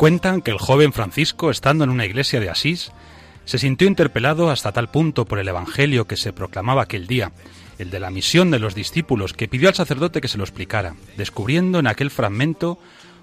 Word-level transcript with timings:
Cuentan 0.00 0.40
que 0.40 0.50
el 0.50 0.56
joven 0.56 0.94
Francisco, 0.94 1.50
estando 1.50 1.84
en 1.84 1.90
una 1.90 2.06
iglesia 2.06 2.40
de 2.40 2.48
Asís, 2.48 2.90
se 3.44 3.58
sintió 3.58 3.86
interpelado 3.86 4.48
hasta 4.48 4.72
tal 4.72 4.90
punto 4.90 5.26
por 5.26 5.38
el 5.38 5.46
Evangelio 5.46 6.06
que 6.06 6.16
se 6.16 6.32
proclamaba 6.32 6.80
aquel 6.80 7.06
día, 7.06 7.32
el 7.78 7.90
de 7.90 8.00
la 8.00 8.10
misión 8.10 8.50
de 8.50 8.60
los 8.60 8.74
discípulos, 8.74 9.34
que 9.34 9.46
pidió 9.46 9.68
al 9.68 9.74
sacerdote 9.74 10.22
que 10.22 10.28
se 10.28 10.38
lo 10.38 10.44
explicara, 10.44 10.94
descubriendo 11.18 11.80
en 11.80 11.86
aquel 11.86 12.10
fragmento 12.10 12.78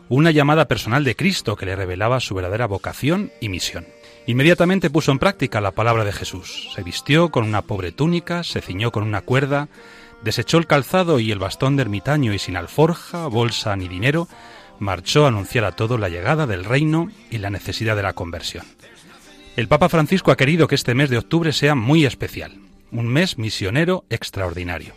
una 0.07 0.29
llamada 0.29 0.67
personal 0.67 1.03
de 1.03 1.15
Cristo 1.15 1.55
que 1.55 1.65
le 1.65 1.75
revelaba 1.75 2.19
su 2.19 2.35
verdadera 2.35 2.67
vocación 2.67 3.31
y 3.41 3.49
misión. 3.49 3.87
Inmediatamente 4.27 4.91
puso 4.91 5.11
en 5.11 5.17
práctica 5.17 5.59
la 5.61 5.71
palabra 5.71 6.05
de 6.05 6.13
Jesús. 6.13 6.69
Se 6.75 6.83
vistió 6.83 7.29
con 7.29 7.43
una 7.43 7.63
pobre 7.63 7.91
túnica, 7.91 8.43
se 8.43 8.61
ciñó 8.61 8.91
con 8.91 9.01
una 9.01 9.21
cuerda, 9.21 9.67
desechó 10.21 10.59
el 10.59 10.67
calzado 10.67 11.19
y 11.19 11.31
el 11.31 11.39
bastón 11.39 11.75
de 11.75 11.81
ermitaño 11.81 12.35
y 12.35 12.37
sin 12.37 12.55
alforja, 12.55 13.25
bolsa 13.25 13.75
ni 13.75 13.87
dinero, 13.87 14.27
marchó 14.79 15.25
a 15.25 15.29
anunciar 15.29 15.65
a 15.65 15.71
todo 15.71 15.97
la 15.97 16.09
llegada 16.09 16.47
del 16.47 16.65
reino 16.65 17.09
y 17.29 17.37
la 17.37 17.49
necesidad 17.49 17.95
de 17.95 18.03
la 18.03 18.13
conversión. 18.13 18.65
El 19.55 19.67
Papa 19.67 19.89
Francisco 19.89 20.31
ha 20.31 20.37
querido 20.37 20.67
que 20.67 20.75
este 20.75 20.93
mes 20.93 21.09
de 21.09 21.17
octubre 21.17 21.51
sea 21.51 21.73
muy 21.73 22.05
especial, 22.05 22.53
un 22.91 23.07
mes 23.07 23.37
misionero 23.37 24.05
extraordinario. 24.09 24.93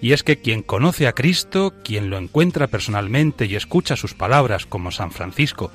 Y 0.00 0.12
es 0.12 0.22
que 0.22 0.38
quien 0.38 0.62
conoce 0.62 1.06
a 1.06 1.12
Cristo, 1.12 1.72
quien 1.84 2.10
lo 2.10 2.18
encuentra 2.18 2.66
personalmente 2.66 3.46
y 3.46 3.56
escucha 3.56 3.96
sus 3.96 4.14
palabras 4.14 4.66
como 4.66 4.90
San 4.90 5.10
Francisco, 5.10 5.72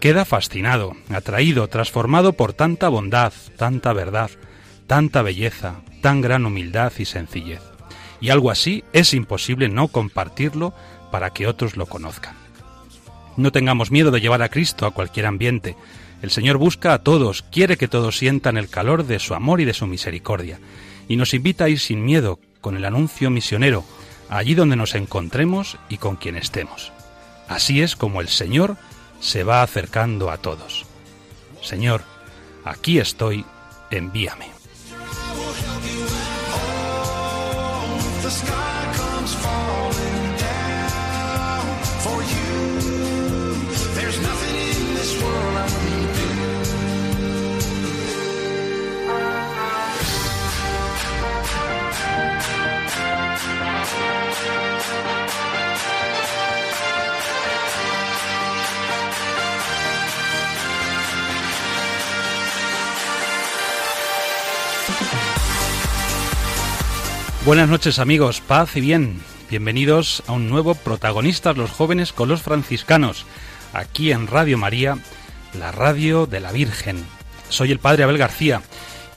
queda 0.00 0.24
fascinado, 0.24 0.96
atraído, 1.10 1.68
transformado 1.68 2.32
por 2.32 2.52
tanta 2.52 2.88
bondad, 2.88 3.32
tanta 3.56 3.92
verdad, 3.92 4.30
tanta 4.88 5.22
belleza, 5.22 5.82
tan 6.00 6.20
gran 6.20 6.44
humildad 6.44 6.92
y 6.98 7.04
sencillez. 7.04 7.62
Y 8.20 8.30
algo 8.30 8.50
así 8.50 8.84
es 8.92 9.14
imposible 9.14 9.68
no 9.68 9.88
compartirlo 9.88 10.74
para 11.12 11.30
que 11.30 11.46
otros 11.46 11.76
lo 11.76 11.86
conozcan. 11.86 12.41
No 13.36 13.52
tengamos 13.52 13.90
miedo 13.90 14.10
de 14.10 14.20
llevar 14.20 14.42
a 14.42 14.48
Cristo 14.48 14.86
a 14.86 14.90
cualquier 14.90 15.26
ambiente. 15.26 15.76
El 16.22 16.30
Señor 16.30 16.56
busca 16.58 16.94
a 16.94 16.98
todos, 17.02 17.42
quiere 17.42 17.76
que 17.76 17.88
todos 17.88 18.18
sientan 18.18 18.56
el 18.56 18.68
calor 18.68 19.04
de 19.06 19.18
su 19.18 19.34
amor 19.34 19.60
y 19.60 19.64
de 19.64 19.74
su 19.74 19.86
misericordia, 19.86 20.60
y 21.08 21.16
nos 21.16 21.34
invita 21.34 21.64
a 21.64 21.68
ir 21.68 21.80
sin 21.80 22.04
miedo 22.04 22.38
con 22.60 22.76
el 22.76 22.84
anuncio 22.84 23.30
misionero, 23.30 23.84
allí 24.28 24.54
donde 24.54 24.76
nos 24.76 24.94
encontremos 24.94 25.78
y 25.88 25.96
con 25.96 26.16
quien 26.16 26.36
estemos. 26.36 26.92
Así 27.48 27.82
es 27.82 27.96
como 27.96 28.20
el 28.20 28.28
Señor 28.28 28.76
se 29.20 29.44
va 29.44 29.62
acercando 29.62 30.30
a 30.30 30.38
todos. 30.38 30.86
Señor, 31.60 32.02
aquí 32.64 32.98
estoy, 32.98 33.44
envíame. 33.90 34.46
Buenas 67.44 67.68
noches 67.68 67.98
amigos, 67.98 68.40
paz 68.40 68.76
y 68.76 68.80
bien. 68.80 69.20
Bienvenidos 69.50 70.22
a 70.28 70.32
un 70.32 70.48
nuevo 70.48 70.76
Protagonistas 70.76 71.56
los 71.56 71.72
jóvenes 71.72 72.12
con 72.12 72.28
los 72.28 72.40
franciscanos, 72.40 73.26
aquí 73.72 74.12
en 74.12 74.28
Radio 74.28 74.58
María, 74.58 74.96
la 75.58 75.72
radio 75.72 76.26
de 76.26 76.38
la 76.38 76.52
Virgen. 76.52 77.04
Soy 77.48 77.72
el 77.72 77.80
padre 77.80 78.04
Abel 78.04 78.16
García 78.16 78.62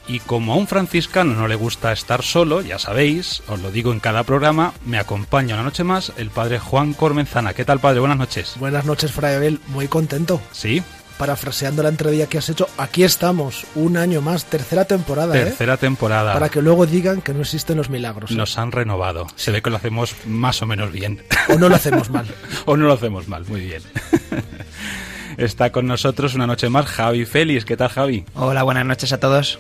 y 0.07 0.21
como 0.21 0.53
a 0.53 0.55
un 0.55 0.65
franciscano 0.65 1.35
no 1.35 1.47
le 1.47 1.53
gusta 1.53 1.91
estar 1.91 2.23
solo, 2.23 2.61
ya 2.61 2.79
sabéis, 2.79 3.43
os 3.47 3.59
lo 3.59 3.69
digo 3.69 3.91
en 3.91 3.99
cada 3.99 4.23
programa, 4.23 4.73
me 4.87 4.97
acompaña 4.97 5.53
una 5.53 5.63
noche 5.63 5.83
más 5.83 6.11
el 6.17 6.31
padre 6.31 6.57
Juan 6.57 6.93
Cormenzana. 6.93 7.53
¿Qué 7.53 7.63
tal 7.63 7.79
padre? 7.79 7.99
Buenas 7.99 8.17
noches. 8.17 8.55
Buenas 8.59 8.85
noches, 8.85 9.11
Fray 9.11 9.35
Abel. 9.35 9.59
Muy 9.67 9.87
contento. 9.87 10.41
Sí, 10.51 10.81
Parafraseando 11.17 11.81
la 11.81 11.89
entrevista 11.89 12.27
que 12.27 12.37
has 12.37 12.49
hecho, 12.49 12.67
aquí 12.77 13.03
estamos, 13.03 13.65
un 13.75 13.95
año 13.95 14.21
más, 14.21 14.45
tercera 14.45 14.83
temporada, 14.83 15.37
¿eh? 15.37 15.45
tercera 15.45 15.77
temporada. 15.77 16.33
Para 16.33 16.49
que 16.49 16.61
luego 16.61 16.85
digan 16.85 17.21
que 17.21 17.33
no 17.33 17.41
existen 17.41 17.77
los 17.77 17.89
milagros. 17.89 18.31
¿eh? 18.31 18.35
Nos 18.35 18.57
han 18.57 18.73
renovado. 18.73 19.27
Se 19.35 19.51
ve 19.51 19.61
que 19.61 19.69
lo 19.69 19.77
hacemos 19.77 20.13
más 20.25 20.61
o 20.61 20.65
menos 20.65 20.91
bien. 20.91 21.23
O 21.49 21.57
no 21.57 21.69
lo 21.69 21.75
hacemos 21.75 22.09
mal. 22.09 22.27
o 22.65 22.75
no 22.75 22.85
lo 22.87 22.93
hacemos 22.93 23.29
mal, 23.29 23.45
muy 23.47 23.61
bien. 23.61 23.81
Está 25.37 25.71
con 25.71 25.87
nosotros 25.87 26.33
una 26.35 26.47
noche 26.47 26.69
más 26.69 26.85
Javi 26.85 27.25
Félix. 27.25 27.65
¿Qué 27.65 27.77
tal, 27.77 27.89
Javi? 27.89 28.25
Hola, 28.35 28.63
buenas 28.63 28.85
noches 28.85 29.11
a 29.13 29.19
todos. 29.19 29.59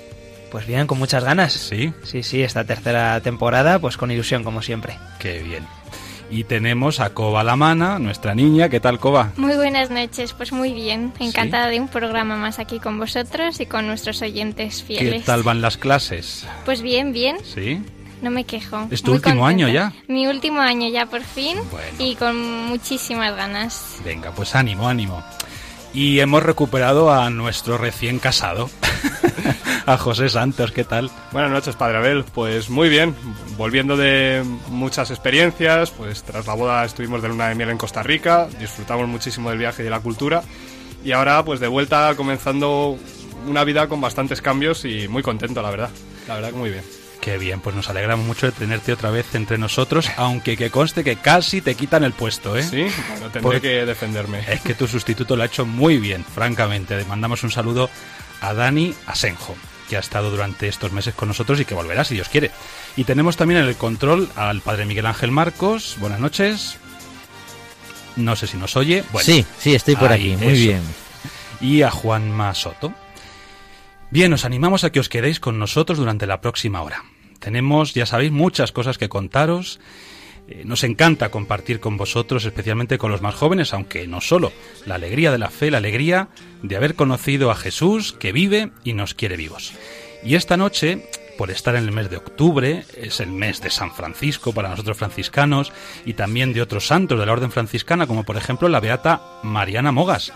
Pues 0.51 0.67
bien, 0.67 0.87
con 0.87 0.97
muchas 0.97 1.23
ganas. 1.23 1.53
Sí, 1.53 1.93
Sí, 2.03 2.23
sí, 2.23 2.41
esta 2.43 2.63
tercera 2.63 3.19
temporada, 3.21 3.79
pues 3.79 3.97
con 3.97 4.11
ilusión, 4.11 4.43
como 4.43 4.61
siempre. 4.61 4.97
qué 5.19 5.41
bien. 5.41 5.65
Y 6.29 6.43
tenemos 6.43 6.99
a 6.99 7.11
Coba 7.13 7.43
Lamana, 7.43 7.99
nuestra 7.99 8.33
niña. 8.35 8.67
¿Qué 8.69 8.79
tal, 8.79 8.99
Coba? 8.99 9.31
Muy 9.37 9.55
buenas 9.55 9.89
noches, 9.91 10.33
pues 10.33 10.51
muy 10.51 10.73
bien. 10.73 11.13
Encantada 11.19 11.67
de 11.67 11.79
un 11.79 11.87
programa 11.87 12.35
más 12.35 12.59
aquí 12.59 12.79
con 12.79 12.97
vosotros 12.99 13.59
y 13.59 13.65
con 13.67 13.87
nuestros 13.87 14.21
oyentes 14.21 14.83
¿Qué 14.87 14.97
fieles. 14.97 15.25
tal 15.25 15.43
van 15.43 15.61
las 15.61 15.77
clases? 15.77 16.45
Pues 16.65 16.81
bien, 16.81 17.13
bien, 17.13 17.37
Sí. 17.43 17.79
no 18.21 18.31
me 18.31 18.43
quejo. 18.43 18.87
¿Es 18.91 19.01
tu 19.03 19.11
Muy 19.11 19.17
último 19.17 19.41
contenta. 19.43 19.65
año 19.65 19.69
ya? 19.73 19.93
Mi 20.07 20.27
último 20.27 20.59
año 20.61 20.89
ya 20.89 21.05
por 21.05 21.21
fin 21.23 21.57
Bueno. 21.71 21.87
y 21.99 22.15
con 22.15 22.65
muchísimas 22.67 23.35
ganas. 23.35 23.97
Venga, 24.03 24.31
pues 24.31 24.55
ánimo, 24.55 24.89
ánimo. 24.89 25.23
Y 25.93 26.19
hemos 26.19 26.43
recuperado 26.43 27.13
a 27.13 27.29
nuestro 27.29 27.77
recién 27.77 28.19
casado, 28.19 28.69
a 29.95 29.97
José 29.97 30.29
Santos. 30.29 30.71
¿Qué 30.71 30.83
tal? 30.83 31.09
Buenas 31.31 31.51
noches, 31.51 31.75
Padre 31.75 31.97
Abel. 31.97 32.23
Pues 32.33 32.69
muy 32.69 32.89
bien, 32.89 33.15
volviendo 33.57 33.97
de 33.97 34.43
muchas 34.69 35.11
experiencias, 35.11 35.91
pues 35.91 36.23
tras 36.23 36.47
la 36.47 36.53
boda 36.53 36.85
estuvimos 36.85 37.21
de 37.21 37.29
luna 37.29 37.49
de 37.49 37.55
miel 37.55 37.69
en 37.69 37.77
Costa 37.77 38.03
Rica, 38.03 38.47
disfrutamos 38.59 39.07
muchísimo 39.07 39.49
del 39.49 39.59
viaje 39.59 39.81
y 39.81 39.85
de 39.85 39.91
la 39.91 39.99
cultura, 39.99 40.43
y 41.03 41.11
ahora 41.11 41.43
pues 41.43 41.59
de 41.59 41.67
vuelta 41.67 42.13
comenzando 42.15 42.97
una 43.47 43.63
vida 43.63 43.87
con 43.87 44.01
bastantes 44.01 44.41
cambios 44.41 44.85
y 44.85 45.07
muy 45.07 45.23
contento, 45.23 45.61
la 45.61 45.69
verdad. 45.69 45.89
La 46.27 46.35
verdad 46.35 46.49
que 46.49 46.57
muy 46.57 46.71
bien. 46.71 46.83
Qué 47.21 47.37
bien, 47.39 47.59
pues 47.59 47.75
nos 47.75 47.89
alegramos 47.89 48.25
mucho 48.25 48.45
de 48.45 48.51
tenerte 48.51 48.93
otra 48.93 49.09
vez 49.09 49.33
entre 49.33 49.57
nosotros, 49.57 50.11
aunque 50.17 50.57
que 50.57 50.69
conste 50.69 51.03
que 51.03 51.15
casi 51.15 51.59
te 51.59 51.73
quitan 51.73 52.03
el 52.03 52.13
puesto, 52.13 52.55
¿eh? 52.55 52.61
Sí, 52.61 52.85
bueno, 53.09 53.31
tendré 53.31 53.61
que 53.61 53.85
defenderme. 53.85 54.41
Es 54.47 54.61
que 54.61 54.75
tu 54.75 54.87
sustituto 54.87 55.35
lo 55.35 55.41
ha 55.41 55.47
hecho 55.47 55.65
muy 55.65 55.97
bien, 55.97 56.23
francamente. 56.23 56.95
Le 56.95 57.05
mandamos 57.05 57.43
un 57.43 57.49
saludo 57.49 57.89
a 58.41 58.53
Dani 58.53 58.93
Asenjo, 59.07 59.55
que 59.89 59.97
ha 59.97 59.99
estado 59.99 60.31
durante 60.31 60.67
estos 60.67 60.91
meses 60.91 61.13
con 61.13 61.27
nosotros 61.27 61.59
y 61.59 61.65
que 61.65 61.75
volverá 61.75 62.03
si 62.03 62.15
Dios 62.15 62.29
quiere. 62.29 62.51
Y 62.95 63.03
tenemos 63.03 63.37
también 63.37 63.61
en 63.61 63.67
el 63.67 63.75
control 63.75 64.29
al 64.35 64.61
padre 64.61 64.85
Miguel 64.85 65.05
Ángel 65.05 65.31
Marcos. 65.31 65.95
Buenas 65.99 66.19
noches. 66.19 66.77
No 68.15 68.35
sé 68.35 68.47
si 68.47 68.57
nos 68.57 68.75
oye. 68.77 69.03
Bueno, 69.11 69.25
sí, 69.25 69.45
sí, 69.59 69.75
estoy 69.75 69.95
por 69.95 70.11
ahí, 70.11 70.33
aquí, 70.33 70.43
muy 70.43 70.53
eso. 70.53 70.63
bien. 70.63 70.81
y 71.59 71.81
a 71.81 71.91
Juanma 71.91 72.53
Soto. 72.53 72.93
Bien, 74.09 74.31
os 74.33 74.45
animamos 74.45 74.83
a 74.83 74.91
que 74.91 74.99
os 74.99 75.09
quedéis 75.09 75.39
con 75.39 75.59
nosotros 75.59 75.97
durante 75.97 76.25
la 76.27 76.39
próxima 76.39 76.81
hora. 76.81 77.03
Tenemos, 77.39 77.93
ya 77.93 78.05
sabéis, 78.05 78.31
muchas 78.31 78.71
cosas 78.71 78.97
que 78.97 79.09
contaros. 79.09 79.79
Eh, 80.47 80.63
nos 80.63 80.83
encanta 80.83 81.31
compartir 81.31 81.79
con 81.79 81.97
vosotros, 81.97 82.45
especialmente 82.45 82.97
con 82.97 83.11
los 83.11 83.21
más 83.21 83.35
jóvenes, 83.35 83.73
aunque 83.73 84.07
no 84.07 84.21
solo, 84.21 84.51
la 84.85 84.95
alegría 84.95 85.31
de 85.31 85.39
la 85.39 85.49
fe, 85.49 85.71
la 85.71 85.79
alegría 85.79 86.29
de 86.61 86.75
haber 86.75 86.95
conocido 86.95 87.49
a 87.49 87.55
Jesús 87.55 88.13
que 88.13 88.31
vive 88.31 88.71
y 88.83 88.93
nos 88.93 89.15
quiere 89.15 89.37
vivos. 89.37 89.73
Y 90.23 90.35
esta 90.35 90.55
noche, 90.55 91.07
por 91.37 91.49
estar 91.49 91.75
en 91.75 91.85
el 91.85 91.91
mes 91.91 92.09
de 92.09 92.17
octubre, 92.17 92.85
es 92.95 93.19
el 93.19 93.31
mes 93.31 93.61
de 93.61 93.71
San 93.71 93.91
Francisco 93.91 94.53
para 94.53 94.69
nosotros 94.69 94.97
franciscanos 94.97 95.71
y 96.05 96.13
también 96.13 96.53
de 96.53 96.61
otros 96.61 96.87
santos 96.87 97.19
de 97.19 97.25
la 97.25 97.33
orden 97.33 97.51
franciscana, 97.51 98.05
como 98.07 98.23
por 98.23 98.37
ejemplo 98.37 98.69
la 98.69 98.79
beata 98.79 99.21
Mariana 99.43 99.91
Mogas. 99.91 100.31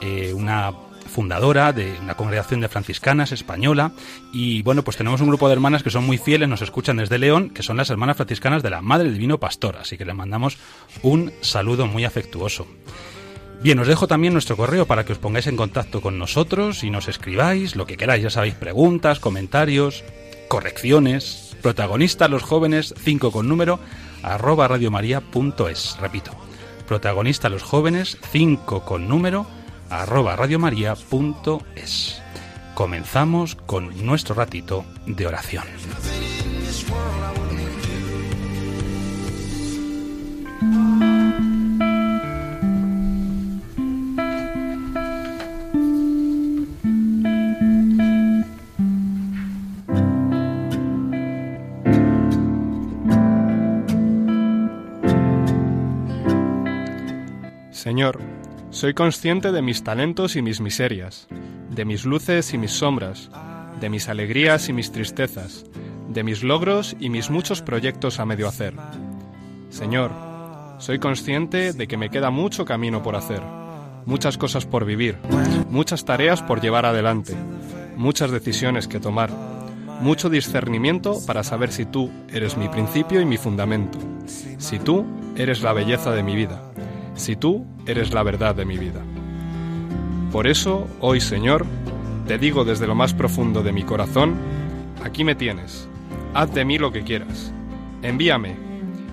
eh, 0.00 0.32
una 0.32 0.72
fundadora 1.10 1.72
de 1.72 1.98
una 2.00 2.14
congregación 2.16 2.60
de 2.60 2.68
franciscanas 2.68 3.32
española. 3.32 3.92
Y 4.32 4.62
bueno 4.62 4.82
pues 4.82 4.96
tenemos 4.96 5.20
un 5.20 5.28
grupo 5.28 5.48
de 5.48 5.54
hermanas 5.54 5.82
que 5.82 5.90
son 5.90 6.06
muy 6.06 6.18
fieles 6.18 6.48
nos 6.48 6.62
escuchan 6.62 6.96
desde 6.96 7.18
León 7.18 7.50
que 7.50 7.62
son 7.62 7.76
las 7.76 7.90
hermanas 7.90 8.16
franciscanas 8.16 8.62
de 8.62 8.70
la 8.70 8.80
Madre 8.80 9.04
del 9.04 9.14
Divino 9.14 9.38
Pastor 9.38 9.76
así 9.76 9.98
que 9.98 10.04
les 10.04 10.14
mandamos 10.14 10.56
un 11.02 11.32
saludo 11.42 11.86
muy 11.86 12.04
afectuoso. 12.04 12.66
Bien, 13.62 13.78
os 13.78 13.86
dejo 13.86 14.08
también 14.08 14.32
nuestro 14.32 14.56
correo 14.56 14.86
para 14.86 15.04
que 15.04 15.12
os 15.12 15.18
pongáis 15.18 15.46
en 15.46 15.56
contacto 15.56 16.00
con 16.00 16.18
nosotros 16.18 16.82
y 16.82 16.88
nos 16.88 17.08
escribáis 17.08 17.76
lo 17.76 17.84
que 17.84 17.98
queráis, 17.98 18.22
ya 18.22 18.30
sabéis, 18.30 18.54
preguntas, 18.54 19.20
comentarios, 19.20 20.02
correcciones, 20.48 21.54
protagonistas 21.60 22.30
los 22.30 22.42
jóvenes, 22.42 22.94
5 22.98 23.30
con 23.30 23.48
número, 23.48 23.78
arroba 24.22 24.66
radiomaria.es. 24.66 25.98
Repito, 26.00 26.32
protagonistas 26.88 27.52
los 27.52 27.62
jóvenes, 27.62 28.16
5 28.32 28.86
con 28.86 29.08
número, 29.08 29.46
arroba 29.90 30.36
radiomaria.es. 30.36 32.22
Comenzamos 32.74 33.56
con 33.56 34.06
nuestro 34.06 34.34
ratito 34.34 34.84
de 35.06 35.26
oración. 35.26 35.64
Señor, 57.70 58.20
soy 58.70 58.94
consciente 58.94 59.50
de 59.50 59.62
mis 59.62 59.82
talentos 59.82 60.36
y 60.36 60.42
mis 60.42 60.60
miserias, 60.60 61.26
de 61.70 61.84
mis 61.84 62.04
luces 62.04 62.54
y 62.54 62.58
mis 62.58 62.70
sombras, 62.70 63.28
de 63.80 63.90
mis 63.90 64.08
alegrías 64.08 64.68
y 64.68 64.72
mis 64.72 64.92
tristezas, 64.92 65.64
de 66.08 66.22
mis 66.22 66.44
logros 66.44 66.96
y 67.00 67.10
mis 67.10 67.30
muchos 67.30 67.62
proyectos 67.62 68.20
a 68.20 68.24
medio 68.24 68.46
hacer. 68.46 68.74
Señor, 69.70 70.12
soy 70.78 71.00
consciente 71.00 71.72
de 71.72 71.88
que 71.88 71.96
me 71.96 72.10
queda 72.10 72.30
mucho 72.30 72.64
camino 72.64 73.02
por 73.02 73.16
hacer, 73.16 73.42
muchas 74.06 74.38
cosas 74.38 74.66
por 74.66 74.84
vivir, 74.84 75.18
muchas 75.68 76.04
tareas 76.04 76.40
por 76.40 76.60
llevar 76.60 76.86
adelante, 76.86 77.34
muchas 77.96 78.30
decisiones 78.30 78.86
que 78.86 79.00
tomar, 79.00 79.30
mucho 80.00 80.30
discernimiento 80.30 81.18
para 81.26 81.42
saber 81.42 81.72
si 81.72 81.86
tú 81.86 82.08
eres 82.32 82.56
mi 82.56 82.68
principio 82.68 83.20
y 83.20 83.24
mi 83.24 83.36
fundamento, 83.36 83.98
si 84.26 84.78
tú 84.78 85.04
eres 85.36 85.60
la 85.60 85.72
belleza 85.72 86.12
de 86.12 86.22
mi 86.22 86.36
vida 86.36 86.69
si 87.14 87.36
tú 87.36 87.66
eres 87.86 88.12
la 88.12 88.22
verdad 88.22 88.54
de 88.54 88.64
mi 88.64 88.78
vida. 88.78 89.02
Por 90.32 90.46
eso, 90.46 90.86
hoy 91.00 91.20
Señor, 91.20 91.66
te 92.26 92.38
digo 92.38 92.64
desde 92.64 92.86
lo 92.86 92.94
más 92.94 93.14
profundo 93.14 93.62
de 93.62 93.72
mi 93.72 93.82
corazón, 93.82 94.34
aquí 95.04 95.24
me 95.24 95.34
tienes, 95.34 95.88
haz 96.34 96.54
de 96.54 96.64
mí 96.64 96.78
lo 96.78 96.92
que 96.92 97.02
quieras, 97.02 97.52
envíame, 98.02 98.54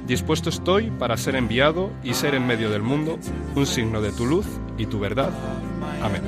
dispuesto 0.05 0.49
estoy 0.49 0.91
para 0.91 1.17
ser 1.17 1.35
enviado 1.35 1.91
y 2.03 2.13
ser 2.13 2.35
en 2.35 2.45
medio 2.45 2.69
del 2.69 2.83
mundo 2.83 3.17
un 3.55 3.65
signo 3.65 4.01
de 4.01 4.11
tu 4.11 4.25
luz 4.25 4.45
y 4.77 4.85
tu 4.85 4.99
verdad. 4.99 5.31
Amén. 6.01 6.21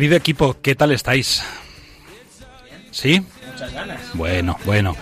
Querido 0.00 0.16
equipo, 0.16 0.56
¿qué 0.62 0.74
tal 0.74 0.92
estáis? 0.92 1.42
¿Sí? 2.90 3.22
Muchas 3.52 3.70
ganas. 3.70 4.00
Bueno, 4.14 4.56
bueno. 4.64 4.96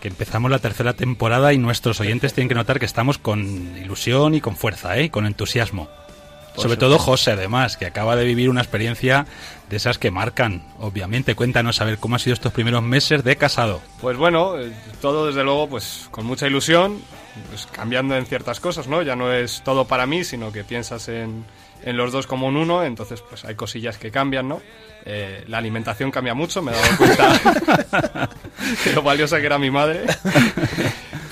Que 0.00 0.06
empezamos 0.06 0.48
la 0.48 0.60
tercera 0.60 0.92
temporada 0.92 1.52
y 1.52 1.58
nuestros 1.58 1.98
oyentes 1.98 2.32
tienen 2.32 2.48
que 2.48 2.54
notar 2.54 2.78
que 2.78 2.86
estamos 2.86 3.18
con 3.18 3.76
ilusión 3.76 4.36
y 4.36 4.40
con 4.40 4.54
fuerza, 4.54 4.96
¿eh? 4.96 5.10
Con 5.10 5.26
entusiasmo. 5.26 5.88
Sobre 6.54 6.76
todo 6.76 7.00
José, 7.00 7.32
además, 7.32 7.76
que 7.76 7.84
acaba 7.84 8.14
de 8.14 8.24
vivir 8.24 8.48
una 8.48 8.60
experiencia 8.60 9.26
de 9.68 9.76
esas 9.76 9.98
que 9.98 10.12
marcan, 10.12 10.62
obviamente. 10.78 11.34
Cuéntanos 11.34 11.80
a 11.80 11.84
ver 11.84 11.98
cómo 11.98 12.14
han 12.14 12.20
sido 12.20 12.34
estos 12.34 12.52
primeros 12.52 12.84
meses 12.84 13.24
de 13.24 13.34
casado. 13.34 13.82
Pues 14.00 14.16
bueno, 14.16 14.56
eh, 14.56 14.72
todo 15.00 15.26
desde 15.26 15.42
luego 15.42 15.68
pues 15.68 16.06
con 16.12 16.26
mucha 16.26 16.46
ilusión, 16.46 17.02
pues 17.48 17.66
cambiando 17.66 18.16
en 18.16 18.24
ciertas 18.26 18.60
cosas, 18.60 18.86
¿no? 18.86 19.02
Ya 19.02 19.16
no 19.16 19.32
es 19.32 19.62
todo 19.64 19.88
para 19.88 20.06
mí, 20.06 20.22
sino 20.22 20.52
que 20.52 20.62
piensas 20.62 21.08
en, 21.08 21.44
en 21.84 21.96
los 21.96 22.12
dos 22.12 22.26
como 22.26 22.46
un 22.46 22.56
uno, 22.56 22.84
entonces 22.84 23.20
pues 23.22 23.44
hay 23.44 23.54
cosillas 23.54 23.98
que 23.98 24.10
cambian, 24.10 24.48
¿no? 24.48 24.60
Eh, 25.04 25.44
la 25.48 25.58
alimentación 25.58 26.10
cambia 26.10 26.34
mucho, 26.34 26.62
me 26.62 26.72
he 26.72 26.74
dado 26.74 26.96
cuenta 26.96 28.30
de 28.84 28.92
lo 28.92 29.02
valiosa 29.02 29.40
que 29.40 29.46
era 29.46 29.58
mi 29.58 29.70
madre. 29.70 30.04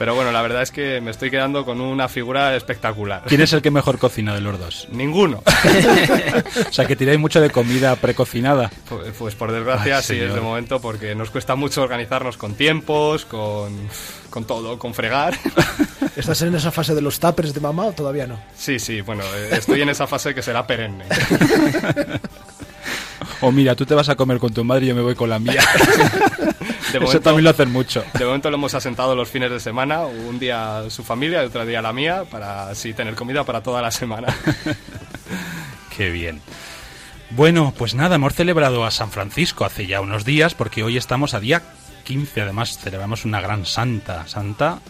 Pero 0.01 0.15
bueno, 0.15 0.33
la 0.33 0.41
verdad 0.41 0.63
es 0.63 0.71
que 0.71 0.99
me 1.03 1.11
estoy 1.11 1.31
quedando 1.31 1.67
con 1.67 1.79
una 1.79 2.09
figura 2.09 2.57
espectacular. 2.57 3.25
¿Quién 3.27 3.43
es 3.43 3.53
el 3.53 3.61
que 3.61 3.71
mejor 3.71 3.99
cocina 3.99 4.35
de 4.35 4.41
los 4.41 4.59
dos? 4.59 4.89
Ninguno. 4.93 5.43
O 5.45 6.73
sea, 6.73 6.87
que 6.87 6.97
tiráis 6.97 7.21
mucho 7.21 7.39
de 7.39 7.51
comida 7.51 7.95
precocinada. 7.97 8.71
Pues, 8.89 9.13
pues 9.19 9.35
por 9.35 9.53
desgracia 9.53 9.99
Ay, 9.99 10.03
sí 10.03 10.15
es 10.15 10.21
señor. 10.21 10.35
de 10.37 10.41
momento 10.41 10.81
porque 10.81 11.15
nos 11.15 11.29
cuesta 11.29 11.55
mucho 11.55 11.83
organizarnos 11.83 12.39
con 12.39 12.55
tiempos, 12.55 13.27
con, 13.27 13.77
con 14.31 14.47
todo, 14.47 14.79
con 14.79 14.95
fregar. 14.95 15.35
¿Estás 16.17 16.41
en 16.41 16.55
esa 16.55 16.71
fase 16.71 16.95
de 16.95 17.03
los 17.03 17.21
tuppers 17.21 17.53
de 17.53 17.61
mamá 17.61 17.85
o 17.85 17.93
todavía 17.93 18.27
no? 18.27 18.41
Sí, 18.57 18.79
sí, 18.79 19.03
bueno, 19.03 19.23
eh, 19.23 19.51
estoy 19.53 19.83
en 19.83 19.91
esa 19.91 20.07
fase 20.07 20.35
que 20.35 20.41
será 20.41 20.67
perenne. 20.67 21.05
O 23.41 23.53
mira, 23.53 23.75
tú 23.75 23.87
te 23.87 23.95
vas 23.95 24.09
a 24.09 24.17
comer 24.17 24.39
con 24.39 24.53
tu 24.53 24.65
madre 24.65 24.87
y 24.87 24.89
yo 24.89 24.95
me 24.95 25.03
voy 25.03 25.15
con 25.15 25.31
la 25.31 25.39
mía. 25.39 25.63
De 26.93 26.99
Eso 26.99 27.21
también 27.21 27.45
lo 27.45 27.51
hacen 27.51 27.71
mucho. 27.71 28.05
de 28.19 28.25
momento 28.25 28.51
lo 28.51 28.57
hemos 28.57 28.75
asentado 28.75 29.15
los 29.15 29.29
fines 29.29 29.49
de 29.49 29.61
semana, 29.61 30.01
un 30.01 30.41
día 30.41 30.83
su 30.89 31.05
familia 31.05 31.43
y 31.43 31.47
otro 31.47 31.65
día 31.65 31.81
la 31.81 31.93
mía, 31.93 32.25
para 32.29 32.69
así 32.69 32.93
tener 32.95 33.15
comida 33.15 33.45
para 33.45 33.63
toda 33.63 33.81
la 33.81 33.93
semana. 33.93 34.35
Qué 35.97 36.11
bien. 36.11 36.41
Bueno, 37.31 37.73
pues 37.79 37.95
nada, 37.95 38.17
hemos 38.17 38.35
celebrado 38.35 38.85
a 38.85 38.91
San 38.91 39.13
Francisco 39.13 39.65
hace 39.65 39.87
ya 39.87 40.01
unos 40.01 40.25
días 40.25 40.55
porque 40.55 40.83
hoy 40.83 40.97
estamos 40.97 41.33
a 41.35 41.39
día 41.39 41.63
15, 42.05 42.41
además 42.41 42.79
celebramos 42.79 43.25
una 43.25 43.41
gran 43.41 43.67
santa, 43.67 44.27
Santa 44.27 44.81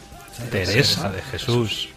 Teresa 0.50 1.10
de 1.10 1.20
Jesús. 1.20 1.90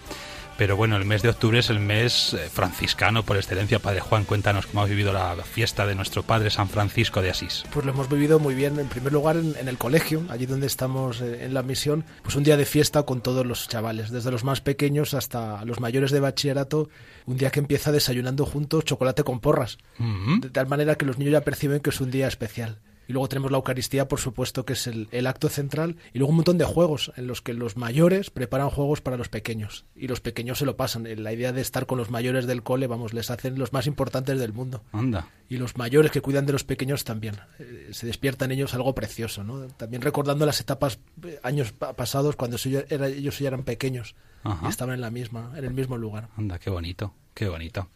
Pero 0.57 0.77
bueno, 0.77 0.95
el 0.98 1.05
mes 1.05 1.22
de 1.24 1.29
octubre 1.29 1.60
es 1.60 1.69
el 1.72 1.79
mes 1.79 2.33
eh, 2.33 2.48
franciscano 2.51 3.24
por 3.24 3.38
excelencia. 3.38 3.79
Padre 3.79 4.01
Juan, 4.01 4.24
cuéntanos 4.24 4.67
cómo 4.67 4.83
has 4.83 4.89
vivido 4.89 5.12
la 5.12 5.36
fiesta 5.43 5.88
de 5.88 5.95
nuestro 5.95 6.22
Padre 6.24 6.51
San 6.51 6.69
Francisco 6.69 7.22
de 7.22 7.31
Asís. 7.31 7.63
Pues 7.74 7.86
lo 7.86 7.91
hemos 7.91 8.07
vivido 8.07 8.39
muy 8.39 8.53
bien, 8.53 8.79
en 8.79 8.88
primer 8.88 9.12
lugar 9.13 9.38
en, 9.38 9.55
en 9.60 9.67
el 9.67 9.77
colegio, 9.79 10.24
allí 10.29 10.45
donde 10.45 10.67
estamos 10.67 11.22
eh, 11.22 11.45
en 11.45 11.53
la 11.55 11.63
misión, 11.63 12.05
pues 12.22 12.36
un 12.36 12.43
día 12.43 12.55
de 12.55 12.65
fiesta 12.65 13.03
con 13.03 13.22
todos 13.22 13.45
los 13.45 13.67
chavales, 13.67 14.12
desde 14.12 14.29
los 14.31 14.43
más 14.43 14.62
pequeños 14.62 15.13
hasta 15.15 15.65
los 15.65 15.79
mayores 15.79 16.12
de 16.12 16.19
bachillerato, 16.19 16.88
un 17.25 17.38
día 17.38 17.50
que 17.50 17.60
empieza 17.60 17.91
desayunando 17.91 18.45
juntos 18.45 18.86
chocolate 18.86 19.24
con 19.24 19.39
porras, 19.39 19.77
Mm. 19.98 20.39
de 20.41 20.50
tal 20.50 20.67
manera 20.67 20.95
que 20.95 21.05
los 21.05 21.17
niños 21.17 21.31
ya 21.33 21.41
perciben 21.41 21.79
que 21.79 21.89
es 21.89 22.00
un 22.01 22.12
día 22.12 22.27
especial. 22.27 22.77
Y 23.07 23.13
luego 23.13 23.27
tenemos 23.27 23.51
la 23.51 23.57
Eucaristía, 23.57 24.07
por 24.07 24.19
supuesto, 24.19 24.65
que 24.65 24.74
es 24.74 24.88
el, 24.88 25.07
el, 25.12 25.27
acto 25.27 25.50
central. 25.50 25.98
Y 26.13 26.19
luego 26.19 26.31
un 26.31 26.38
montón 26.38 26.57
de 26.57 26.65
juegos 26.65 27.12
en 27.17 27.27
los 27.27 27.41
que 27.41 27.53
los 27.53 27.77
mayores 27.77 28.29
preparan 28.29 28.69
juegos 28.69 29.01
para 29.01 29.17
los 29.17 29.29
pequeños. 29.29 29.86
Y 29.95 30.07
los 30.07 30.22
pequeños 30.22 30.60
se 30.60 30.65
lo 30.65 30.77
pasan. 30.77 31.07
La 31.24 31.33
idea 31.33 31.51
de 31.51 31.62
estar 31.62 31.86
con 31.86 31.98
los 31.98 32.10
mayores 32.10 32.48
del 32.48 32.63
cole, 32.63 32.88
vamos, 32.88 33.13
les 33.13 33.29
hacen 33.29 33.60
los 33.60 33.74
más 33.74 33.88
importantes 33.88 34.39
del 34.39 34.53
mundo. 34.53 34.83
Anda. 34.91 35.27
Y 35.50 35.57
los 35.57 35.77
mayores 35.77 36.12
que 36.12 36.22
cuidan 36.22 36.45
de 36.45 36.53
los 36.53 36.63
pequeños 36.63 37.03
también. 37.03 37.36
Eh, 37.60 37.89
se 37.91 38.07
despiertan 38.07 38.51
ellos 38.51 38.74
algo 38.74 38.95
precioso, 38.95 39.43
¿no? 39.43 39.67
También 39.67 40.01
recordando 40.01 40.45
las 40.45 40.62
etapas, 40.62 41.00
eh, 41.24 41.39
años 41.43 41.74
pasados, 41.74 42.36
cuando 42.36 42.57
era, 42.89 43.07
ellos 43.07 43.39
ya 43.39 43.48
eran 43.48 43.63
pequeños. 43.63 44.15
Ajá. 44.43 44.65
Y 44.67 44.69
estaban 44.69 44.95
en, 44.95 45.01
la 45.01 45.12
misma, 45.12 45.51
en 45.55 45.65
el 45.65 45.74
mismo 45.74 45.98
lugar. 45.98 46.29
Anda, 46.38 46.60
qué 46.60 46.69
bonito, 46.69 47.13
qué 47.33 47.48
bonito. 47.50 47.89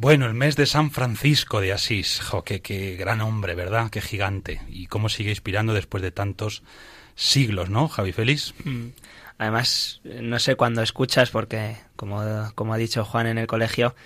Bueno, 0.00 0.26
el 0.26 0.34
mes 0.34 0.54
de 0.54 0.64
San 0.64 0.92
Francisco 0.92 1.60
de 1.60 1.72
Asís, 1.72 2.20
jo, 2.20 2.44
qué, 2.44 2.96
gran 2.96 3.20
hombre, 3.20 3.56
¿verdad? 3.56 3.90
Qué 3.90 4.00
gigante. 4.00 4.60
Y 4.68 4.86
cómo 4.86 5.08
sigue 5.08 5.30
inspirando 5.30 5.74
después 5.74 6.04
de 6.04 6.12
tantos 6.12 6.62
siglos, 7.16 7.68
¿no, 7.68 7.88
Javi 7.88 8.12
Félix? 8.12 8.54
Mm. 8.62 8.90
Además, 9.38 10.00
no 10.04 10.38
sé 10.38 10.54
cuándo 10.54 10.82
escuchas, 10.82 11.30
porque, 11.30 11.78
como, 11.96 12.22
como 12.54 12.74
ha 12.74 12.76
dicho 12.76 13.04
Juan 13.04 13.26
en 13.26 13.38
el 13.38 13.48
colegio, 13.48 13.96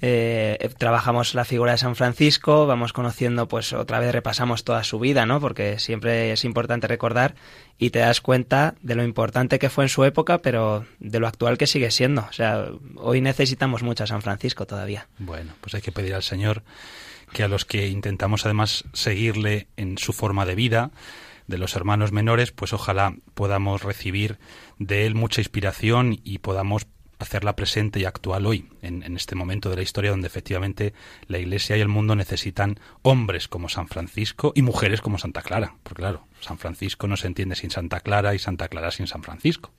eh, 0.00 0.70
trabajamos 0.78 1.34
la 1.34 1.44
figura 1.44 1.72
de 1.72 1.78
San 1.78 1.96
Francisco, 1.96 2.66
vamos 2.66 2.92
conociendo, 2.92 3.48
pues 3.48 3.72
otra 3.72 3.98
vez 3.98 4.12
repasamos 4.12 4.64
toda 4.64 4.84
su 4.84 4.98
vida, 4.98 5.26
¿no? 5.26 5.40
Porque 5.40 5.78
siempre 5.78 6.32
es 6.32 6.44
importante 6.44 6.86
recordar 6.86 7.34
y 7.78 7.90
te 7.90 8.00
das 8.00 8.20
cuenta 8.20 8.74
de 8.82 8.94
lo 8.94 9.04
importante 9.04 9.58
que 9.58 9.70
fue 9.70 9.84
en 9.84 9.88
su 9.88 10.04
época, 10.04 10.38
pero 10.38 10.84
de 10.98 11.20
lo 11.20 11.26
actual 11.26 11.58
que 11.58 11.66
sigue 11.66 11.90
siendo. 11.90 12.26
O 12.28 12.32
sea, 12.32 12.66
hoy 12.96 13.20
necesitamos 13.20 13.82
mucho 13.82 14.04
a 14.04 14.06
San 14.06 14.22
Francisco 14.22 14.66
todavía. 14.66 15.08
Bueno, 15.18 15.52
pues 15.60 15.74
hay 15.74 15.82
que 15.82 15.92
pedir 15.92 16.14
al 16.14 16.22
Señor 16.22 16.62
que 17.32 17.42
a 17.42 17.48
los 17.48 17.64
que 17.64 17.88
intentamos 17.88 18.44
además 18.44 18.84
seguirle 18.92 19.66
en 19.76 19.98
su 19.98 20.12
forma 20.12 20.46
de 20.46 20.54
vida, 20.54 20.90
de 21.46 21.58
los 21.58 21.76
hermanos 21.76 22.12
menores, 22.12 22.50
pues 22.52 22.72
ojalá 22.72 23.14
podamos 23.34 23.82
recibir 23.82 24.38
de 24.78 25.06
él 25.06 25.14
mucha 25.14 25.40
inspiración 25.40 26.18
y 26.24 26.38
podamos 26.38 26.86
hacerla 27.18 27.56
presente 27.56 28.00
y 28.00 28.04
actual 28.04 28.46
hoy, 28.46 28.68
en, 28.82 29.02
este 29.16 29.34
momento 29.34 29.70
de 29.70 29.76
la 29.76 29.82
historia 29.82 30.10
donde 30.10 30.26
efectivamente 30.26 30.92
la 31.26 31.38
Iglesia 31.38 31.76
y 31.76 31.80
el 31.80 31.88
mundo 31.88 32.14
necesitan 32.14 32.78
hombres 33.02 33.48
como 33.48 33.68
San 33.68 33.88
Francisco 33.88 34.52
y 34.54 34.62
mujeres 34.62 35.00
como 35.00 35.18
Santa 35.18 35.42
Clara. 35.42 35.74
Porque 35.82 36.02
claro, 36.02 36.26
San 36.40 36.58
Francisco 36.58 37.06
no 37.06 37.16
se 37.16 37.26
entiende 37.26 37.56
sin 37.56 37.70
Santa 37.70 38.00
Clara 38.00 38.34
y 38.34 38.38
Santa 38.38 38.68
Clara 38.68 38.90
sin 38.90 39.06
San 39.06 39.22
Francisco. 39.22 39.70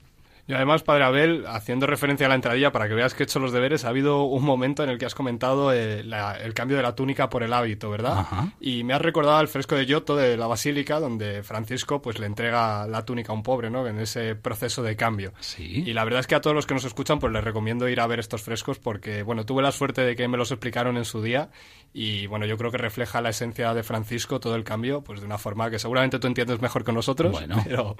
Y 0.48 0.54
además, 0.54 0.82
Padre 0.82 1.04
Abel, 1.04 1.44
haciendo 1.46 1.86
referencia 1.86 2.24
a 2.24 2.30
la 2.30 2.34
entradilla, 2.34 2.72
para 2.72 2.88
que 2.88 2.94
veas 2.94 3.12
que 3.12 3.22
he 3.22 3.24
hecho 3.24 3.38
los 3.38 3.52
deberes, 3.52 3.84
ha 3.84 3.90
habido 3.90 4.22
un 4.22 4.42
momento 4.42 4.82
en 4.82 4.88
el 4.88 4.96
que 4.96 5.04
has 5.04 5.14
comentado 5.14 5.74
eh, 5.74 6.02
la, 6.02 6.36
el 6.36 6.54
cambio 6.54 6.78
de 6.78 6.82
la 6.82 6.94
túnica 6.94 7.28
por 7.28 7.42
el 7.42 7.52
hábito, 7.52 7.90
¿verdad? 7.90 8.20
Ajá. 8.20 8.52
Y 8.58 8.82
me 8.82 8.94
has 8.94 9.02
recordado 9.02 9.38
el 9.42 9.48
fresco 9.48 9.76
de 9.76 9.84
Giotto 9.84 10.16
de 10.16 10.38
la 10.38 10.46
Basílica, 10.46 11.00
donde 11.00 11.42
Francisco 11.42 12.00
pues 12.00 12.18
le 12.18 12.24
entrega 12.24 12.86
la 12.86 13.04
túnica 13.04 13.32
a 13.32 13.34
un 13.34 13.42
pobre, 13.42 13.68
¿no? 13.68 13.86
En 13.86 13.98
ese 13.98 14.36
proceso 14.36 14.82
de 14.82 14.96
cambio. 14.96 15.34
Sí. 15.40 15.84
Y 15.84 15.92
la 15.92 16.04
verdad 16.04 16.20
es 16.20 16.26
que 16.26 16.34
a 16.34 16.40
todos 16.40 16.56
los 16.56 16.64
que 16.64 16.72
nos 16.72 16.86
escuchan, 16.86 17.18
pues 17.18 17.30
les 17.30 17.44
recomiendo 17.44 17.86
ir 17.86 18.00
a 18.00 18.06
ver 18.06 18.18
estos 18.18 18.40
frescos 18.40 18.78
porque, 18.78 19.22
bueno, 19.22 19.44
tuve 19.44 19.62
la 19.62 19.70
suerte 19.70 20.00
de 20.00 20.16
que 20.16 20.28
me 20.28 20.38
los 20.38 20.50
explicaron 20.50 20.96
en 20.96 21.04
su 21.04 21.22
día 21.22 21.50
y, 21.92 22.26
bueno, 22.26 22.46
yo 22.46 22.56
creo 22.56 22.70
que 22.70 22.78
refleja 22.78 23.20
la 23.20 23.28
esencia 23.28 23.74
de 23.74 23.82
Francisco, 23.82 24.40
todo 24.40 24.54
el 24.54 24.64
cambio, 24.64 25.02
pues 25.02 25.20
de 25.20 25.26
una 25.26 25.36
forma 25.36 25.68
que 25.68 25.78
seguramente 25.78 26.18
tú 26.18 26.26
entiendes 26.26 26.62
mejor 26.62 26.84
que 26.84 26.92
nosotros, 26.92 27.32
bueno. 27.32 27.60
pero 27.64 27.96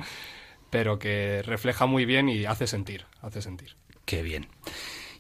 pero 0.71 0.99
que 0.99 1.43
refleja 1.43 1.87
muy 1.87 2.05
bien 2.05 2.29
y 2.29 2.45
hace 2.45 2.67
sentir, 2.67 3.05
hace 3.21 3.43
sentir. 3.43 3.77
Qué 4.05 4.23
bien. 4.23 4.49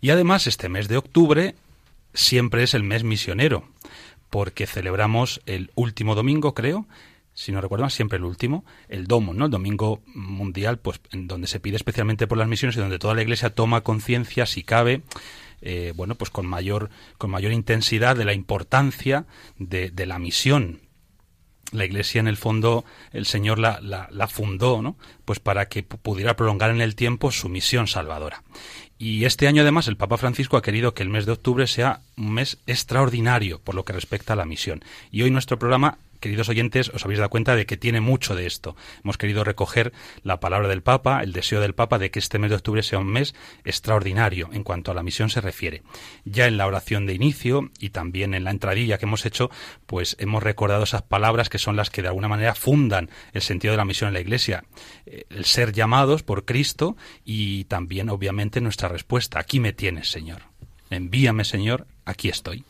Y 0.00 0.11
además 0.11 0.47
este 0.47 0.69
mes 0.69 0.88
de 0.88 0.97
octubre 0.97 1.55
siempre 2.14 2.62
es 2.62 2.75
el 2.75 2.83
mes 2.83 3.05
misionero, 3.05 3.69
porque 4.31 4.67
celebramos 4.67 5.40
el 5.47 5.71
último 5.75 6.14
domingo, 6.14 6.55
creo, 6.55 6.87
si 7.35 7.52
no 7.52 7.61
recuerdo 7.61 7.85
mal, 7.85 7.90
siempre 7.90 8.19
el 8.19 8.25
último, 8.25 8.64
el 8.88 9.07
Domo, 9.07 9.33
¿no? 9.33 9.45
El 9.45 9.50
domingo 9.50 10.02
mundial, 10.07 10.78
pues 10.78 11.00
en 11.12 11.28
donde 11.28 11.47
se 11.47 11.61
pide 11.61 11.76
especialmente 11.76 12.26
por 12.26 12.37
las 12.37 12.49
misiones 12.49 12.76
y 12.76 12.81
donde 12.81 12.99
toda 12.99 13.14
la 13.14 13.23
Iglesia 13.23 13.55
toma 13.55 13.83
conciencia, 13.83 14.45
si 14.45 14.64
cabe, 14.64 15.02
eh, 15.61 15.93
bueno, 15.95 16.17
pues 16.17 16.31
con 16.31 16.47
mayor, 16.47 16.90
con 17.17 17.31
mayor 17.31 17.52
intensidad 17.52 18.17
de 18.17 18.25
la 18.25 18.33
importancia 18.33 19.26
de, 19.57 19.90
de 19.90 20.07
la 20.07 20.19
misión 20.19 20.81
la 21.73 21.85
Iglesia, 21.85 22.21
en 22.21 22.29
el 22.29 22.37
fondo, 22.37 22.85
el 23.13 23.27
Señor 23.27 23.59
la, 23.59 23.81
la, 23.83 24.29
fundó, 24.29 24.83
¿no? 24.83 24.97
Pues 25.25 25.41
para 25.41 25.69
que 25.69 25.83
pudiera 25.83 26.37
prolongar 26.37 26.71
en 26.71 26.81
el 26.81 26.95
tiempo 26.95 27.31
su 27.31 27.49
misión 27.49 27.87
salvadora. 27.87 28.43
Y 28.99 29.25
este 29.25 29.47
año, 29.47 29.63
además, 29.63 29.87
el 29.87 29.97
Papa 29.97 30.17
Francisco 30.17 30.57
ha 30.57 30.63
querido 30.63 30.93
que 30.93 31.05
el 31.05 31.09
mes 31.09 31.25
de 31.25 31.33
octubre 31.33 31.67
sea 31.67 32.01
un 32.17 32.33
mes 32.33 32.59
extraordinario 32.67 33.61
por 33.61 33.75
lo 33.75 33.85
que 33.85 33.93
respecta 33.93 34.33
a 34.33 34.37
la 34.37 34.45
misión. 34.45 34.83
Y 35.13 35.23
hoy 35.23 35.31
nuestro 35.31 35.59
programa 35.59 35.99
queridos 36.19 36.49
oyentes, 36.49 36.91
os 36.91 37.05
habéis 37.05 37.19
dado 37.19 37.31
cuenta 37.31 37.57
de 37.57 37.67
que 37.67 37.77
tiene 37.77 38.01
mucho 38.01 38.35
de 38.35 38.47
esto. 38.47 38.77
Hemos 39.03 39.19
querido 39.19 39.45
recoger 39.45 39.93
la 40.23 40.41
palabra 40.41 40.69
del 40.69 40.83
Papa, 40.83 41.23
el 41.23 41.33
deseo 41.33 41.61
del 41.61 41.75
Papa 41.75 41.99
de 41.99 42.11
que 42.11 42.19
este 42.19 42.39
mes 42.39 42.51
de 42.51 42.57
octubre 42.57 42.83
sea 42.83 42.99
un 42.99 43.09
mes 43.09 43.35
extraordinario 43.65 44.51
en 44.53 44.65
cuanto 44.65 44.91
a 44.91 44.95
la 44.95 45.03
misión 45.03 45.31
se 45.31 45.41
refiere. 45.41 45.83
Ya 46.25 46.47
en 46.47 46.57
la 46.57 46.67
oración 46.67 47.07
de 47.07 47.15
inicio 47.15 47.71
y 47.79 47.91
también 47.91 48.35
en 48.35 48.45
la 48.45 48.51
entradilla 48.51 48.99
que 48.99 49.07
hemos 49.07 49.27
hecho, 49.27 49.51
pues 49.87 50.17
hemos 50.19 50.43
recordado 50.43 50.85
esas 50.85 51.03
palabras 51.03 51.49
que 51.49 51.59
son 51.59 51.77
las 51.77 51.91
que 51.91 52.03
de 52.03 52.09
alguna 52.09 52.29
manera 52.29 52.55
fundan 52.55 53.11
el 53.33 53.43
sentido 53.43 53.73
de 53.73 53.79
la 53.79 53.85
misión 53.85 54.09
en 54.09 54.15
la 54.15 54.21
Iglesia. 54.21 54.65
El 55.07 55.45
ser 55.45 55.73
llamados 55.73 56.23
por 56.23 56.45
Cristo 56.45 56.97
y 57.25 57.65
también, 57.65 58.11
obviamente, 58.11 58.61
nuestra 58.61 58.89
respuesta. 58.89 59.39
Aquí 59.39 59.61
me 59.61 59.73
tienes, 59.73 60.11
Señor. 60.11 60.43
Envíame, 60.91 61.45
Señor, 61.45 61.87
aquí 62.05 62.29
estoy. 62.29 62.65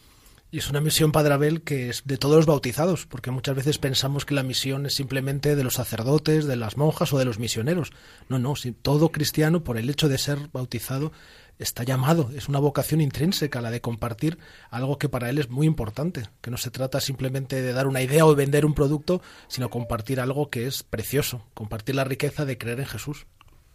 Y 0.50 0.59
es 0.59 0.71
una 0.71 0.81
misión, 0.81 1.12
Padre 1.12 1.35
Abel, 1.35 1.61
que 1.61 1.90
es 1.90 2.05
de 2.07 2.17
todos 2.17 2.37
los 2.37 2.47
bautizados, 2.47 3.05
porque 3.05 3.31
muchas 3.31 3.55
veces 3.55 3.76
pensamos 3.76 4.25
que 4.25 4.35
la 4.35 4.43
misión 4.43 4.87
es 4.87 4.95
simplemente 4.95 5.57
de 5.57 5.62
los 5.62 5.75
sacerdotes, 5.75 6.47
de 6.47 6.57
las 6.57 6.78
monjas 6.78 7.12
o 7.12 7.19
de 7.19 7.26
los 7.26 7.38
misioneros. 7.38 7.93
No, 8.31 8.38
no, 8.38 8.57
si 8.57 8.73
todo 8.73 9.12
cristiano, 9.12 9.62
por 9.62 9.76
el 9.76 9.90
hecho 9.90 10.09
de 10.09 10.17
ser 10.17 10.49
bautizado, 10.50 11.12
está 11.59 11.83
llamado. 11.83 12.31
Es 12.35 12.49
una 12.49 12.61
vocación 12.61 13.02
intrínseca 13.02 13.61
la 13.61 13.71
de 13.71 13.83
compartir 13.83 14.38
algo 14.71 14.97
que 14.97 15.11
para 15.11 15.28
él 15.28 15.37
es 15.37 15.50
muy 15.50 15.67
importante, 15.67 16.23
que 16.40 16.50
no 16.50 16.57
se 16.57 16.71
trata 16.71 17.00
simplemente 17.02 17.61
de 17.61 17.75
dar 17.75 17.87
una 17.87 18.00
idea 18.00 18.25
o 18.25 18.31
de 18.31 18.37
vender 18.37 18.64
un 18.64 18.73
producto, 18.73 19.21
sino 19.49 19.69
compartir 19.69 20.19
algo 20.19 20.49
que 20.49 20.67
es 20.67 20.83
precioso, 20.83 21.45
compartir 21.52 21.95
la 21.95 22.05
riqueza 22.05 22.47
de 22.47 22.57
creer 22.57 22.81
en 22.81 22.87
Jesús. 22.87 23.26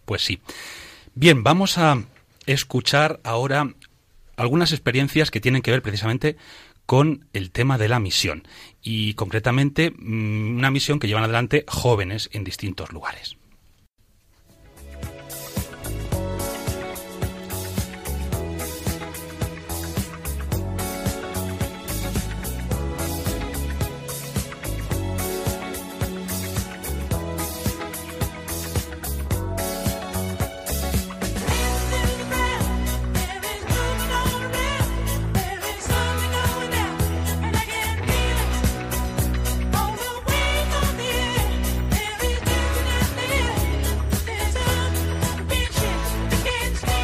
Pues 0.06 0.24
sí. 0.24 0.42
Bien, 1.14 1.44
vamos 1.44 1.78
a 1.78 2.04
escuchar 2.48 3.20
ahora 3.24 3.76
algunas 4.36 4.72
experiencias 4.72 5.32
que 5.32 5.42
tienen 5.42 5.62
que 5.62 5.72
ver 5.72 5.82
precisamente 5.82 6.38
con 6.86 7.28
el 7.34 7.52
tema 7.52 7.78
de 7.78 7.88
la 7.88 8.00
misión 8.00 8.44
y 8.82 9.14
concretamente 9.14 9.94
una 10.00 10.72
misión 10.72 11.00
que 11.00 11.08
llevan 11.08 11.24
adelante 11.24 11.64
jóvenes 11.68 12.30
en 12.34 12.44
distintos 12.44 12.92
lugares. 12.92 13.38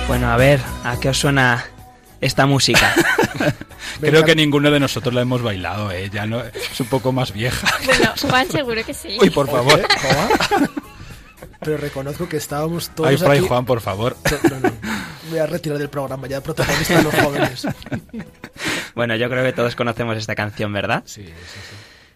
Bueno, 0.09 0.31
a 0.31 0.37
ver, 0.37 0.59
¿a 0.83 0.99
qué 0.99 1.09
os 1.09 1.19
suena 1.19 1.67
esta 2.19 2.47
música? 2.47 2.95
Creo 4.01 4.25
que 4.25 4.33
ninguno 4.35 4.71
de 4.71 4.79
nosotros 4.79 5.13
la 5.13 5.21
hemos 5.21 5.43
bailado, 5.43 5.91
¿eh? 5.91 6.09
Ya 6.11 6.25
no, 6.25 6.41
es 6.41 6.79
un 6.79 6.87
poco 6.87 7.11
más 7.11 7.31
vieja. 7.31 7.67
Bueno, 7.85 8.11
Juan 8.19 8.49
seguro 8.49 8.83
que 8.83 8.95
sí. 8.95 9.19
Uy, 9.21 9.29
por 9.29 9.47
favor. 9.47 9.79
Pero 11.59 11.77
reconozco 11.77 12.27
que 12.27 12.37
estábamos 12.37 12.89
todos 12.89 13.07
Ay, 13.07 13.17
Fray 13.17 13.37
aquí... 13.37 13.47
Juan, 13.47 13.65
por 13.65 13.81
favor. 13.81 14.17
No, 14.49 14.59
no, 14.59 14.71
me 14.71 15.29
voy 15.29 15.39
a 15.39 15.45
retirar 15.45 15.77
del 15.77 15.91
programa, 15.91 16.25
ya 16.25 16.41
protagonista 16.41 16.97
de 16.97 17.03
los 17.03 17.13
jóvenes. 17.13 17.67
bueno, 18.95 19.15
yo 19.15 19.29
creo 19.29 19.43
que 19.43 19.53
todos 19.53 19.75
conocemos 19.75 20.17
esta 20.17 20.33
canción, 20.33 20.73
¿verdad? 20.73 21.03
Sí, 21.05 21.23
sí, 21.23 21.29
sí. 21.29 21.75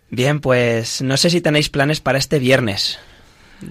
Bien, 0.10 0.40
pues 0.40 1.04
no 1.04 1.16
sé 1.16 1.30
si 1.30 1.42
tenéis 1.42 1.70
planes 1.70 2.02
para 2.02 2.18
este 2.18 2.40
viernes. 2.40 2.98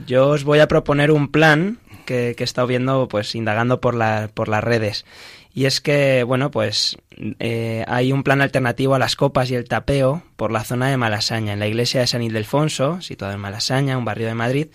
Yo 0.06 0.28
os 0.28 0.44
voy 0.44 0.60
a 0.60 0.68
proponer 0.68 1.10
un 1.10 1.28
plan 1.28 1.80
que, 2.12 2.34
que 2.36 2.42
he 2.42 2.44
estado 2.44 2.66
viendo, 2.66 3.08
pues 3.08 3.34
indagando 3.34 3.80
por, 3.80 3.94
la, 3.94 4.30
por 4.34 4.48
las 4.48 4.62
redes. 4.62 5.06
Y 5.54 5.64
es 5.64 5.80
que, 5.80 6.24
bueno, 6.24 6.50
pues 6.50 6.96
eh, 7.38 7.84
hay 7.86 8.12
un 8.12 8.22
plan 8.22 8.40
alternativo 8.40 8.94
a 8.94 8.98
las 8.98 9.16
copas 9.16 9.50
y 9.50 9.54
el 9.54 9.68
tapeo 9.68 10.22
por 10.36 10.50
la 10.50 10.64
zona 10.64 10.88
de 10.88 10.96
Malasaña, 10.96 11.52
en 11.52 11.58
la 11.58 11.66
iglesia 11.66 12.00
de 12.00 12.06
San 12.06 12.22
Ildefonso, 12.22 13.00
situada 13.00 13.34
en 13.34 13.40
Malasaña, 13.40 13.98
un 13.98 14.04
barrio 14.04 14.26
de 14.26 14.34
Madrid. 14.34 14.68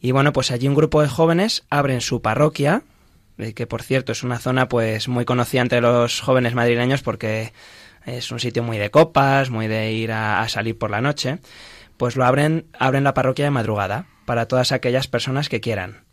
Y 0.00 0.12
bueno, 0.12 0.32
pues 0.32 0.50
allí 0.50 0.68
un 0.68 0.74
grupo 0.74 1.02
de 1.02 1.08
jóvenes 1.08 1.64
abren 1.70 2.00
su 2.00 2.22
parroquia, 2.22 2.82
eh, 3.38 3.54
que 3.54 3.66
por 3.66 3.82
cierto 3.82 4.12
es 4.12 4.22
una 4.22 4.38
zona 4.38 4.68
pues 4.68 5.08
muy 5.08 5.24
conocida 5.24 5.62
entre 5.62 5.80
los 5.80 6.20
jóvenes 6.20 6.54
madrileños 6.54 7.02
porque 7.02 7.52
es 8.06 8.30
un 8.30 8.38
sitio 8.38 8.62
muy 8.62 8.78
de 8.78 8.90
copas, 8.90 9.50
muy 9.50 9.66
de 9.66 9.92
ir 9.92 10.12
a, 10.12 10.46
salir 10.48 10.78
por 10.78 10.90
la 10.90 11.00
noche, 11.00 11.38
pues 11.96 12.16
lo 12.16 12.24
abren, 12.24 12.66
abren 12.78 13.04
la 13.04 13.14
parroquia 13.14 13.46
de 13.46 13.50
madrugada 13.50 14.06
para 14.26 14.46
todas 14.46 14.72
aquellas 14.72 15.08
personas 15.08 15.48
que 15.48 15.60
quieran. 15.60 16.04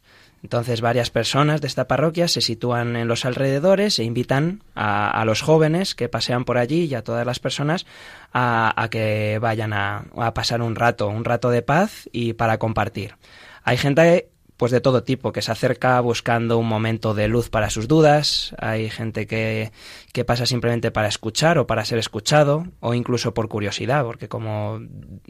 Entonces 0.44 0.82
varias 0.82 1.12
personas 1.12 1.62
de 1.62 1.68
esta 1.68 1.88
parroquia 1.88 2.28
se 2.28 2.42
sitúan 2.42 2.96
en 2.96 3.08
los 3.08 3.26
alrededores 3.26 4.00
e 4.00 4.04
invitan 4.04 4.64
a, 4.76 5.24
los 5.26 5.42
jóvenes 5.42 5.94
que 5.94 6.10
pasean 6.10 6.46
por 6.46 6.58
allí 6.58 6.86
y 6.86 6.96
a 6.96 7.04
todas 7.04 7.26
las 7.26 7.40
personas 7.40 7.86
a, 8.34 8.88
que 8.90 9.38
vayan 9.40 9.74
a, 9.74 10.06
a, 10.18 10.34
pasar 10.34 10.62
un 10.62 10.76
rato, 10.76 11.08
un 11.08 11.26
rato 11.26 11.52
de 11.52 11.62
paz 11.62 12.10
y 12.12 12.34
para 12.34 12.58
compartir. 12.58 13.16
Hay 13.64 13.78
gente 13.78 14.30
pues 14.62 14.72
de 14.72 14.80
todo 14.80 15.02
tipo, 15.02 15.32
que 15.32 15.42
se 15.42 15.52
acerca 15.52 16.00
buscando 16.02 16.60
un 16.60 16.68
momento 16.68 17.16
de 17.16 17.28
luz 17.28 17.50
para 17.50 17.72
sus 17.72 17.88
dudas, 17.88 18.54
hay 18.60 18.92
gente 18.92 19.26
que, 19.26 19.72
que 20.14 20.24
pasa 20.24 20.46
simplemente 20.46 20.92
para 20.92 21.08
escuchar 21.08 21.58
o 21.58 21.66
para 21.66 21.84
ser 21.84 21.98
escuchado, 21.98 22.68
o 22.80 22.94
incluso 22.94 23.34
por 23.34 23.48
curiosidad, 23.48 24.06
porque 24.06 24.28
como 24.28 24.80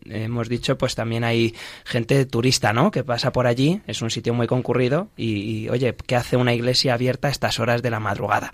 hemos 0.03 0.49
dicho, 0.49 0.77
pues 0.77 0.95
también 0.95 1.23
hay 1.23 1.55
gente 1.85 2.25
turista, 2.25 2.73
¿no? 2.73 2.91
Que 2.91 3.05
pasa 3.05 3.31
por 3.31 3.47
allí, 3.47 3.81
es 3.87 4.01
un 4.01 4.09
sitio 4.11 4.33
muy 4.33 4.47
concurrido, 4.47 5.07
y, 5.15 5.69
oye, 5.69 5.95
¿qué 5.95 6.17
hace 6.17 6.35
una 6.35 6.53
iglesia 6.53 6.93
abierta 6.93 7.29
a 7.29 7.31
estas 7.31 7.57
horas 7.61 7.81
de 7.81 7.89
la 7.89 8.01
madrugada? 8.01 8.53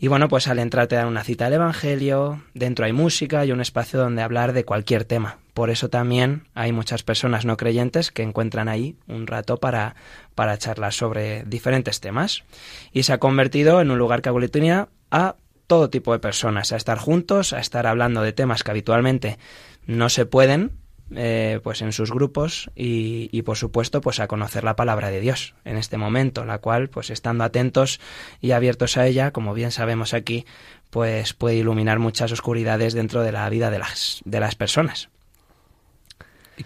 Y 0.00 0.08
bueno, 0.08 0.26
pues 0.26 0.48
al 0.48 0.58
entrar 0.58 0.88
te 0.88 0.96
dan 0.96 1.06
una 1.06 1.22
cita 1.22 1.44
del 1.44 1.54
Evangelio, 1.54 2.42
dentro 2.54 2.86
hay 2.86 2.92
música 2.92 3.46
y 3.46 3.52
un 3.52 3.60
espacio 3.60 4.00
donde 4.00 4.22
hablar 4.22 4.52
de 4.52 4.64
cualquier 4.64 5.04
tema. 5.04 5.38
Por 5.56 5.70
eso 5.70 5.88
también 5.88 6.48
hay 6.52 6.72
muchas 6.72 7.02
personas 7.02 7.46
no 7.46 7.56
creyentes 7.56 8.10
que 8.10 8.22
encuentran 8.22 8.68
ahí 8.68 8.98
un 9.06 9.26
rato 9.26 9.56
para, 9.56 9.96
para 10.34 10.58
charlar 10.58 10.92
sobre 10.92 11.44
diferentes 11.44 11.98
temas. 12.00 12.44
Y 12.92 13.04
se 13.04 13.14
ha 13.14 13.18
convertido 13.18 13.80
en 13.80 13.90
un 13.90 13.96
lugar 13.96 14.20
que 14.20 14.28
aglutina 14.28 14.90
a 15.10 15.36
todo 15.66 15.88
tipo 15.88 16.12
de 16.12 16.18
personas, 16.18 16.72
a 16.72 16.76
estar 16.76 16.98
juntos, 16.98 17.54
a 17.54 17.60
estar 17.60 17.86
hablando 17.86 18.20
de 18.20 18.34
temas 18.34 18.64
que 18.64 18.70
habitualmente 18.70 19.38
no 19.86 20.10
se 20.10 20.26
pueden, 20.26 20.72
eh, 21.14 21.58
pues 21.64 21.80
en 21.80 21.92
sus 21.92 22.10
grupos 22.10 22.70
y, 22.76 23.30
y, 23.32 23.40
por 23.40 23.56
supuesto 23.56 24.02
pues 24.02 24.20
a 24.20 24.26
conocer 24.26 24.62
la 24.62 24.76
palabra 24.76 25.08
de 25.08 25.20
Dios 25.20 25.54
en 25.64 25.78
este 25.78 25.96
momento 25.96 26.44
la 26.44 26.58
cual 26.58 26.90
pues 26.90 27.08
estando 27.10 27.44
atentos 27.44 27.98
y 28.42 28.50
abiertos 28.50 28.96
a 28.96 29.06
ella 29.06 29.30
como 29.30 29.54
bien 29.54 29.70
sabemos 29.70 30.14
aquí 30.14 30.44
pues 30.90 31.32
puede 31.32 31.54
iluminar 31.54 32.00
muchas 32.00 32.32
oscuridades 32.32 32.92
dentro 32.92 33.22
de 33.22 33.30
la 33.30 33.48
vida 33.48 33.70
de 33.70 33.78
las, 33.78 34.20
de 34.24 34.40
las 34.40 34.56
personas 34.56 35.10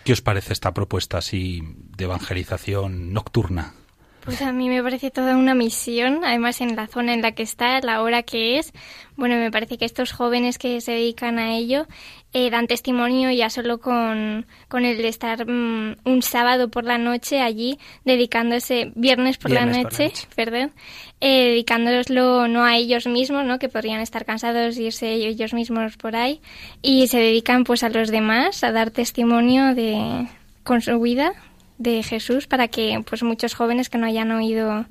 ¿Qué 0.04 0.12
os 0.12 0.22
parece 0.22 0.52
esta 0.52 0.72
propuesta 0.72 1.18
así 1.18 1.62
de 1.96 2.04
evangelización 2.04 3.12
nocturna? 3.12 3.74
Pues 4.24 4.42
a 4.42 4.52
mí 4.52 4.68
me 4.68 4.82
parece 4.82 5.10
toda 5.10 5.36
una 5.36 5.54
misión, 5.54 6.24
además 6.24 6.60
en 6.60 6.76
la 6.76 6.86
zona 6.86 7.14
en 7.14 7.22
la 7.22 7.32
que 7.32 7.42
está, 7.42 7.80
la 7.80 8.02
hora 8.02 8.22
que 8.22 8.58
es. 8.58 8.72
Bueno, 9.16 9.36
me 9.36 9.50
parece 9.50 9.78
que 9.78 9.86
estos 9.86 10.12
jóvenes 10.12 10.58
que 10.58 10.80
se 10.82 10.92
dedican 10.92 11.38
a 11.38 11.56
ello 11.56 11.86
eh, 12.32 12.50
dan 12.50 12.66
testimonio 12.66 13.30
ya 13.30 13.48
solo 13.48 13.78
con, 13.78 14.46
con 14.68 14.84
el 14.84 14.98
de 14.98 15.08
estar 15.08 15.46
mm, 15.46 15.96
un 16.04 16.22
sábado 16.22 16.68
por 16.68 16.84
la 16.84 16.98
noche 16.98 17.40
allí, 17.40 17.78
dedicándose, 18.04 18.92
viernes 18.94 19.38
por, 19.38 19.50
la, 19.52 19.64
noche, 19.64 20.12
perdón, 20.36 20.72
eh, 21.20 21.48
dedicándoslo 21.48 22.46
no 22.46 22.62
a 22.62 22.76
ellos 22.76 23.06
mismos, 23.06 23.44
¿no? 23.44 23.58
que 23.58 23.68
podrían 23.68 24.00
estar 24.00 24.24
cansados 24.26 24.76
y 24.76 24.86
irse 24.86 25.12
ellos 25.12 25.54
mismos 25.54 25.96
por 25.96 26.14
ahí, 26.14 26.40
y 26.82 27.08
se 27.08 27.18
dedican 27.18 27.64
pues 27.64 27.82
a 27.82 27.88
los 27.88 28.10
demás, 28.10 28.62
a 28.64 28.70
dar 28.70 28.90
testimonio 28.90 29.74
de, 29.74 30.28
con 30.62 30.82
su 30.82 31.00
vida 31.00 31.32
de 31.80 32.02
Jesús 32.02 32.46
para 32.46 32.68
que 32.68 33.02
pues 33.08 33.22
muchos 33.22 33.54
jóvenes 33.54 33.88
que 33.88 33.98
no 33.98 34.06
hayan 34.06 34.30
oído 34.30 34.86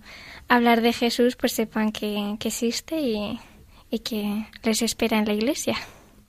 hablar 0.47 0.81
de 0.81 0.91
Jesús 0.91 1.35
pues 1.35 1.53
sepan 1.53 1.91
que, 1.91 2.35
existe 2.43 2.99
y, 2.99 3.39
y 3.91 3.99
que 3.99 4.47
les 4.63 4.81
espera 4.81 5.19
en 5.19 5.25
la 5.25 5.33
iglesia. 5.33 5.77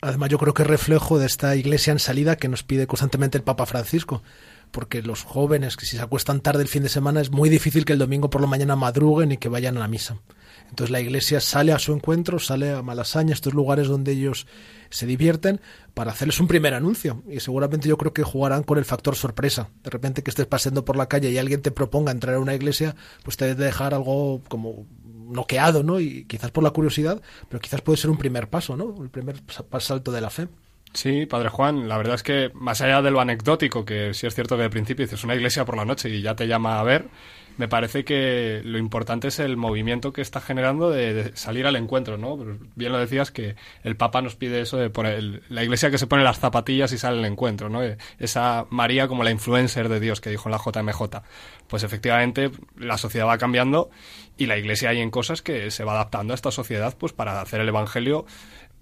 Además, 0.02 0.28
yo 0.28 0.38
creo 0.38 0.54
que 0.54 0.62
es 0.62 0.68
reflejo 0.68 1.18
de 1.18 1.26
esta 1.26 1.56
iglesia 1.56 1.92
en 1.92 1.98
salida 1.98 2.36
que 2.36 2.48
nos 2.48 2.62
pide 2.62 2.86
constantemente 2.86 3.38
el 3.38 3.44
Papa 3.44 3.66
Francisco. 3.66 4.22
Porque 4.70 5.02
los 5.02 5.24
jóvenes 5.24 5.76
que 5.76 5.84
si 5.84 5.96
se 5.96 6.02
acuestan 6.02 6.40
tarde 6.40 6.62
el 6.62 6.68
fin 6.68 6.84
de 6.84 6.88
semana 6.88 7.20
es 7.20 7.30
muy 7.30 7.48
difícil 7.48 7.84
que 7.84 7.94
el 7.94 7.98
domingo 7.98 8.30
por 8.30 8.40
la 8.40 8.46
mañana 8.46 8.76
madruguen 8.76 9.32
y 9.32 9.36
que 9.36 9.48
vayan 9.48 9.76
a 9.76 9.80
la 9.80 9.88
misa. 9.88 10.18
Entonces 10.70 10.90
la 10.90 11.00
iglesia 11.00 11.40
sale 11.40 11.72
a 11.72 11.78
su 11.78 11.92
encuentro, 11.92 12.38
sale 12.38 12.70
a 12.72 12.82
Malasaña, 12.82 13.34
estos 13.34 13.54
lugares 13.54 13.88
donde 13.88 14.12
ellos 14.12 14.46
se 14.88 15.06
divierten, 15.06 15.60
para 15.94 16.12
hacerles 16.12 16.40
un 16.40 16.48
primer 16.48 16.74
anuncio. 16.74 17.22
Y 17.28 17.40
seguramente 17.40 17.88
yo 17.88 17.96
creo 17.98 18.12
que 18.12 18.22
jugarán 18.22 18.62
con 18.62 18.78
el 18.78 18.84
factor 18.84 19.16
sorpresa. 19.16 19.68
De 19.84 19.90
repente 19.90 20.22
que 20.22 20.30
estés 20.30 20.46
paseando 20.46 20.84
por 20.84 20.96
la 20.96 21.08
calle 21.08 21.30
y 21.30 21.38
alguien 21.38 21.62
te 21.62 21.70
proponga 21.70 22.12
entrar 22.12 22.36
a 22.36 22.40
una 22.40 22.54
iglesia, 22.54 22.96
pues 23.22 23.36
te 23.36 23.46
debe 23.46 23.64
dejar 23.64 23.94
algo 23.94 24.40
como 24.48 24.86
noqueado, 25.28 25.82
¿no? 25.82 26.00
Y 26.00 26.24
quizás 26.24 26.50
por 26.50 26.64
la 26.64 26.70
curiosidad, 26.70 27.22
pero 27.48 27.60
quizás 27.60 27.82
puede 27.82 27.98
ser 27.98 28.10
un 28.10 28.18
primer 28.18 28.48
paso, 28.48 28.76
¿no? 28.76 29.02
El 29.02 29.10
primer 29.10 29.42
salto 29.78 30.12
de 30.12 30.20
la 30.20 30.30
fe. 30.30 30.48
Sí, 30.92 31.24
Padre 31.26 31.50
Juan, 31.50 31.88
la 31.88 31.96
verdad 31.96 32.16
es 32.16 32.22
que 32.24 32.50
más 32.54 32.80
allá 32.80 33.00
de 33.00 33.12
lo 33.12 33.20
anecdótico, 33.20 33.84
que 33.84 34.12
sí 34.12 34.26
es 34.26 34.34
cierto 34.34 34.56
que 34.56 34.64
al 34.64 34.70
principio 34.70 35.04
dices 35.04 35.22
una 35.22 35.36
iglesia 35.36 35.64
por 35.64 35.76
la 35.76 35.84
noche 35.84 36.08
y 36.08 36.20
ya 36.20 36.34
te 36.34 36.48
llama 36.48 36.80
a 36.80 36.82
ver, 36.82 37.06
me 37.60 37.68
parece 37.68 38.04
que 38.04 38.62
lo 38.64 38.78
importante 38.78 39.28
es 39.28 39.38
el 39.38 39.56
movimiento 39.56 40.12
que 40.12 40.22
está 40.22 40.40
generando 40.40 40.90
de, 40.90 41.30
salir 41.36 41.66
al 41.66 41.76
encuentro, 41.76 42.16
¿no? 42.16 42.36
Bien 42.74 42.90
lo 42.90 42.98
decías 42.98 43.30
que 43.30 43.54
el 43.84 43.96
Papa 43.96 44.22
nos 44.22 44.34
pide 44.34 44.62
eso 44.62 44.78
de 44.78 44.90
poner 44.90 45.42
la 45.48 45.62
iglesia 45.62 45.90
que 45.90 45.98
se 45.98 46.06
pone 46.06 46.24
las 46.24 46.38
zapatillas 46.40 46.90
y 46.92 46.98
sale 46.98 47.18
al 47.18 47.24
encuentro, 47.24 47.68
¿no? 47.68 47.82
Esa 48.18 48.66
María 48.70 49.08
como 49.08 49.24
la 49.24 49.30
influencer 49.30 49.88
de 49.90 50.00
Dios 50.00 50.20
que 50.20 50.30
dijo 50.30 50.48
en 50.48 50.52
la 50.52 50.58
JMJ. 50.58 51.22
Pues 51.68 51.82
efectivamente 51.82 52.50
la 52.76 52.98
sociedad 52.98 53.26
va 53.26 53.38
cambiando 53.38 53.90
y 54.38 54.46
la 54.46 54.56
iglesia 54.56 54.88
hay 54.88 55.00
en 55.00 55.10
cosas 55.10 55.42
que 55.42 55.70
se 55.70 55.84
va 55.84 55.92
adaptando 55.92 56.32
a 56.32 56.36
esta 56.36 56.50
sociedad 56.50 56.96
pues 56.98 57.12
para 57.12 57.42
hacer 57.42 57.60
el 57.60 57.68
evangelio 57.68 58.24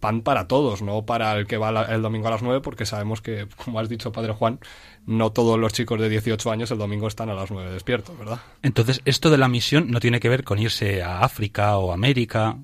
pan 0.00 0.22
para 0.22 0.46
todos, 0.46 0.82
no 0.82 1.04
para 1.04 1.36
el 1.36 1.46
que 1.46 1.56
va 1.56 1.82
el 1.82 2.02
domingo 2.02 2.28
a 2.28 2.30
las 2.30 2.42
9, 2.42 2.60
porque 2.60 2.86
sabemos 2.86 3.20
que, 3.20 3.46
como 3.64 3.80
has 3.80 3.88
dicho, 3.88 4.12
Padre 4.12 4.32
Juan, 4.32 4.60
no 5.06 5.32
todos 5.32 5.58
los 5.58 5.72
chicos 5.72 6.00
de 6.00 6.08
18 6.08 6.50
años 6.50 6.70
el 6.70 6.78
domingo 6.78 7.08
están 7.08 7.30
a 7.30 7.34
las 7.34 7.50
9 7.50 7.72
despiertos, 7.72 8.16
¿verdad? 8.18 8.40
Entonces, 8.62 9.00
esto 9.04 9.30
de 9.30 9.38
la 9.38 9.48
misión 9.48 9.90
no 9.90 10.00
tiene 10.00 10.20
que 10.20 10.28
ver 10.28 10.44
con 10.44 10.58
irse 10.58 11.02
a 11.02 11.20
África 11.20 11.76
o 11.78 11.92
América. 11.92 12.58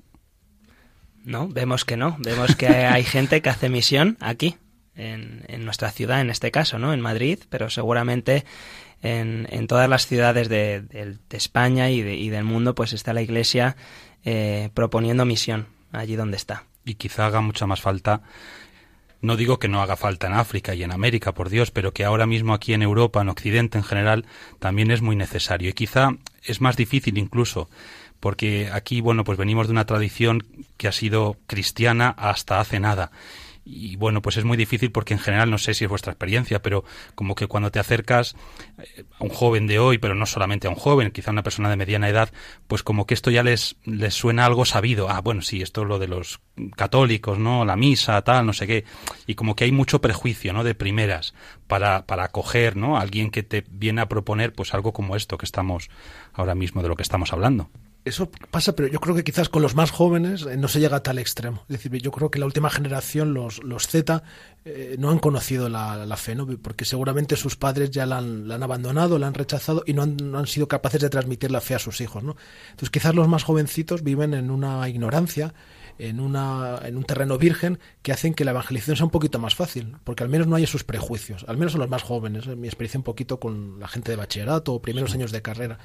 No, 1.23 1.47
vemos 1.47 1.85
que 1.85 1.97
no. 1.97 2.15
Vemos 2.19 2.55
que 2.55 2.67
hay 2.67 3.03
gente 3.15 3.41
que 3.41 3.49
hace 3.49 3.69
misión 3.69 4.17
aquí, 4.19 4.57
en, 4.95 5.43
nuestra 5.65 5.91
ciudad, 5.91 6.21
en 6.21 6.29
este 6.29 6.51
caso, 6.51 6.79
¿no? 6.79 6.93
En 6.93 7.01
Madrid, 7.01 7.39
pero 7.49 7.69
seguramente 7.69 8.45
en, 9.01 9.47
en 9.49 9.67
todas 9.67 9.89
las 9.89 10.07
ciudades 10.07 10.47
de, 10.47 11.17
España 11.31 11.89
y, 11.89 11.99
y, 11.99 12.29
del 12.29 12.45
mundo, 12.45 12.75
pues 12.75 12.93
está 12.93 13.13
la 13.13 13.21
Iglesia 13.21 13.75
eh, 14.23 14.69
proponiendo 14.73 15.25
misión 15.25 15.67
allí 15.91 16.15
donde 16.15 16.37
está 16.37 16.63
y 16.85 16.95
quizá 16.95 17.25
haga 17.25 17.41
mucha 17.41 17.65
más 17.67 17.81
falta 17.81 18.21
no 19.25 19.37
digo 19.37 19.59
que 19.59 19.67
no 19.67 19.81
haga 19.81 19.95
falta 19.95 20.27
en 20.27 20.33
África 20.33 20.75
y 20.75 20.83
en 20.83 20.91
América, 20.91 21.33
por 21.33 21.49
Dios, 21.49 21.71
pero 21.71 21.93
que 21.93 22.05
ahora 22.05 22.27
mismo 22.27 22.53
aquí 22.53 22.73
en 22.73 22.83
Europa, 22.83 23.21
en 23.21 23.29
Occidente 23.29 23.77
en 23.77 23.83
general, 23.83 24.25
también 24.59 24.91
es 24.91 25.01
muy 25.01 25.15
necesario. 25.15 25.69
Y 25.69 25.73
quizá 25.73 26.11
es 26.43 26.61
más 26.61 26.77
difícil 26.77 27.17
incluso, 27.17 27.67
porque 28.19 28.69
aquí, 28.71 29.01
bueno, 29.01 29.23
pues 29.23 29.37
venimos 29.37 29.67
de 29.67 29.71
una 29.71 29.85
tradición 29.85 30.45
que 30.77 30.87
ha 30.87 30.91
sido 30.91 31.37
cristiana 31.47 32.09
hasta 32.09 32.59
hace 32.59 32.79
nada 32.79 33.11
y 33.65 33.95
bueno, 33.95 34.21
pues 34.21 34.37
es 34.37 34.45
muy 34.45 34.57
difícil 34.57 34.91
porque 34.91 35.15
en 35.15 35.19
general 35.19 35.49
no 35.49 35.57
sé 35.57 35.73
si 35.73 35.83
es 35.83 35.89
vuestra 35.89 36.13
experiencia, 36.13 36.61
pero 36.61 36.85
como 37.15 37.33
que 37.33 37.47
cuando 37.47 37.71
te 37.71 37.79
acercas 37.79 38.35
eh, 38.77 39.03
a 39.19 39.23
un 39.23 39.31
joven 39.31 39.65
de 39.65 39.79
hoy, 39.79 39.97
pero 39.97 40.13
no 40.13 40.27
solamente 40.27 40.67
a 40.67 40.69
un 40.69 40.75
joven, 40.75 41.09
quizá 41.09 41.31
a 41.31 41.33
una 41.33 41.41
persona 41.43 41.69
de 41.71 41.75
mediana 41.75 42.07
edad, 42.07 42.31
pues 42.67 42.83
como 42.83 43.07
que 43.07 43.15
esto 43.15 43.31
ya 43.31 43.41
les, 43.41 43.75
les 43.83 44.13
suena 44.13 44.45
algo 44.45 44.65
sabido. 44.65 45.09
Ah, 45.09 45.21
bueno, 45.21 45.41
sí, 45.41 45.63
esto 45.63 45.81
es 45.81 45.87
lo 45.87 45.97
de 45.97 46.07
los 46.07 46.41
católicos, 46.75 47.39
¿no? 47.39 47.65
La 47.65 47.75
misa, 47.75 48.21
tal, 48.21 48.45
no 48.45 48.53
sé 48.53 48.67
qué. 48.67 48.85
Y 49.25 49.33
como 49.33 49.55
que 49.55 49.63
hay 49.63 49.71
mucho 49.71 49.99
prejuicio, 49.99 50.53
¿no? 50.53 50.63
De 50.63 50.75
primeras 50.75 51.33
para, 51.67 52.05
para 52.05 52.25
acoger, 52.25 52.77
¿no? 52.77 52.97
A 52.97 53.01
alguien 53.01 53.31
que 53.31 53.41
te 53.41 53.65
viene 53.67 54.01
a 54.01 54.07
proponer 54.07 54.53
pues 54.53 54.75
algo 54.75 54.93
como 54.93 55.15
esto 55.15 55.39
que 55.39 55.45
estamos 55.45 55.89
ahora 56.33 56.53
mismo, 56.53 56.83
de 56.83 56.89
lo 56.89 56.95
que 56.95 57.03
estamos 57.03 57.33
hablando. 57.33 57.71
Eso 58.05 58.29
pasa, 58.51 58.75
pero 58.75 58.87
yo 58.87 58.99
creo 58.99 59.15
que 59.15 59.23
quizás 59.23 59.49
con 59.49 59.63
los 59.63 59.73
más 59.73 59.89
jóvenes 59.89 60.43
eh, 60.43 60.57
no 60.57 60.67
se 60.67 60.79
llega 60.79 60.97
a 60.97 61.03
tal 61.03 61.17
extremo. 61.17 61.63
Es 61.67 61.81
decir, 61.81 61.91
yo 61.99 62.11
creo 62.11 62.29
que 62.29 62.37
la 62.37 62.45
última 62.45 62.69
generación, 62.69 63.33
los, 63.33 63.63
los 63.63 63.87
Z, 63.87 64.21
eh, 64.63 64.95
no 64.99 65.09
han 65.09 65.17
conocido 65.17 65.69
la, 65.69 66.05
la, 66.05 66.15
fe, 66.15 66.35
¿no? 66.35 66.45
porque 66.45 66.85
seguramente 66.85 67.35
sus 67.35 67.55
padres 67.55 67.89
ya 67.89 68.05
la 68.05 68.19
han, 68.19 68.47
la 68.47 68.55
han 68.55 68.63
abandonado, 68.63 69.17
la 69.17 69.25
han 69.25 69.33
rechazado 69.33 69.83
y 69.87 69.93
no 69.93 70.03
han, 70.03 70.17
no 70.17 70.37
han, 70.37 70.45
sido 70.45 70.67
capaces 70.67 71.01
de 71.01 71.09
transmitir 71.09 71.49
la 71.49 71.61
fe 71.61 71.73
a 71.73 71.79
sus 71.79 71.99
hijos. 71.99 72.23
¿no? 72.23 72.35
Entonces 72.69 72.91
quizás 72.91 73.15
los 73.15 73.27
más 73.27 73.43
jovencitos 73.43 74.03
viven 74.03 74.35
en 74.35 74.51
una 74.51 74.87
ignorancia, 74.87 75.55
en, 75.97 76.19
una, 76.19 76.79
en 76.83 76.97
un 76.97 77.03
terreno 77.03 77.37
virgen 77.37 77.79
que 78.01 78.11
hacen 78.11 78.33
que 78.33 78.45
la 78.45 78.51
evangelización 78.51 78.97
sea 78.97 79.05
un 79.05 79.11
poquito 79.11 79.39
más 79.39 79.55
fácil, 79.55 79.95
porque 80.03 80.23
al 80.23 80.29
menos 80.29 80.47
no 80.47 80.55
hay 80.55 80.63
esos 80.63 80.83
prejuicios, 80.83 81.45
al 81.47 81.57
menos 81.57 81.73
son 81.73 81.81
los 81.81 81.89
más 81.89 82.03
jóvenes, 82.03 82.47
en 82.47 82.59
mi 82.59 82.67
experiencia 82.67 82.99
un 82.99 83.03
poquito 83.03 83.39
con 83.39 83.79
la 83.79 83.87
gente 83.87 84.11
de 84.11 84.17
bachillerato 84.17 84.73
o 84.73 84.81
primeros 84.81 85.13
años 85.13 85.31
de 85.31 85.41
carrera. 85.41 85.79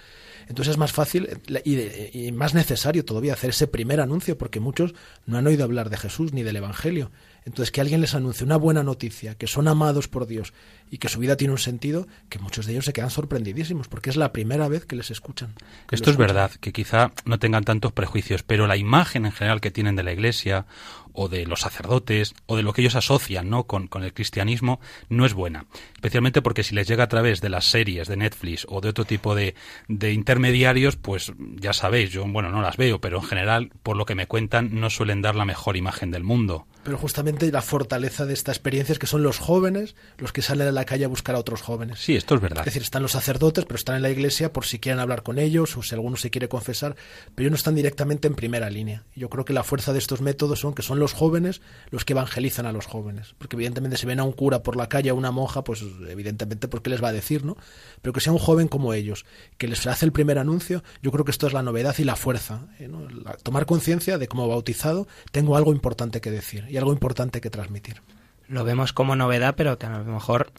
Entonces 0.49 0.73
es 0.73 0.79
más 0.79 0.93
fácil 0.93 1.41
y, 1.65 2.33
más 2.33 2.55
necesario 2.55 3.05
todavía 3.05 3.35
hacer 3.35 3.51
ese 3.51 3.67
primer 3.67 4.01
anuncio 4.01 4.37
porque 4.37 4.61
muchos 4.61 4.95
no 5.27 5.39
han 5.39 5.47
oído 5.47 5.65
hablar 5.65 5.91
de 5.91 5.97
Jesús 5.97 6.33
ni 6.33 6.43
del 6.43 6.57
Evangelio. 6.57 7.11
Entonces 7.45 7.71
que 7.71 7.81
alguien 7.81 8.01
les 8.01 8.15
anuncie 8.15 8.45
una 8.45 8.57
buena 8.57 8.83
noticia, 8.83 9.35
que 9.35 9.47
son 9.47 9.69
amados 9.69 10.09
por 10.09 10.27
Dios 10.27 10.53
y 10.91 10.99
que 10.99 11.09
su 11.09 11.21
vida 11.21 11.37
tiene 11.37 11.53
un 11.53 11.59
sentido 11.59 12.07
que 12.29 12.39
muchos 12.39 12.67
de 12.67 12.73
ellos 12.73 12.85
se 12.85 12.93
quedan 12.93 13.11
sorprendidísimos 13.11 13.89
porque 13.89 14.11
es 14.11 14.17
la 14.17 14.33
primera 14.33 14.69
vez 14.69 14.85
que 14.87 14.97
les 14.97 15.11
escuchan. 15.11 15.55
Esto 15.91 16.11
es 16.11 16.17
verdad, 16.17 16.51
que 16.61 16.73
quizá 16.73 17.13
no 17.25 17.39
tengan 17.39 17.65
tantos 17.65 17.93
prejuicios, 17.93 18.43
pero 18.43 18.67
la 18.67 18.77
imagen 18.77 19.27
en 19.27 19.33
general 19.33 19.61
que 19.61 19.71
tienen 19.71 19.97
de 19.97 20.03
la 20.03 20.13
Iglesia 20.13 20.67
o 21.13 21.29
de 21.29 21.47
los 21.47 21.61
sacerdotes 21.61 22.35
o 22.47 22.57
de 22.57 22.63
lo 22.63 22.73
que 22.73 22.83
ellos 22.83 22.95
asocian 22.95 23.51
¿no? 23.51 23.65
con, 23.65 23.89
con 23.89 24.05
el 24.05 24.13
cristianismo 24.13 24.81
no 25.09 25.27
es 25.27 25.35
buena. 25.35 25.67
Especialmente 25.95 26.43
porque 26.43 26.63
si 26.63 26.75
les 26.75 26.87
llega 26.87 27.05
a 27.05 27.09
través 27.09 27.41
de 27.41 27.49
las 27.49 27.67
series 27.67 28.09
de 28.09 28.17
Netflix 28.17 28.67
o 28.69 28.81
de 28.81 28.89
otro 28.89 29.05
tipo 29.05 29.35
de, 29.35 29.55
de 29.89 30.13
intermediarios, 30.13 30.97
pues 30.97 31.33
ya 31.57 31.73
sabéis, 31.73 32.11
yo 32.11 32.25
bueno, 32.27 32.51
no 32.51 32.63
las 32.63 32.77
veo, 32.77 33.01
pero 33.01 33.19
en 33.19 33.25
general, 33.25 33.71
por 33.83 33.97
lo 33.97 34.07
que 34.07 34.15
me 34.15 34.27
cuentan, 34.27 34.81
no 34.81 34.91
suelen 34.91 35.23
dar 35.23 35.37
la 35.37 35.45
mejor 35.45 35.77
imagen 35.77 36.11
del 36.11 36.25
mundo. 36.25 36.67
Pero 36.83 36.97
justamente 36.97 37.51
la 37.53 37.61
fortaleza 37.61 38.25
de 38.25 38.33
esta 38.33 38.53
experiencia 38.53 38.95
es 38.95 38.99
que 38.99 39.07
son 39.07 39.23
los 39.23 39.39
jóvenes 39.39 39.95
los 40.17 40.33
que 40.33 40.41
salen 40.41 40.69
a 40.69 40.73
la 40.73 40.87
calle 40.87 41.05
a 41.05 41.09
buscar 41.09 41.35
a 41.35 41.39
otros 41.39 41.61
jóvenes. 41.61 41.99
Sí, 41.99 42.17
esto 42.17 42.35
es 42.37 42.41
verdad. 42.41 42.61
Es 42.61 42.67
decir, 42.67 42.83
están 42.83 43.03
los 43.03 43.13
sacerdotes, 43.13 43.67
pero 43.67 43.77
están 43.77 43.97
en 43.97 44.03
la 44.03 44.11
iglesia 44.11 44.53
por 44.53 44.65
si 44.65 44.79
quieren 44.79 44.99
hablar 44.99 45.23
con 45.23 45.39
ellos 45.39 45.77
o 45.77 45.83
si 45.83 45.95
alguno 45.95 46.17
se 46.17 46.31
quiere 46.31 46.49
confesar, 46.49 46.97
pero 47.35 47.45
ellos 47.45 47.51
no 47.51 47.57
están 47.57 47.75
directamente 47.75 48.29
en 48.29 48.35
primera 48.35 48.71
línea. 48.71 49.05
Yo 49.15 49.29
creo 49.29 49.45
que 49.45 49.53
la 49.53 49.63
fuerza 49.63 49.93
de 49.93 49.99
estos 49.99 50.23
métodos 50.23 50.61
son 50.61 50.73
que 50.73 50.83
son 50.83 50.99
los 50.99 51.13
jóvenes 51.13 51.61
los 51.91 52.05
que 52.05 52.15
evangelizan 52.15 52.65
a 52.65 52.73
los 52.73 52.87
jóvenes. 52.87 53.35
Porque 53.37 53.57
evidentemente 53.57 53.99
si 53.99 54.07
ven 54.07 54.21
a 54.21 54.25
un 54.25 54.33
cura 54.33 54.63
por 54.63 54.77
la 54.77 54.89
calle, 54.89 55.11
a 55.11 55.15
una 55.15 55.33
monja, 55.33 55.63
pues 55.65 55.85
evidentemente 56.09 56.67
porque 56.67 56.89
les 56.89 57.03
va 57.03 57.09
a 57.09 57.13
decir, 57.13 57.45
¿no? 57.45 57.59
Pero 58.01 58.15
que 58.15 58.21
sea 58.21 58.33
un 58.33 58.39
joven 58.39 58.69
como 58.69 58.95
ellos, 58.95 59.27
que 59.59 59.69
les 59.69 59.87
hace 59.87 60.07
el 60.07 60.13
primer 60.13 60.39
anuncio, 60.39 60.83
yo 61.03 61.13
creo 61.13 61.27
que 61.27 61.31
esto 61.31 61.47
es 61.47 61.53
la 61.53 61.63
novedad 61.63 61.95
y 61.99 62.05
la 62.05 62.17
fuerza. 62.17 62.69
¿eh? 62.79 62.89
¿no? 62.89 63.07
La, 63.11 63.35
tomar 63.35 63.67
conciencia 63.67 64.17
de 64.17 64.29
como 64.29 64.49
bautizado 64.49 65.07
tengo 65.31 65.57
algo 65.57 65.73
importante 65.73 66.23
que 66.23 66.31
decir 66.31 66.70
y 66.71 66.77
algo 66.77 66.93
importante 66.93 67.41
que 67.41 67.51
transmitir. 67.51 68.03
Lo 68.49 68.65
vemos 68.65 68.93
como 68.93 69.17
novedad, 69.17 69.55
pero 69.57 69.79
que 69.79 69.87
a 69.87 69.99
lo 69.99 70.05
mejor 70.05 70.53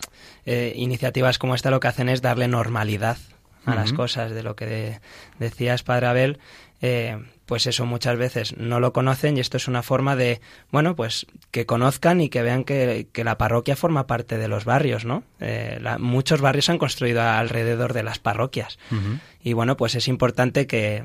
eh, 0.46 0.74
iniciativas 0.76 1.38
como 1.38 1.56
esta 1.56 1.72
lo 1.72 1.80
que 1.80 1.88
hacen 1.88 2.10
es 2.10 2.22
darle 2.22 2.48
normalidad 2.48 3.18
a 3.66 3.76
las 3.76 3.94
cosas, 3.94 4.32
de 4.32 4.44
lo 4.44 4.56
que 4.56 4.66
de, 4.66 5.02
decías, 5.38 5.84
Padre 5.84 6.08
Abel, 6.08 6.40
eh, 6.82 7.24
pues 7.52 7.68
eso 7.68 7.86
muchas 7.86 8.18
veces 8.18 8.56
no 8.56 8.80
lo 8.80 8.94
conocen 8.94 9.36
y 9.36 9.42
esto 9.42 9.58
es 9.58 9.68
una 9.68 9.84
forma 9.84 10.16
de, 10.16 10.40
bueno, 10.72 10.96
pues 10.96 11.28
que 11.52 11.66
conozcan 11.66 12.22
y 12.22 12.30
que 12.30 12.44
vean 12.44 12.64
que, 12.64 13.10
la 13.14 13.38
parroquia 13.38 13.76
forma 13.76 14.08
parte 14.08 14.38
de 14.38 14.48
los 14.48 14.64
barrios, 14.64 15.04
¿no? 15.04 15.26
Eh, 15.42 15.78
muchos 16.00 16.40
barrios 16.40 16.64
se 16.64 16.72
han 16.72 16.78
construido 16.78 17.22
alrededor 17.22 17.92
de 17.92 18.04
las 18.04 18.20
parroquias 18.20 18.80
y 19.44 19.52
bueno, 19.52 19.76
pues 19.76 19.96
es 19.96 20.08
importante 20.08 20.66
que, 20.66 21.04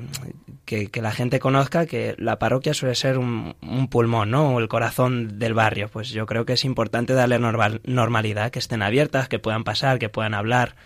que, 0.63 1.01
la 1.01 1.11
gente 1.11 1.41
conozca 1.41 1.85
que 1.85 2.15
la 2.17 2.39
parroquia 2.39 2.73
suele 2.73 2.95
ser 2.95 3.17
un, 3.17 3.53
pulmón, 3.91 4.31
¿no? 4.31 4.55
O 4.55 4.59
el 4.59 4.69
corazón 4.69 5.39
del 5.39 5.53
barrio. 5.53 5.89
Pues 5.89 6.11
yo 6.11 6.25
creo 6.27 6.45
que 6.45 6.53
es 6.53 6.63
importante 6.63 7.11
darle 7.11 7.39
normal, 7.39 7.81
normalidad, 7.83 8.51
que 8.51 8.59
estén 8.59 8.83
abiertas, 8.83 9.27
que 9.27 9.37
puedan 9.37 9.65
pasar, 9.65 9.99
que 9.99 10.07
puedan 10.07 10.33
hablar. 10.33 10.77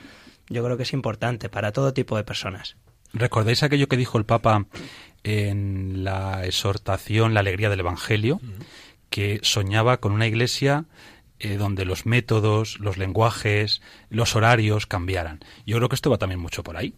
Yo 0.50 0.64
creo 0.64 0.76
que 0.76 0.84
es 0.84 0.94
importante 0.94 1.50
para 1.50 1.72
todo 1.72 1.94
tipo 1.94 2.18
de 2.18 2.24
personas. 2.24 2.78
¿Recordáis 3.14 3.62
aquello 3.64 3.88
que 3.88 3.98
dijo 3.98 4.18
el 4.18 4.26
Papa 4.26 4.66
en 5.24 6.04
la 6.04 6.46
exhortación 6.46 7.34
La 7.34 7.42
alegría 7.42 7.70
del 7.70 7.82
Evangelio? 7.82 8.40
Que 9.10 9.40
soñaba 9.44 9.98
con 9.98 10.14
una 10.14 10.28
iglesia 10.28 10.86
eh, 11.40 11.58
donde 11.58 11.86
los 11.86 12.06
métodos, 12.06 12.80
los 12.80 12.98
lenguajes, 12.98 13.82
los 14.10 14.36
horarios 14.36 14.86
cambiaran. 14.86 15.40
Yo 15.66 15.78
creo 15.78 15.90
que 15.90 15.96
esto 15.96 16.12
va 16.12 16.20
también 16.20 16.40
mucho 16.40 16.64
por 16.64 16.78
ahí, 16.78 16.94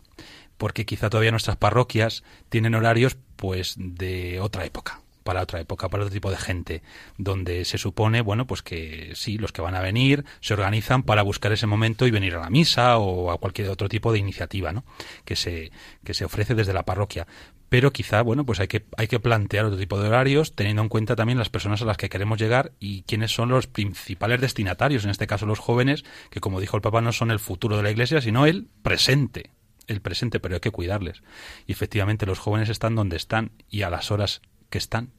porque 0.57 0.86
quizá 0.86 1.09
todavía 1.09 1.31
nuestras 1.31 1.55
parroquias 1.55 2.23
tienen 2.49 2.75
horarios 2.75 3.17
pues 3.38 3.75
de 3.77 4.41
otra 4.41 4.65
época 4.65 5.03
para 5.23 5.41
otra 5.41 5.59
época, 5.59 5.89
para 5.89 6.03
otro 6.03 6.13
tipo 6.13 6.29
de 6.29 6.38
gente, 6.38 6.83
donde 7.17 7.65
se 7.65 7.77
supone, 7.77 8.21
bueno, 8.21 8.45
pues 8.45 8.62
que 8.62 9.13
sí, 9.15 9.38
los 9.38 9.51
que 9.51 9.62
van 9.62 9.75
a 9.75 9.81
venir 9.81 10.25
se 10.41 10.53
organizan 10.53 11.03
para 11.03 11.21
buscar 11.23 11.51
ese 11.51 11.65
momento 11.65 12.05
y 12.05 12.12
venir 12.12 12.36
a 12.36 12.41
la 12.41 12.49
misa 12.49 12.97
o 12.97 13.31
a 13.31 13.38
cualquier 13.38 13.69
otro 13.69 13.89
tipo 13.89 14.12
de 14.12 14.19
iniciativa, 14.19 14.71
¿no? 14.71 14.83
Que 15.25 15.36
se, 15.36 15.71
que 16.03 16.13
se 16.13 16.25
ofrece 16.25 16.55
desde 16.55 16.73
la 16.73 16.83
parroquia. 16.83 17.25
Pero 17.73 17.91
quizá, 17.91 18.21
bueno, 18.21 18.45
pues 18.45 18.59
hay 18.59 18.67
que, 18.67 18.86
hay 18.97 19.07
que 19.07 19.19
plantear 19.19 19.65
otro 19.65 19.79
tipo 19.79 19.99
de 19.99 20.07
horarios, 20.07 20.53
teniendo 20.53 20.83
en 20.83 20.89
cuenta 20.89 21.15
también 21.15 21.39
las 21.39 21.49
personas 21.49 21.81
a 21.81 21.86
las 21.86 21.97
que 21.97 22.07
queremos 22.07 22.38
llegar 22.38 22.71
y 22.79 23.01
quiénes 23.01 23.33
son 23.33 23.49
los 23.49 23.65
principales 23.65 24.39
destinatarios, 24.41 25.05
en 25.05 25.09
este 25.09 25.25
caso 25.25 25.47
los 25.47 25.57
jóvenes, 25.57 26.05
que 26.29 26.39
como 26.39 26.59
dijo 26.59 26.77
el 26.77 26.83
Papa, 26.83 27.01
no 27.01 27.12
son 27.12 27.31
el 27.31 27.39
futuro 27.39 27.75
de 27.75 27.81
la 27.81 27.89
Iglesia, 27.89 28.21
sino 28.21 28.45
el 28.45 28.67
presente 28.83 29.49
el 29.88 30.01
presente, 30.01 30.39
pero 30.39 30.53
hay 30.53 30.62
que 30.62 30.69
cuidarles. 30.69 31.23
Y 31.65 31.71
efectivamente 31.71 32.27
los 32.27 32.38
jóvenes 32.38 32.69
están 32.69 32.93
donde 32.93 33.17
están 33.17 33.49
y 33.71 33.81
a 33.81 33.89
las 33.89 34.12
horas 34.12 34.43
que 34.69 34.77
están. 34.77 35.09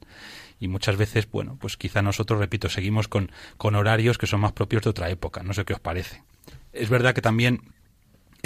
Y 0.57 0.69
muchas 0.69 0.95
veces, 0.95 1.29
bueno, 1.29 1.57
pues 1.59 1.75
quizá 1.75 2.01
nosotros, 2.01 2.39
repito, 2.39 2.69
seguimos 2.69 3.09
con, 3.09 3.33
con 3.57 3.75
horarios 3.75 4.17
que 4.17 4.27
son 4.27 4.39
más 4.39 4.53
propios 4.53 4.83
de 4.83 4.91
otra 4.91 5.09
época. 5.09 5.43
No 5.43 5.53
sé 5.53 5.65
qué 5.65 5.73
os 5.73 5.81
parece. 5.81 6.23
Es 6.71 6.89
verdad 6.89 7.13
que 7.13 7.21
también 7.21 7.74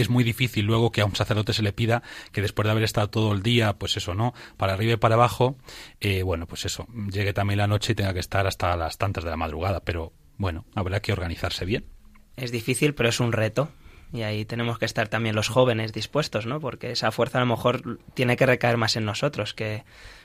es 0.02 0.10
muy 0.10 0.24
difícil 0.24 0.66
luego 0.66 0.92
que 0.92 1.02
a 1.02 1.06
un 1.06 1.16
sacerdote 1.16 1.54
se 1.54 1.64
le 1.64 1.74
pida 1.74 2.04
que 2.32 2.42
después 2.42 2.66
de 2.66 2.72
haber 2.72 2.84
estado 2.84 3.10
todo 3.10 3.34
el 3.34 3.44
día, 3.44 3.74
pues 3.74 3.98
eso, 3.98 4.14
¿no? 4.14 4.34
Para 4.58 4.74
arriba 4.74 4.94
y 4.94 4.98
para 4.98 5.16
abajo, 5.16 5.58
eh, 6.00 6.24
bueno, 6.24 6.48
pues 6.48 6.66
eso, 6.66 6.88
llegue 7.12 7.34
también 7.34 7.58
la 7.58 7.68
noche 7.68 7.94
y 7.94 7.96
tenga 7.96 8.14
que 8.14 8.20
estar 8.20 8.48
hasta 8.48 8.76
las 8.76 8.98
tantas 8.98 9.24
de 9.24 9.30
la 9.30 9.38
madrugada. 9.38 9.82
Pero 9.82 10.14
bueno, 10.38 10.66
habrá 10.76 11.02
que 11.02 11.12
organizarse 11.12 11.66
bien. 11.66 11.86
Es 12.36 12.52
difícil, 12.52 12.94
pero 12.96 13.10
es 13.10 13.20
un 13.20 13.32
reto. 13.32 13.70
Y 14.12 14.24
ahí 14.24 14.44
tenemos 14.46 14.80
que 14.80 14.86
estar 14.86 15.08
también 15.08 15.36
los 15.36 15.50
jóvenes 15.50 15.94
dispuestos, 15.94 16.48
¿no? 16.48 16.60
Porque 16.60 16.92
esa 16.92 17.12
fuerza 17.12 17.38
a 17.38 17.42
lo 17.42 17.48
mejor 17.48 18.00
tiene 18.16 18.38
que 18.38 18.46
recaer 18.46 18.78
más 18.78 18.96
en 18.96 19.06
nosotros 19.06 19.54
que 19.54 19.84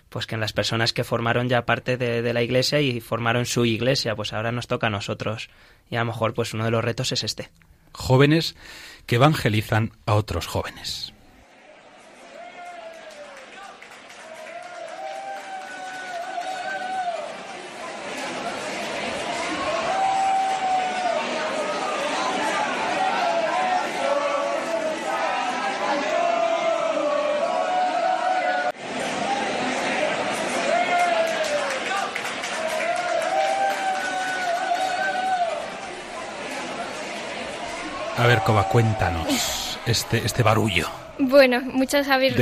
pues 0.09 0.27
que 0.27 0.37
en 0.37 0.41
las 0.41 0.53
personas 0.53 0.93
que 0.93 1.03
formaron 1.03 1.49
ya 1.49 1.67
parte 1.67 1.97
de, 1.97 2.33
la 2.33 2.43
iglesia 2.43 2.81
y 2.81 3.01
formaron 3.01 3.47
su 3.47 3.65
iglesia, 3.65 4.15
pues 4.15 4.33
ahora 4.33 4.53
nos 4.53 4.69
toca 4.69 4.87
a 4.87 4.91
nosotros. 4.91 5.51
Y 5.91 5.97
a 5.97 6.01
lo 6.01 6.07
mejor 6.07 6.35
pues 6.35 6.55
uno 6.55 6.65
de 6.65 6.71
los 6.71 6.85
retos 6.85 7.13
es 7.13 7.25
este. 7.25 7.51
Jóvenes 7.94 8.54
que 9.07 9.16
evangelizan 9.16 9.92
a 10.04 10.14
otros 10.14 10.46
jóvenes. 10.46 11.13
Cuéntanos 38.44 39.78
este, 39.87 40.18
este 40.18 40.42
barullo. 40.42 40.87
Bueno, 41.18 41.62
muchos 41.62 42.09
habéis, 42.09 42.35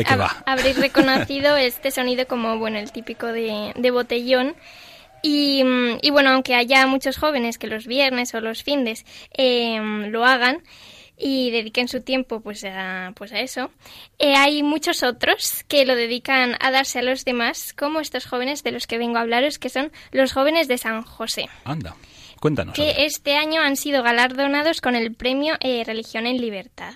habréis 0.47 0.77
reconocido 0.77 1.57
este 1.57 1.93
sonido 1.93 2.27
como 2.27 2.59
bueno 2.59 2.79
el 2.79 2.91
típico 2.91 3.29
de, 3.29 3.91
botellón. 3.93 4.57
Y, 5.23 5.63
bueno, 6.11 6.31
aunque 6.31 6.57
haya 6.57 6.89
muchos 6.89 7.19
jóvenes 7.19 7.57
que 7.57 7.69
los 7.69 7.87
viernes 7.87 8.35
o 8.35 8.41
los 8.41 8.65
findes 8.65 9.07
em, 9.31 10.11
lo 10.11 10.25
hagan 10.25 10.65
y 11.17 11.53
dediquen 11.53 11.87
su 11.87 12.01
tiempo 12.01 12.41
pues 12.41 12.65
a, 12.65 13.13
pues 13.15 13.33
a 13.33 13.39
eso, 13.39 13.71
eh, 14.19 14.35
hay 14.35 14.65
muchos 14.65 15.05
otros 15.05 15.63
que 15.69 15.87
lo 15.87 15.95
dedican 15.95 16.57
a 16.59 16.73
darse 16.73 16.99
a 16.99 17.03
los 17.03 17.25
demás, 17.25 17.73
como 17.75 18.01
estos 18.01 18.27
jóvenes 18.27 18.65
de 18.65 18.73
los 18.73 18.89
que 18.89 18.99
vengo 18.99 19.19
a 19.19 19.21
hablaros, 19.21 19.61
que 19.61 19.69
son 19.69 19.93
los 20.11 20.33
jóvenes 20.33 20.67
de 20.67 20.79
San 20.79 21.03
José. 21.03 21.49
Anda. 21.65 21.95
Cuéntanos. 22.43 22.75
Que 22.75 23.05
este 23.05 23.37
año 23.37 23.61
han 23.61 23.77
sido 23.77 24.03
galardonados 24.03 24.81
con 24.81 24.97
el 24.97 25.15
premio 25.15 25.55
eh, 25.61 25.85
Religión 25.87 26.27
en 26.27 26.39
Libertad. 26.39 26.95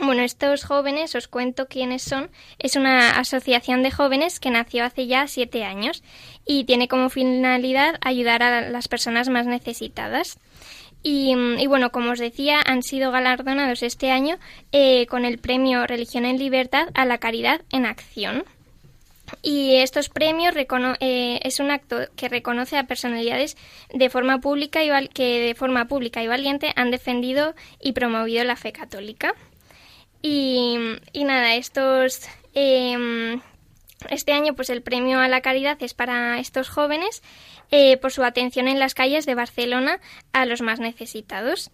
Bueno, 0.00 0.22
estos 0.22 0.64
jóvenes, 0.64 1.14
os 1.14 1.28
cuento 1.28 1.66
quiénes 1.66 2.00
son. 2.00 2.30
Es 2.58 2.74
una 2.74 3.18
asociación 3.18 3.82
de 3.82 3.90
jóvenes 3.90 4.40
que 4.40 4.50
nació 4.50 4.86
hace 4.86 5.06
ya 5.06 5.26
siete 5.26 5.64
años 5.64 6.02
y 6.46 6.64
tiene 6.64 6.88
como 6.88 7.10
finalidad 7.10 7.96
ayudar 8.00 8.42
a 8.42 8.70
las 8.70 8.88
personas 8.88 9.28
más 9.28 9.44
necesitadas. 9.44 10.38
Y, 11.02 11.34
bueno, 11.66 11.92
como 11.92 12.12
os 12.12 12.18
decía, 12.18 12.62
han 12.64 12.82
sido 12.82 13.12
galardonados 13.12 13.82
este 13.82 14.10
año 14.10 14.38
eh, 14.72 15.06
con 15.08 15.26
el 15.26 15.36
premio 15.36 15.86
Religión 15.86 16.24
en 16.24 16.38
Libertad 16.38 16.88
a 16.94 17.04
la 17.04 17.18
Caridad 17.18 17.60
en 17.70 17.84
Acción. 17.84 18.44
Y 19.42 19.76
estos 19.76 20.08
premios 20.08 20.54
eh, 20.56 21.40
es 21.42 21.60
un 21.60 21.70
acto 21.70 21.98
que 22.16 22.28
reconoce 22.28 22.76
a 22.76 22.84
personalidades 22.84 23.56
de 23.92 24.10
forma 24.10 24.40
pública 24.40 24.82
y 24.82 25.08
que 25.08 25.40
de 25.40 25.54
forma 25.54 25.86
pública 25.86 26.22
y 26.22 26.28
valiente 26.28 26.72
han 26.76 26.90
defendido 26.90 27.54
y 27.80 27.92
promovido 27.92 28.44
la 28.44 28.56
fe 28.56 28.72
católica. 28.72 29.34
Y, 30.22 30.76
nada, 31.14 31.54
estos 31.54 32.28
em, 32.54 33.40
este 34.10 34.32
año 34.32 34.54
pues 34.54 34.70
el 34.70 34.82
premio 34.82 35.20
a 35.20 35.28
la 35.28 35.40
caridad 35.40 35.76
es 35.80 35.94
para 35.94 36.38
estos 36.38 36.68
jóvenes 36.68 37.22
eh, 37.70 37.96
por 37.98 38.12
su 38.12 38.22
atención 38.22 38.68
en 38.68 38.78
las 38.78 38.94
calles 38.94 39.26
de 39.26 39.34
Barcelona 39.34 40.00
a 40.32 40.46
los 40.46 40.62
más 40.62 40.80
necesitados. 40.80 41.70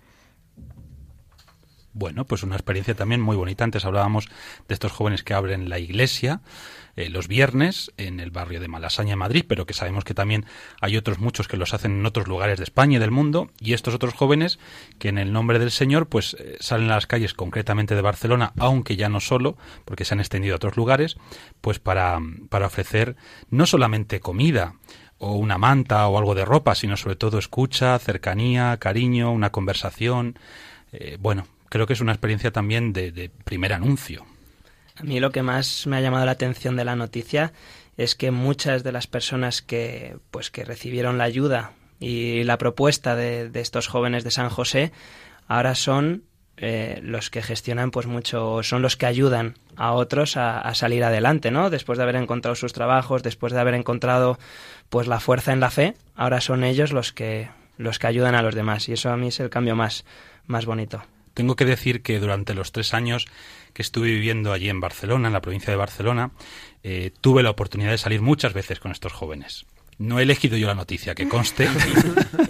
Bueno, 1.94 2.24
pues 2.24 2.42
una 2.42 2.56
experiencia 2.56 2.94
también 2.94 3.20
muy 3.20 3.36
bonita. 3.36 3.62
Antes 3.62 3.84
hablábamos 3.84 4.28
de 4.66 4.74
estos 4.74 4.90
jóvenes 4.90 5.22
que 5.22 5.32
abren 5.32 5.68
la 5.68 5.78
iglesia 5.78 6.40
eh, 6.96 7.08
los 7.08 7.26
viernes 7.26 7.92
en 7.96 8.18
el 8.20 8.30
barrio 8.30 8.60
de 8.60 8.68
Malasaña, 8.68 9.16
Madrid, 9.16 9.44
pero 9.48 9.64
que 9.64 9.74
sabemos 9.74 10.04
que 10.04 10.12
también 10.14 10.44
hay 10.80 10.96
otros 10.96 11.18
muchos 11.18 11.48
que 11.48 11.56
los 11.56 11.72
hacen 11.72 11.92
en 11.92 12.06
otros 12.06 12.28
lugares 12.28 12.58
de 12.58 12.64
España 12.64 12.96
y 12.96 13.00
del 13.00 13.12
mundo. 13.12 13.50
Y 13.60 13.74
estos 13.74 13.94
otros 13.94 14.14
jóvenes 14.14 14.58
que 14.98 15.08
en 15.08 15.18
el 15.18 15.32
nombre 15.32 15.60
del 15.60 15.70
Señor 15.70 16.08
pues 16.08 16.36
eh, 16.38 16.56
salen 16.60 16.90
a 16.90 16.96
las 16.96 17.06
calles 17.06 17.32
concretamente 17.32 17.94
de 17.94 18.02
Barcelona, 18.02 18.52
aunque 18.58 18.96
ya 18.96 19.08
no 19.08 19.20
solo, 19.20 19.56
porque 19.84 20.04
se 20.04 20.14
han 20.14 20.20
extendido 20.20 20.54
a 20.54 20.56
otros 20.56 20.76
lugares, 20.76 21.16
pues 21.60 21.78
para, 21.78 22.20
para 22.48 22.66
ofrecer 22.66 23.14
no 23.50 23.66
solamente 23.66 24.18
comida, 24.18 24.74
o 25.18 25.36
una 25.36 25.58
manta 25.58 26.06
o 26.08 26.18
algo 26.18 26.34
de 26.34 26.44
ropa, 26.44 26.74
sino 26.74 26.96
sobre 26.96 27.14
todo 27.16 27.38
escucha, 27.38 27.98
cercanía, 28.00 28.76
cariño, 28.78 29.32
una 29.32 29.50
conversación. 29.50 30.38
Eh, 30.92 31.16
bueno, 31.20 31.46
creo 31.74 31.88
que 31.88 31.94
es 31.94 32.00
una 32.00 32.12
experiencia 32.12 32.52
también 32.52 32.92
de, 32.92 33.32
primer 33.42 33.72
anuncio. 33.72 34.24
A 34.94 35.02
mí 35.02 35.18
lo 35.18 35.32
que 35.32 35.42
más 35.42 35.88
me 35.88 35.96
ha 35.96 36.00
llamado 36.00 36.24
la 36.24 36.30
atención 36.30 36.76
de 36.76 36.84
la 36.84 36.94
noticia 36.94 37.52
es 37.96 38.14
que 38.14 38.30
muchas 38.30 38.84
de 38.84 38.92
las 38.92 39.08
personas 39.08 39.60
que 39.60 40.16
pues 40.30 40.52
que 40.52 40.64
recibieron 40.64 41.18
la 41.18 41.24
ayuda 41.24 41.72
y 41.98 42.44
la 42.44 42.58
propuesta 42.58 43.16
de, 43.16 43.50
estos 43.54 43.88
jóvenes 43.88 44.22
de 44.22 44.30
San 44.30 44.50
José 44.50 44.92
ahora 45.48 45.74
son 45.74 46.22
eh, 46.58 47.00
los 47.02 47.28
que 47.28 47.42
gestionan 47.42 47.90
pues 47.90 48.06
mucho 48.06 48.62
son 48.62 48.80
los 48.80 48.96
que 48.96 49.06
ayudan 49.06 49.54
a 49.74 49.94
otros 49.94 50.36
a, 50.36 50.60
a, 50.60 50.76
salir 50.76 51.02
adelante 51.02 51.50
no 51.50 51.70
después 51.70 51.98
de 51.98 52.04
haber 52.04 52.14
encontrado 52.14 52.54
sus 52.54 52.72
trabajos 52.72 53.24
después 53.24 53.52
de 53.52 53.58
haber 53.58 53.74
encontrado 53.74 54.38
pues 54.90 55.08
la 55.08 55.18
fuerza 55.18 55.52
en 55.52 55.58
la 55.58 55.72
fe 55.72 55.94
ahora 56.14 56.40
son 56.40 56.62
ellos 56.62 56.92
los 56.92 57.12
que 57.12 57.48
los 57.78 57.98
que 57.98 58.06
ayudan 58.06 58.36
a 58.36 58.42
los 58.42 58.54
demás. 58.54 58.88
Y 58.88 58.92
eso 58.92 59.10
a 59.10 59.16
mí 59.16 59.26
es 59.26 59.40
el 59.40 59.50
cambio 59.50 59.74
más 59.74 60.04
más 60.46 60.66
bonito 60.66 61.02
tengo 61.34 61.56
que 61.56 61.64
decir 61.64 62.02
que 62.02 62.20
durante 62.20 62.54
los 62.54 62.72
tres 62.72 62.94
años 62.94 63.26
que 63.72 63.82
estuve 63.82 64.08
viviendo 64.08 64.52
allí 64.52 64.70
en 64.70 64.80
Barcelona, 64.80 65.28
en 65.28 65.34
la 65.34 65.42
provincia 65.42 65.70
de 65.70 65.76
Barcelona, 65.76 66.30
eh, 66.82 67.10
tuve 67.20 67.42
la 67.42 67.50
oportunidad 67.50 67.90
de 67.90 67.98
salir 67.98 68.22
muchas 68.22 68.54
veces 68.54 68.78
con 68.78 68.92
estos 68.92 69.12
jóvenes. 69.12 69.66
No 69.98 70.18
he 70.18 70.22
elegido 70.22 70.56
yo 70.56 70.66
la 70.66 70.74
noticia, 70.74 71.14
que 71.14 71.28
conste, 71.28 71.68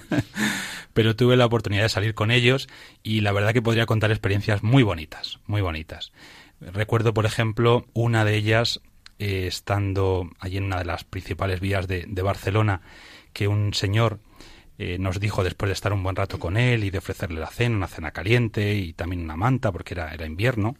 pero 0.92 1.16
tuve 1.16 1.36
la 1.36 1.46
oportunidad 1.46 1.82
de 1.82 1.88
salir 1.88 2.14
con 2.14 2.30
ellos 2.30 2.68
y 3.02 3.20
la 3.20 3.32
verdad 3.32 3.52
que 3.52 3.62
podría 3.62 3.86
contar 3.86 4.10
experiencias 4.10 4.62
muy 4.62 4.82
bonitas, 4.82 5.40
muy 5.46 5.60
bonitas. 5.60 6.12
Recuerdo, 6.60 7.12
por 7.12 7.26
ejemplo, 7.26 7.86
una 7.92 8.24
de 8.24 8.36
ellas 8.36 8.80
eh, 9.18 9.46
estando 9.46 10.30
allí 10.40 10.58
en 10.58 10.64
una 10.64 10.78
de 10.78 10.84
las 10.84 11.04
principales 11.04 11.60
vías 11.60 11.86
de 11.88 12.22
Barcelona, 12.22 12.80
que 13.34 13.48
un 13.48 13.74
señor 13.74 14.20
eh, 14.78 14.98
nos 14.98 15.20
dijo 15.20 15.44
después 15.44 15.68
de 15.68 15.74
estar 15.74 15.92
un 15.92 16.02
buen 16.02 16.16
rato 16.16 16.38
con 16.38 16.56
él 16.56 16.84
y 16.84 16.90
de 16.90 16.98
ofrecerle 16.98 17.40
la 17.40 17.46
cena, 17.46 17.76
una 17.76 17.86
cena 17.86 18.10
caliente 18.10 18.74
y 18.74 18.92
también 18.92 19.22
una 19.22 19.36
manta 19.36 19.70
porque 19.70 19.94
era, 19.94 20.12
era 20.12 20.26
invierno, 20.26 20.76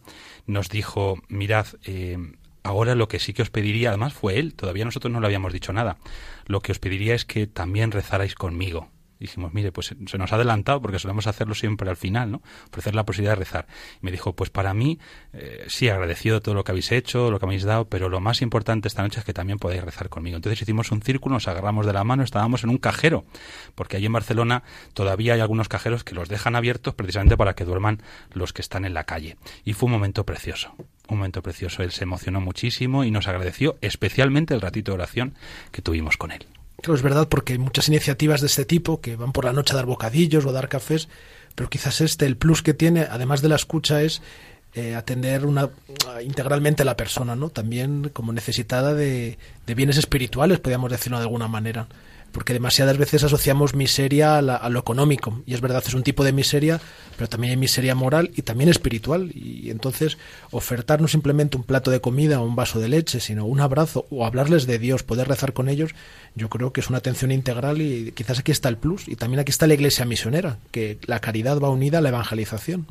nos 0.47 0.69
dijo, 0.69 1.17
mirad, 1.27 1.67
eh, 1.85 2.17
ahora 2.63 2.95
lo 2.95 3.07
que 3.07 3.19
sí 3.19 3.33
que 3.33 3.41
os 3.41 3.49
pediría, 3.49 3.89
además 3.89 4.13
fue 4.13 4.39
él, 4.39 4.53
todavía 4.53 4.85
nosotros 4.85 5.11
no 5.13 5.19
le 5.19 5.27
habíamos 5.27 5.53
dicho 5.53 5.71
nada, 5.71 5.97
lo 6.45 6.61
que 6.61 6.71
os 6.71 6.79
pediría 6.79 7.15
es 7.15 7.25
que 7.25 7.47
también 7.47 7.91
rezarais 7.91 8.35
conmigo 8.35 8.89
dijimos, 9.19 9.53
mire, 9.53 9.71
pues 9.71 9.95
se 10.05 10.17
nos 10.17 10.31
ha 10.31 10.35
adelantado 10.35 10.81
porque 10.81 10.99
solemos 10.99 11.27
hacerlo 11.27 11.55
siempre 11.55 11.89
al 11.89 11.97
final, 11.97 12.31
¿no? 12.31 12.41
Ofrecer 12.69 12.95
la 12.95 13.05
posibilidad 13.05 13.33
de 13.33 13.39
rezar. 13.39 13.67
Y 14.01 14.05
me 14.05 14.11
dijo, 14.11 14.35
pues 14.35 14.49
para 14.49 14.73
mí, 14.73 14.99
eh, 15.33 15.65
sí, 15.67 15.89
agradecido 15.89 16.41
todo 16.41 16.55
lo 16.55 16.63
que 16.63 16.71
habéis 16.71 16.91
hecho, 16.91 17.31
lo 17.31 17.39
que 17.39 17.45
habéis 17.45 17.63
dado, 17.63 17.87
pero 17.87 18.09
lo 18.09 18.19
más 18.19 18.41
importante 18.41 18.87
esta 18.87 19.01
noche 19.01 19.19
es 19.19 19.25
que 19.25 19.33
también 19.33 19.59
podáis 19.59 19.83
rezar 19.83 20.09
conmigo. 20.09 20.35
Entonces 20.35 20.61
hicimos 20.61 20.91
un 20.91 21.01
círculo, 21.01 21.35
nos 21.35 21.47
agarramos 21.47 21.85
de 21.85 21.93
la 21.93 22.03
mano, 22.03 22.23
estábamos 22.23 22.63
en 22.63 22.69
un 22.69 22.77
cajero, 22.77 23.25
porque 23.75 23.97
allí 23.97 24.05
en 24.05 24.13
Barcelona 24.13 24.63
todavía 24.93 25.33
hay 25.33 25.39
algunos 25.39 25.69
cajeros 25.69 26.03
que 26.03 26.15
los 26.15 26.29
dejan 26.29 26.55
abiertos 26.55 26.93
precisamente 26.95 27.37
para 27.37 27.55
que 27.55 27.65
duerman 27.65 28.01
los 28.33 28.53
que 28.53 28.61
están 28.61 28.85
en 28.85 28.93
la 28.93 29.05
calle. 29.05 29.37
Y 29.63 29.73
fue 29.73 29.87
un 29.87 29.93
momento 29.93 30.25
precioso 30.25 30.75
un 31.07 31.17
momento 31.17 31.41
precioso. 31.41 31.83
Él 31.83 31.91
se 31.91 32.03
emocionó 32.03 32.41
muchísimo 32.41 33.03
y 33.03 33.11
nos 33.11 33.27
agradeció 33.27 33.77
especialmente 33.81 34.53
el 34.53 34.61
ratito 34.61 34.91
de 34.91 34.95
oración 34.95 35.35
que 35.71 35.81
tuvimos 35.81 36.17
con 36.17 36.31
él. 36.31 36.45
Claro, 36.81 36.95
es 36.95 37.01
verdad, 37.01 37.27
porque 37.27 37.53
hay 37.53 37.59
muchas 37.59 37.87
iniciativas 37.87 38.41
de 38.41 38.47
este 38.47 38.65
tipo 38.65 39.01
que 39.01 39.15
van 39.15 39.31
por 39.31 39.45
la 39.45 39.53
noche 39.53 39.73
a 39.73 39.77
dar 39.77 39.85
bocadillos 39.85 40.45
o 40.45 40.49
a 40.49 40.53
dar 40.53 40.69
cafés, 40.69 41.07
pero 41.55 41.69
quizás 41.69 42.01
este, 42.01 42.25
el 42.25 42.37
plus 42.37 42.61
que 42.61 42.73
tiene, 42.73 43.01
además 43.09 43.41
de 43.41 43.49
la 43.49 43.55
escucha, 43.55 44.01
es 44.01 44.21
eh, 44.73 44.93
atender 44.93 45.45
una, 45.45 45.69
integralmente 46.23 46.81
a 46.81 46.85
la 46.85 46.97
persona, 46.97 47.35
¿no? 47.35 47.49
También 47.49 48.09
como 48.13 48.33
necesitada 48.33 48.93
de, 48.93 49.37
de 49.65 49.75
bienes 49.75 49.97
espirituales, 49.97 50.59
podríamos 50.59 50.91
decirlo 50.91 51.17
de 51.17 51.23
alguna 51.23 51.47
manera 51.47 51.87
porque 52.35 52.51
demasiadas 52.51 52.97
veces 52.97 53.23
asociamos 53.23 53.75
miseria 53.75 54.39
a, 54.39 54.69
lo 54.69 54.79
económico, 54.79 55.41
y 55.45 55.53
es 55.53 55.61
verdad, 55.61 55.81
es 55.87 55.93
un 55.93 56.03
tipo 56.03 56.25
de 56.25 56.33
miseria, 56.33 56.81
pero 57.15 57.29
también 57.29 57.51
hay 57.51 57.57
miseria 57.57 57.95
moral 57.95 58.31
y 58.35 58.41
también 58.41 58.69
espiritual, 58.69 59.31
y 59.33 59.69
entonces 59.69 60.17
ofertar 60.51 60.99
no 60.99 61.07
simplemente 61.07 61.55
un 61.55 61.63
plato 61.63 61.91
de 61.91 62.01
comida 62.01 62.41
o 62.41 62.45
un 62.45 62.57
vaso 62.57 62.81
de 62.81 62.89
leche, 62.89 63.21
sino 63.21 63.45
un 63.45 63.61
abrazo 63.61 64.05
o 64.09 64.25
hablarles 64.25 64.67
de 64.67 64.79
Dios, 64.79 65.01
poder 65.01 65.29
rezar 65.29 65.53
con 65.53 65.69
ellos, 65.69 65.91
yo 66.35 66.49
creo 66.49 66.73
que 66.73 66.81
es 66.81 66.89
una 66.89 66.97
atención 66.97 67.31
integral 67.31 67.81
y 67.81 68.11
quizás 68.11 68.39
aquí 68.39 68.51
está 68.51 68.67
el 68.67 68.75
plus, 68.75 69.07
y 69.07 69.15
también 69.15 69.39
aquí 69.39 69.51
está 69.51 69.65
la 69.65 69.75
iglesia 69.75 70.03
misionera, 70.03 70.57
que 70.71 70.99
la 71.05 71.21
caridad 71.21 71.61
va 71.61 71.69
unida 71.69 71.99
a 71.99 72.01
la 72.01 72.09
evangelización 72.09 72.85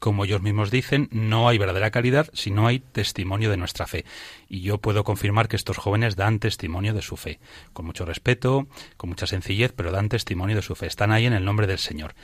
como 0.00 0.24
ellos 0.24 0.42
mismos 0.42 0.70
dicen, 0.70 1.08
no 1.12 1.48
hay 1.48 1.58
verdadera 1.58 1.90
caridad 1.90 2.28
si 2.32 2.50
no 2.50 2.66
hay 2.66 2.80
testimonio 2.80 3.50
de 3.50 3.58
nuestra 3.58 3.86
fe. 3.86 4.04
Y 4.48 4.62
yo 4.62 4.78
puedo 4.78 5.04
confirmar 5.04 5.46
que 5.46 5.56
estos 5.56 5.76
jóvenes 5.76 6.16
dan 6.16 6.40
testimonio 6.40 6.94
de 6.94 7.02
su 7.02 7.16
fe, 7.16 7.38
con 7.74 7.84
mucho 7.84 8.06
respeto, 8.06 8.66
con 8.96 9.10
mucha 9.10 9.26
sencillez, 9.26 9.72
pero 9.76 9.92
dan 9.92 10.08
testimonio 10.08 10.56
de 10.56 10.62
su 10.62 10.74
fe. 10.74 10.86
Están 10.86 11.12
ahí 11.12 11.26
en 11.26 11.34
el 11.34 11.44
nombre 11.44 11.66
del 11.66 11.78
Señor. 11.78 12.14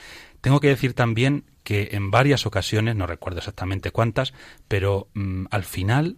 Tengo 0.41 0.59
que 0.59 0.69
decir 0.69 0.93
también 0.93 1.45
que 1.63 1.89
en 1.91 2.09
varias 2.09 2.47
ocasiones, 2.47 2.95
no 2.95 3.05
recuerdo 3.05 3.39
exactamente 3.39 3.91
cuántas, 3.91 4.33
pero 4.67 5.07
mm, 5.13 5.45
al 5.51 5.63
final 5.63 6.17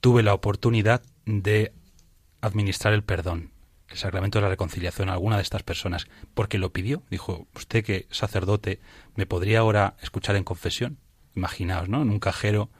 tuve 0.00 0.22
la 0.22 0.34
oportunidad 0.34 1.02
de 1.24 1.72
administrar 2.42 2.92
el 2.92 3.02
perdón 3.02 3.53
el 3.94 4.00
sacramento 4.00 4.38
de 4.38 4.42
la 4.42 4.48
reconciliación 4.48 5.08
a 5.08 5.12
alguna 5.12 5.36
de 5.36 5.42
estas 5.42 5.62
personas 5.62 6.08
porque 6.34 6.58
lo 6.58 6.72
pidió. 6.72 7.02
Dijo, 7.10 7.46
usted 7.54 7.84
que 7.84 8.06
sacerdote, 8.10 8.80
¿me 9.14 9.24
podría 9.24 9.60
ahora 9.60 9.94
escuchar 10.02 10.34
en 10.34 10.42
confesión? 10.42 10.98
Imaginaos, 11.36 11.88
¿no? 11.88 12.02
En 12.02 12.10
un 12.10 12.18
cajero 12.18 12.70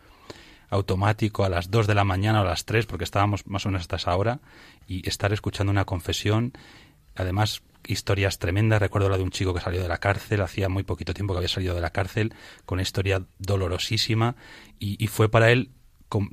automático 0.70 1.44
a 1.44 1.48
las 1.48 1.70
2 1.70 1.86
de 1.86 1.94
la 1.94 2.02
mañana 2.02 2.40
o 2.40 2.42
a 2.42 2.48
las 2.48 2.64
3, 2.64 2.86
porque 2.86 3.04
estábamos 3.04 3.46
más 3.46 3.64
o 3.64 3.68
menos 3.68 3.82
hasta 3.82 3.96
esa 3.96 4.16
hora, 4.16 4.40
y 4.88 5.08
estar 5.08 5.32
escuchando 5.32 5.70
una 5.70 5.84
confesión, 5.84 6.52
además 7.14 7.62
historias 7.86 8.40
tremendas. 8.40 8.80
Recuerdo 8.80 9.08
la 9.08 9.16
de 9.16 9.22
un 9.22 9.30
chico 9.30 9.54
que 9.54 9.60
salió 9.60 9.82
de 9.82 9.88
la 9.88 9.98
cárcel, 9.98 10.40
hacía 10.40 10.68
muy 10.68 10.82
poquito 10.82 11.14
tiempo 11.14 11.32
que 11.32 11.38
había 11.38 11.48
salido 11.48 11.76
de 11.76 11.80
la 11.80 11.90
cárcel, 11.90 12.34
con 12.66 12.76
una 12.76 12.82
historia 12.82 13.24
dolorosísima, 13.38 14.34
y, 14.80 15.02
y 15.02 15.06
fue 15.06 15.28
para 15.28 15.52
él, 15.52 15.70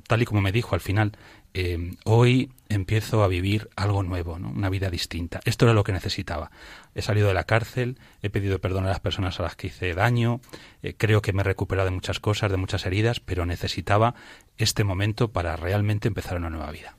tal 0.08 0.24
y 0.24 0.26
como 0.26 0.42
me 0.42 0.52
dijo 0.52 0.74
al 0.74 0.82
final, 0.82 1.12
eh, 1.54 1.96
hoy 2.06 2.52
empiezo 2.70 3.24
a 3.24 3.28
vivir 3.28 3.70
algo 3.76 4.04
nuevo, 4.04 4.34
una 4.36 4.70
vida 4.70 4.90
distinta. 4.90 5.42
Esto 5.44 5.66
era 5.66 5.74
lo 5.74 5.84
que 5.84 5.92
necesitaba. 5.92 6.52
He 6.96 7.02
salido 7.02 7.28
de 7.28 7.34
la 7.34 7.44
cárcel, 7.44 7.98
he 8.22 8.30
pedido 8.30 8.60
perdón 8.60 8.86
a 8.86 8.90
las 8.90 9.02
personas 9.02 9.40
a 9.40 9.44
las 9.44 9.56
que 9.56 9.68
hice 9.68 9.94
daño, 9.94 10.40
eh, 10.82 10.94
creo 10.98 11.22
que 11.22 11.34
me 11.34 11.42
he 11.42 11.44
recuperado 11.44 11.86
de 11.86 11.96
muchas 11.96 12.20
cosas, 12.20 12.52
de 12.52 12.58
muchas 12.58 12.86
heridas, 12.86 13.20
pero 13.20 13.46
necesitaba 13.46 14.16
este 14.58 14.84
momento 14.84 15.32
para 15.32 15.56
realmente 15.58 16.08
empezar 16.08 16.38
una 16.38 16.50
nueva 16.50 16.72
vida. 16.72 16.96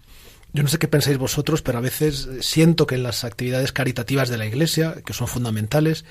Yo 0.53 0.63
no 0.63 0.69
sé 0.69 0.79
qué 0.79 0.89
pensáis 0.89 1.17
vosotros, 1.17 1.63
pero 1.63 1.79
a 1.79 1.83
veces 1.83 2.29
siento 2.41 2.87
que 2.87 2.97
en 2.97 3.03
las 3.03 3.25
actividades 3.25 3.73
caritativas 3.73 4.29
de 4.29 4.37
la 4.37 4.45
Iglesia, 4.45 4.97
que 5.07 5.15
son 5.15 5.27
fundamentales, 5.27 6.05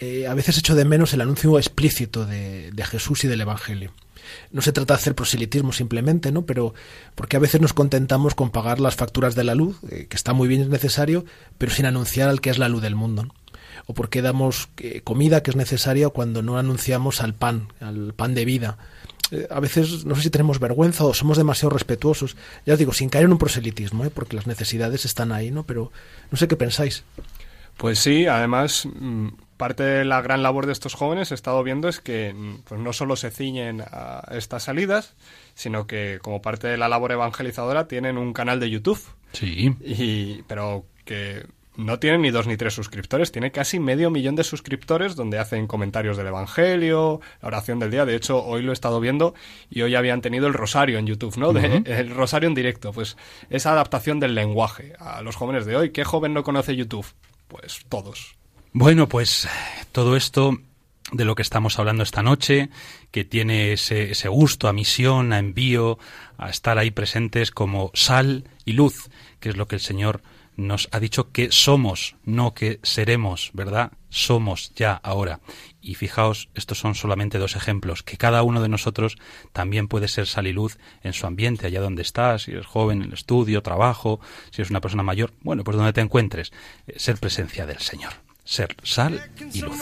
eh, 0.00 0.26
a 0.26 0.34
veces 0.34 0.58
echo 0.58 0.74
de 0.74 0.84
menos 0.84 1.14
el 1.14 1.22
anuncio 1.22 1.58
explícito 1.58 2.26
de 2.26 2.84
Jesús 2.84 3.24
y 3.24 3.28
del 3.28 3.40
Evangelio 3.40 3.94
no 4.52 4.62
se 4.62 4.72
trata 4.72 4.94
de 4.94 5.00
hacer 5.00 5.14
proselitismo 5.14 5.72
simplemente, 5.72 6.32
¿no? 6.32 6.46
Pero 6.46 6.74
porque 7.14 7.36
a 7.36 7.40
veces 7.40 7.60
nos 7.60 7.72
contentamos 7.72 8.34
con 8.34 8.50
pagar 8.50 8.80
las 8.80 8.96
facturas 8.96 9.34
de 9.34 9.44
la 9.44 9.54
luz, 9.54 9.78
eh, 9.90 10.06
que 10.08 10.16
está 10.16 10.32
muy 10.32 10.48
bien, 10.48 10.60
es 10.62 10.68
necesario, 10.68 11.24
pero 11.58 11.72
sin 11.72 11.86
anunciar 11.86 12.28
al 12.28 12.40
que 12.40 12.50
es 12.50 12.58
la 12.58 12.68
luz 12.68 12.82
del 12.82 12.94
mundo. 12.94 13.28
O 13.86 13.94
porque 13.94 14.22
damos 14.22 14.68
eh, 14.78 15.00
comida 15.02 15.42
que 15.42 15.50
es 15.50 15.56
necesaria 15.56 16.08
cuando 16.10 16.42
no 16.42 16.58
anunciamos 16.58 17.20
al 17.22 17.34
pan, 17.34 17.68
al 17.80 18.14
pan 18.14 18.34
de 18.34 18.44
vida. 18.44 18.78
Eh, 19.30 19.46
a 19.50 19.60
veces 19.60 20.04
no 20.04 20.16
sé 20.16 20.22
si 20.22 20.30
tenemos 20.30 20.58
vergüenza 20.58 21.04
o 21.04 21.14
somos 21.14 21.36
demasiado 21.36 21.70
respetuosos. 21.70 22.36
Ya 22.66 22.74
os 22.74 22.78
digo, 22.78 22.92
sin 22.92 23.08
caer 23.08 23.24
en 23.24 23.32
un 23.32 23.38
proselitismo, 23.38 24.08
porque 24.10 24.36
las 24.36 24.46
necesidades 24.46 25.04
están 25.04 25.32
ahí, 25.32 25.50
¿no? 25.50 25.64
Pero 25.64 25.92
no 26.30 26.38
sé 26.38 26.48
qué 26.48 26.56
pensáis. 26.56 27.04
Pues 27.76 27.98
sí, 27.98 28.26
además 28.26 28.86
mm, 28.86 29.28
parte 29.60 29.82
de 29.82 30.04
la 30.06 30.22
gran 30.22 30.42
labor 30.42 30.64
de 30.64 30.72
estos 30.72 30.94
jóvenes 30.94 31.30
he 31.30 31.34
estado 31.34 31.62
viendo 31.62 31.88
es 31.88 32.00
que 32.00 32.32
mm, 32.32 32.62
pues 32.64 32.80
no 32.80 32.94
solo 32.94 33.14
se 33.14 33.30
ciñen 33.30 33.82
a 33.82 34.26
estas 34.30 34.64
salidas, 34.64 35.14
sino 35.54 35.86
que 35.86 36.18
como 36.22 36.40
parte 36.40 36.66
de 36.66 36.78
la 36.78 36.88
labor 36.88 37.12
evangelizadora 37.12 37.86
tienen 37.86 38.16
un 38.16 38.32
canal 38.32 38.58
de 38.58 38.70
YouTube. 38.70 39.00
Sí. 39.32 39.76
Y, 39.82 40.42
pero 40.44 40.86
que 41.04 41.44
no 41.76 41.98
tienen 41.98 42.22
ni 42.22 42.30
dos 42.30 42.46
ni 42.46 42.56
tres 42.56 42.72
suscriptores, 42.72 43.32
tiene 43.32 43.52
casi 43.52 43.78
medio 43.78 44.10
millón 44.10 44.34
de 44.34 44.44
suscriptores 44.44 45.14
donde 45.14 45.38
hacen 45.38 45.66
comentarios 45.66 46.16
del 46.16 46.28
Evangelio, 46.28 47.20
la 47.42 47.48
oración 47.48 47.78
del 47.78 47.90
día. 47.90 48.06
De 48.06 48.16
hecho, 48.16 48.42
hoy 48.42 48.62
lo 48.62 48.72
he 48.72 48.72
estado 48.72 48.98
viendo 48.98 49.34
y 49.68 49.82
hoy 49.82 49.94
habían 49.94 50.22
tenido 50.22 50.46
el 50.46 50.54
rosario 50.54 50.98
en 50.98 51.06
YouTube, 51.06 51.36
¿no? 51.36 51.50
el 51.58 52.10
rosario 52.10 52.48
en 52.48 52.54
directo. 52.54 52.92
Pues 52.92 53.18
esa 53.50 53.72
adaptación 53.72 54.20
del 54.20 54.34
lenguaje 54.34 54.94
a 54.98 55.20
los 55.20 55.36
jóvenes 55.36 55.66
de 55.66 55.76
hoy. 55.76 55.90
¿Qué 55.90 56.04
joven 56.04 56.32
no 56.32 56.42
conoce 56.42 56.76
YouTube? 56.76 57.06
Pues 57.46 57.84
todos. 57.90 58.39
Bueno, 58.72 59.08
pues 59.08 59.48
todo 59.90 60.16
esto 60.16 60.56
de 61.10 61.24
lo 61.24 61.34
que 61.34 61.42
estamos 61.42 61.80
hablando 61.80 62.04
esta 62.04 62.22
noche, 62.22 62.70
que 63.10 63.24
tiene 63.24 63.72
ese, 63.72 64.12
ese 64.12 64.28
gusto 64.28 64.68
a 64.68 64.72
misión, 64.72 65.32
a 65.32 65.40
envío, 65.40 65.98
a 66.38 66.50
estar 66.50 66.78
ahí 66.78 66.92
presentes 66.92 67.50
como 67.50 67.90
sal 67.94 68.44
y 68.64 68.74
luz, 68.74 69.10
que 69.40 69.48
es 69.48 69.56
lo 69.56 69.66
que 69.66 69.74
el 69.74 69.80
Señor 69.80 70.22
nos 70.56 70.88
ha 70.92 71.00
dicho 71.00 71.32
que 71.32 71.50
somos, 71.50 72.14
no 72.24 72.54
que 72.54 72.78
seremos, 72.84 73.50
¿verdad? 73.54 73.90
Somos 74.08 74.72
ya 74.76 74.92
ahora. 74.92 75.40
Y 75.80 75.96
fijaos, 75.96 76.48
estos 76.54 76.78
son 76.78 76.94
solamente 76.94 77.38
dos 77.38 77.56
ejemplos, 77.56 78.04
que 78.04 78.18
cada 78.18 78.44
uno 78.44 78.62
de 78.62 78.68
nosotros 78.68 79.16
también 79.52 79.88
puede 79.88 80.06
ser 80.06 80.28
sal 80.28 80.46
y 80.46 80.52
luz 80.52 80.78
en 81.02 81.12
su 81.12 81.26
ambiente, 81.26 81.66
allá 81.66 81.80
donde 81.80 82.02
estás, 82.02 82.42
si 82.42 82.52
eres 82.52 82.66
joven, 82.66 83.02
en 83.02 83.08
el 83.08 83.14
estudio, 83.14 83.64
trabajo, 83.64 84.20
si 84.52 84.60
eres 84.60 84.70
una 84.70 84.80
persona 84.80 85.02
mayor, 85.02 85.32
bueno, 85.40 85.64
pues 85.64 85.76
donde 85.76 85.92
te 85.92 86.02
encuentres, 86.02 86.52
eh, 86.86 86.94
ser 86.98 87.16
presencia 87.16 87.66
del 87.66 87.80
Señor 87.80 88.29
ser 88.50 88.66
sal 88.82 89.14
y 89.14 89.20
luz. 89.46 89.78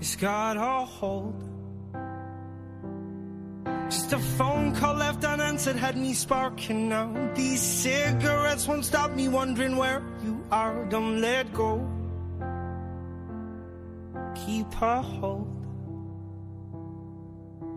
It's 0.00 0.16
got 0.16 0.58
a 0.58 0.84
hold. 0.84 1.34
Just 3.88 4.12
a 4.12 4.18
phone 4.18 4.74
call 4.74 4.96
left 4.96 5.24
unanswered 5.24 5.76
had 5.76 5.96
me 5.96 6.12
sparking 6.12 6.90
now. 6.90 7.08
These 7.34 7.62
cigarettes 7.62 8.68
won't 8.68 8.84
stop 8.84 9.12
me 9.12 9.28
wondering 9.28 9.78
where 9.78 10.02
you 10.22 10.44
are. 10.50 10.84
Don't 10.90 11.22
let 11.22 11.50
go. 11.54 11.80
Keep 14.34 14.82
a 14.82 15.00
hold. 15.00 15.63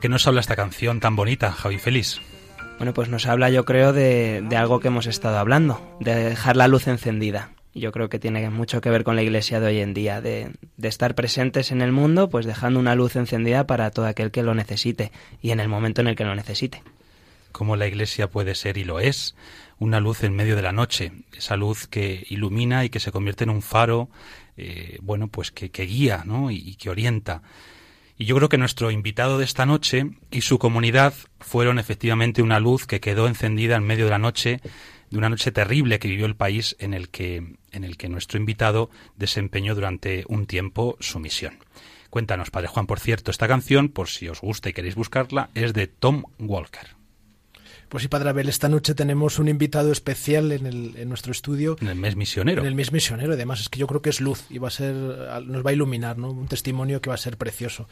qué 0.00 0.08
nos 0.08 0.26
habla 0.26 0.40
esta 0.40 0.56
canción 0.56 1.00
tan 1.00 1.16
bonita, 1.16 1.52
Javi 1.52 1.78
Feliz? 1.78 2.20
Bueno, 2.78 2.94
pues 2.94 3.08
nos 3.08 3.26
habla 3.26 3.50
yo 3.50 3.64
creo 3.64 3.92
de, 3.92 4.46
algo 4.56 4.80
que 4.80 4.88
hemos 4.88 5.06
estado 5.06 5.38
hablando, 5.38 5.96
de 6.00 6.14
dejar 6.14 6.56
la 6.56 6.68
luz 6.68 6.86
encendida. 6.86 7.50
Yo 7.74 7.92
creo 7.92 8.08
que 8.08 8.18
tiene 8.18 8.48
mucho 8.50 8.80
que 8.80 8.90
ver 8.90 9.04
con 9.04 9.16
la 9.16 9.22
iglesia 9.22 9.60
de 9.60 9.66
hoy 9.66 9.80
en 9.80 9.94
día, 9.94 10.20
de, 10.20 10.52
de 10.76 10.88
estar 10.88 11.14
presentes 11.14 11.70
en 11.70 11.80
el 11.80 11.92
mundo, 11.92 12.28
pues 12.28 12.46
dejando 12.46 12.80
una 12.80 12.94
luz 12.94 13.16
encendida 13.16 13.66
para 13.66 13.90
todo 13.90 14.06
aquel 14.06 14.30
que 14.30 14.42
lo 14.42 14.54
necesite 14.54 15.12
y 15.42 15.50
en 15.50 15.60
el 15.60 15.68
momento 15.68 16.00
en 16.00 16.08
el 16.08 16.16
que 16.16 16.24
lo 16.24 16.34
necesite. 16.34 16.82
Cómo 17.52 17.76
la 17.76 17.86
iglesia 17.86 18.30
puede 18.30 18.54
ser 18.54 18.78
y 18.78 18.84
lo 18.84 19.00
es, 19.00 19.34
una 19.78 20.00
luz 20.00 20.22
en 20.22 20.34
medio 20.34 20.56
de 20.56 20.62
la 20.62 20.72
noche, 20.72 21.12
esa 21.36 21.56
luz 21.56 21.86
que 21.86 22.26
ilumina 22.30 22.84
y 22.84 22.90
que 22.90 23.00
se 23.00 23.12
convierte 23.12 23.44
en 23.44 23.50
un 23.50 23.62
faro, 23.62 24.08
eh, 24.56 24.98
bueno, 25.02 25.28
pues 25.28 25.50
que, 25.50 25.68
guía, 25.68 26.22
¿no? 26.24 26.50
y 26.50 26.74
que 26.76 26.90
orienta. 26.90 27.42
Y 28.18 28.24
yo 28.24 28.34
creo 28.34 28.48
que 28.48 28.58
nuestro 28.58 28.90
invitado 28.90 29.38
de 29.38 29.44
esta 29.44 29.64
noche 29.64 30.10
y 30.32 30.40
su 30.40 30.58
comunidad 30.58 31.14
fueron 31.38 31.78
efectivamente 31.78 32.42
una 32.42 32.58
luz 32.58 32.84
que 32.84 33.00
quedó 33.00 33.28
encendida 33.28 33.76
en 33.76 33.84
medio 33.84 34.06
de 34.06 34.10
la 34.10 34.18
noche, 34.18 34.60
de 35.08 35.18
una 35.18 35.28
noche 35.28 35.52
terrible 35.52 36.00
que 36.00 36.08
vivió 36.08 36.26
el 36.26 36.34
país 36.34 36.74
en 36.80 36.94
el 36.94 37.10
que, 37.10 37.54
en 37.70 37.84
el 37.84 37.96
que 37.96 38.08
nuestro 38.08 38.40
invitado 38.40 38.90
desempeñó 39.16 39.76
durante 39.76 40.24
un 40.26 40.46
tiempo 40.46 40.96
su 40.98 41.20
misión. 41.20 41.58
Cuéntanos, 42.10 42.50
Padre 42.50 42.66
Juan, 42.66 42.88
por 42.88 42.98
cierto, 42.98 43.30
esta 43.30 43.46
canción, 43.46 43.88
por 43.88 44.08
si 44.08 44.28
os 44.28 44.40
gusta 44.40 44.68
y 44.68 44.72
queréis 44.72 44.96
buscarla, 44.96 45.50
es 45.54 45.72
de 45.72 45.86
Tom 45.86 46.24
Walker. 46.40 46.97
Pues 47.88 48.02
sí, 48.02 48.08
Padre 48.08 48.30
Abel, 48.30 48.48
esta 48.48 48.68
noche 48.68 48.94
tenemos 48.94 49.38
un 49.38 49.48
invitado 49.48 49.92
especial 49.92 50.52
en, 50.52 50.66
el, 50.66 50.96
en 50.96 51.08
nuestro 51.08 51.32
estudio. 51.32 51.76
En 51.80 51.88
el 51.88 51.94
mes 51.94 52.16
misionero. 52.16 52.60
En 52.60 52.68
el 52.68 52.74
mes 52.74 52.92
misionero, 52.92 53.32
además, 53.32 53.60
es 53.60 53.68
que 53.68 53.78
yo 53.78 53.86
creo 53.86 54.02
que 54.02 54.10
es 54.10 54.20
luz 54.20 54.44
y 54.50 54.58
va 54.58 54.68
a 54.68 54.72
ser, 54.72 54.94
nos 54.94 55.64
va 55.64 55.70
a 55.70 55.72
iluminar, 55.72 56.18
¿no? 56.18 56.30
Un 56.30 56.48
testimonio 56.48 57.00
que 57.00 57.08
va 57.08 57.14
a 57.14 57.18
ser 57.18 57.38
precioso. 57.38 57.88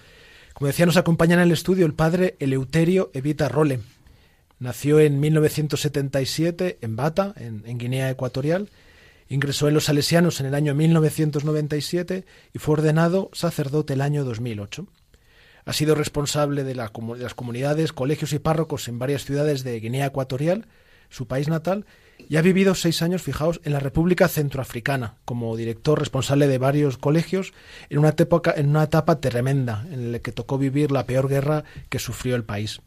Como 0.52 0.68
decía, 0.68 0.86
nos 0.86 0.96
acompaña 0.96 1.34
en 1.34 1.40
el 1.40 1.52
estudio 1.52 1.86
el 1.86 1.94
padre 1.94 2.36
Eleuterio 2.40 3.10
Evita 3.14 3.48
Role. 3.48 3.80
Nació 4.58 5.00
en 5.00 5.20
1977 5.20 6.78
en 6.80 6.96
Bata, 6.96 7.34
en, 7.36 7.78
Guinea 7.78 8.10
Ecuatorial. 8.10 8.70
Ingresó 9.28 9.68
en 9.68 9.74
los 9.74 9.84
salesianos 9.84 10.40
en 10.40 10.46
el 10.46 10.54
año 10.54 10.74
1997 10.74 12.24
y 12.54 12.58
fue 12.58 12.74
ordenado 12.74 13.28
sacerdote 13.34 13.94
el 13.94 14.00
año 14.00 14.24
2008. 14.24 14.86
Ha 15.66 15.72
sido 15.72 15.96
responsable 15.96 16.62
de, 16.62 16.76
las 16.76 16.90
comunidades, 17.34 17.92
colegios 17.92 18.32
y 18.32 18.38
párrocos 18.38 18.86
en 18.86 19.00
varias 19.00 19.24
ciudades 19.24 19.64
de 19.64 19.80
Guinea 19.80 20.06
Ecuatorial, 20.06 20.68
su 21.08 21.26
país 21.26 21.48
natal, 21.48 21.86
y 22.28 22.36
ha 22.36 22.42
vivido 22.42 22.76
seis 22.76 23.02
años, 23.02 23.22
fijaos, 23.22 23.60
en 23.64 23.72
la 23.72 23.80
República 23.80 24.28
Centroafricana, 24.28 25.16
como 25.24 25.56
director 25.56 25.98
responsable 25.98 26.46
de 26.46 26.58
varios 26.58 26.98
colegios, 26.98 27.52
en 27.90 27.98
una, 27.98 28.10
época, 28.10 28.54
en 28.56 28.68
una 28.68 28.84
etapa 28.84 29.20
tremenda, 29.20 29.84
en 29.90 30.12
la 30.12 30.20
que 30.20 30.30
tocó 30.30 30.56
vivir 30.56 30.92
la 30.92 31.04
peor 31.04 31.28
guerra 31.28 31.64
que 31.88 31.98
sufrió 31.98 32.36
el 32.36 32.44
país. 32.44 32.80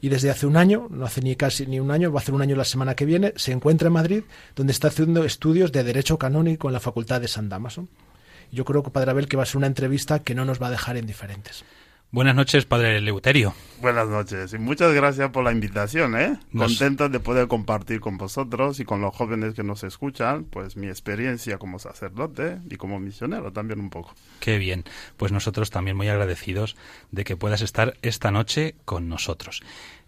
Y 0.00 0.08
desde 0.08 0.30
hace 0.30 0.46
un 0.46 0.56
año, 0.56 0.88
no 0.90 1.04
hace 1.04 1.20
ni 1.20 1.36
casi 1.36 1.66
ni 1.66 1.78
un 1.78 1.90
año, 1.90 2.10
va 2.10 2.20
a 2.20 2.22
hacer 2.22 2.34
un 2.34 2.40
año 2.40 2.56
la 2.56 2.64
semana 2.64 2.94
que 2.94 3.04
viene, 3.04 3.34
se 3.36 3.52
encuentra 3.52 3.88
en 3.88 3.92
Madrid, 3.92 4.22
donde 4.56 4.72
está 4.72 4.88
haciendo 4.88 5.24
estudios 5.24 5.72
de 5.72 5.84
Derecho 5.84 6.18
Canónico 6.18 6.68
en 6.68 6.72
la 6.72 6.80
Facultad 6.80 7.20
de 7.20 7.28
San 7.28 7.50
Damaso. 7.50 7.86
Yo 8.50 8.64
creo, 8.64 8.82
Padre 8.82 9.10
Abel, 9.10 9.28
que 9.28 9.36
va 9.36 9.42
a 9.42 9.46
ser 9.46 9.58
una 9.58 9.66
entrevista 9.66 10.20
que 10.20 10.34
no 10.34 10.46
nos 10.46 10.60
va 10.62 10.68
a 10.68 10.70
dejar 10.70 10.96
indiferentes. 10.96 11.64
Buenas 12.14 12.36
noches, 12.36 12.64
padre 12.64 13.00
Leuterio. 13.00 13.54
Buenas 13.82 14.06
noches 14.06 14.54
y 14.54 14.58
muchas 14.58 14.94
gracias 14.94 15.30
por 15.30 15.42
la 15.42 15.50
invitación, 15.50 16.16
¿eh? 16.16 16.38
Contento 16.56 17.08
de 17.08 17.18
poder 17.18 17.48
compartir 17.48 17.98
con 17.98 18.18
vosotros 18.18 18.78
y 18.78 18.84
con 18.84 19.00
los 19.00 19.12
jóvenes 19.12 19.54
que 19.54 19.64
nos 19.64 19.82
escuchan, 19.82 20.44
pues 20.44 20.76
mi 20.76 20.86
experiencia 20.86 21.58
como 21.58 21.80
sacerdote 21.80 22.60
y 22.70 22.76
como 22.76 23.00
misionero 23.00 23.52
también 23.52 23.80
un 23.80 23.90
poco. 23.90 24.14
Qué 24.38 24.58
bien, 24.58 24.84
pues 25.16 25.32
nosotros 25.32 25.70
también 25.70 25.96
muy 25.96 26.06
agradecidos 26.06 26.76
de 27.10 27.24
que 27.24 27.36
puedas 27.36 27.62
estar 27.62 27.94
esta 28.02 28.30
noche 28.30 28.76
con 28.84 29.08
nosotros. 29.08 29.64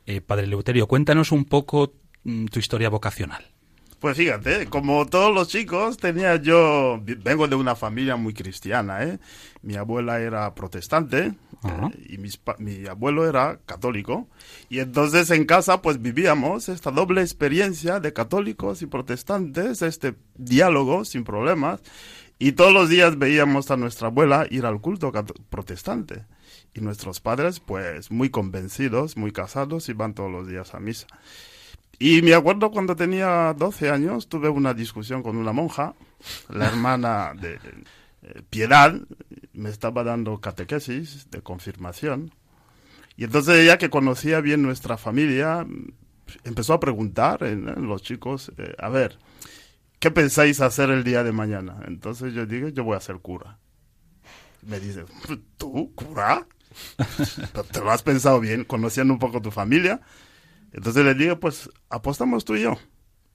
Eh, 0.07 0.21
padre 0.21 0.47
Leuterio, 0.47 0.87
cuéntanos 0.87 1.33
un 1.33 1.45
poco 1.45 1.93
mm, 2.23 2.45
tu 2.47 2.61
historia 2.61 2.89
vocacional. 2.89 3.56
Pues 3.99 4.18
fíjate, 4.18 4.66
como 4.66 5.07
todos 5.07 5.34
los 5.34 5.49
chicos, 5.49 5.97
tenía 5.97 6.36
yo, 6.36 7.01
vengo 7.24 7.49
de 7.49 7.57
una 7.57 7.74
familia 7.74 8.16
muy 8.16 8.34
cristiana, 8.34 9.03
¿eh? 9.03 9.18
Mi 9.62 9.76
abuela 9.76 10.20
era 10.20 10.55
protestante 10.55 11.32
eh, 11.64 12.07
y 12.11 12.18
mi 12.18 12.86
abuelo 12.86 13.26
era 13.26 13.59
católico. 13.64 14.28
Y 14.68 14.80
entonces 14.80 15.30
en 15.30 15.47
casa 15.47 15.80
pues 15.80 16.03
vivíamos 16.03 16.68
esta 16.68 16.90
doble 16.90 17.22
experiencia 17.22 17.99
de 17.99 18.12
católicos 18.12 18.82
y 18.82 18.86
protestantes, 18.86 19.80
este 19.80 20.14
diálogo 20.36 21.07
sin 21.07 21.24
problemas. 21.24 21.80
Y 22.38 22.53
todos 22.53 22.74
los 22.74 22.90
días 22.90 23.18
veíamos 23.18 23.70
a 23.70 23.78
nuestra 23.78 24.09
abuela 24.09 24.47
ir 24.51 24.66
al 24.66 24.78
culto 24.82 25.11
protestante. 25.49 26.26
Y 26.74 26.80
nuestros 26.82 27.20
padres 27.20 27.61
pues 27.61 28.11
muy 28.11 28.28
convencidos, 28.28 29.16
muy 29.16 29.32
casados, 29.32 29.88
iban 29.88 30.12
todos 30.12 30.30
los 30.30 30.47
días 30.47 30.74
a 30.74 30.80
misa. 30.80 31.07
Y 31.99 32.22
me 32.22 32.34
acuerdo 32.34 32.70
cuando 32.70 32.94
tenía 32.94 33.55
12 33.55 33.90
años, 33.90 34.28
tuve 34.28 34.49
una 34.49 34.74
discusión 34.74 35.22
con 35.22 35.36
una 35.36 35.53
monja, 35.53 35.94
la 36.49 36.66
hermana 36.68 37.32
de 37.34 37.55
eh, 37.55 38.42
Piedad, 38.51 38.94
me 39.53 39.70
estaba 39.70 40.05
dando 40.05 40.40
catequesis 40.40 41.30
de 41.30 41.40
confirmación. 41.40 42.32
Y 43.16 43.24
entonces 43.24 43.59
ella, 43.59 43.78
que 43.78 43.88
conocía 43.88 44.40
bien 44.40 44.62
nuestra 44.62 44.99
familia, 44.99 45.66
empezó 46.44 46.74
a 46.74 46.80
preguntar 46.80 47.42
en, 47.44 47.86
los 47.86 48.03
chicos, 48.03 48.53
eh, 48.59 48.74
a 48.78 48.90
ver, 48.90 49.18
¿qué 49.99 50.11
pensáis 50.11 50.61
hacer 50.61 50.90
el 50.90 51.03
día 51.03 51.24
de 51.24 51.32
mañana? 51.32 51.80
Entonces 51.86 52.34
yo 52.34 52.44
dije, 52.44 52.74
yo 52.74 52.84
voy 52.84 52.97
a 52.97 53.01
ser 53.01 53.16
cura. 53.16 53.59
Me 54.62 54.80
dice, 54.80 55.05
¿tú, 55.57 55.94
cura? 55.94 56.47
¿Te 57.72 57.80
lo 57.80 57.90
has 57.90 58.03
pensado 58.03 58.38
bien, 58.38 58.64
conociendo 58.64 59.14
un 59.14 59.18
poco 59.18 59.40
tu 59.40 59.51
familia? 59.51 60.03
Entonces 60.77 61.05
le 61.05 61.14
dije, 61.14 61.35
pues 61.37 61.70
apostamos 61.89 62.45
tú 62.45 62.55
y 62.55 62.62
yo. 62.62 62.79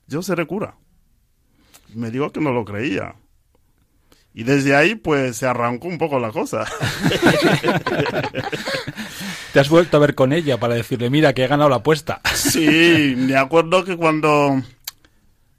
Yo 0.07 0.21
seré 0.21 0.45
cura. 0.45 0.75
Me 1.95 2.11
dijo 2.11 2.31
que 2.31 2.39
no 2.39 2.51
lo 2.51 2.63
creía. 2.63 3.15
Y 4.33 4.43
desde 4.43 4.75
ahí, 4.75 4.93
pues 4.95 5.37
se 5.37 5.47
arrancó 5.47 5.87
un 5.87 5.97
poco 5.97 6.19
la 6.19 6.31
cosa. 6.31 6.65
¿Te 9.53 9.59
has 9.59 9.69
vuelto 9.69 9.97
a 9.97 9.99
ver 9.99 10.15
con 10.15 10.31
ella 10.31 10.59
para 10.59 10.75
decirle, 10.75 11.09
mira, 11.09 11.33
que 11.33 11.43
he 11.43 11.47
ganado 11.47 11.69
la 11.69 11.77
apuesta? 11.77 12.21
sí, 12.33 13.15
me 13.17 13.35
acuerdo 13.35 13.83
que 13.83 13.97
cuando 13.97 14.61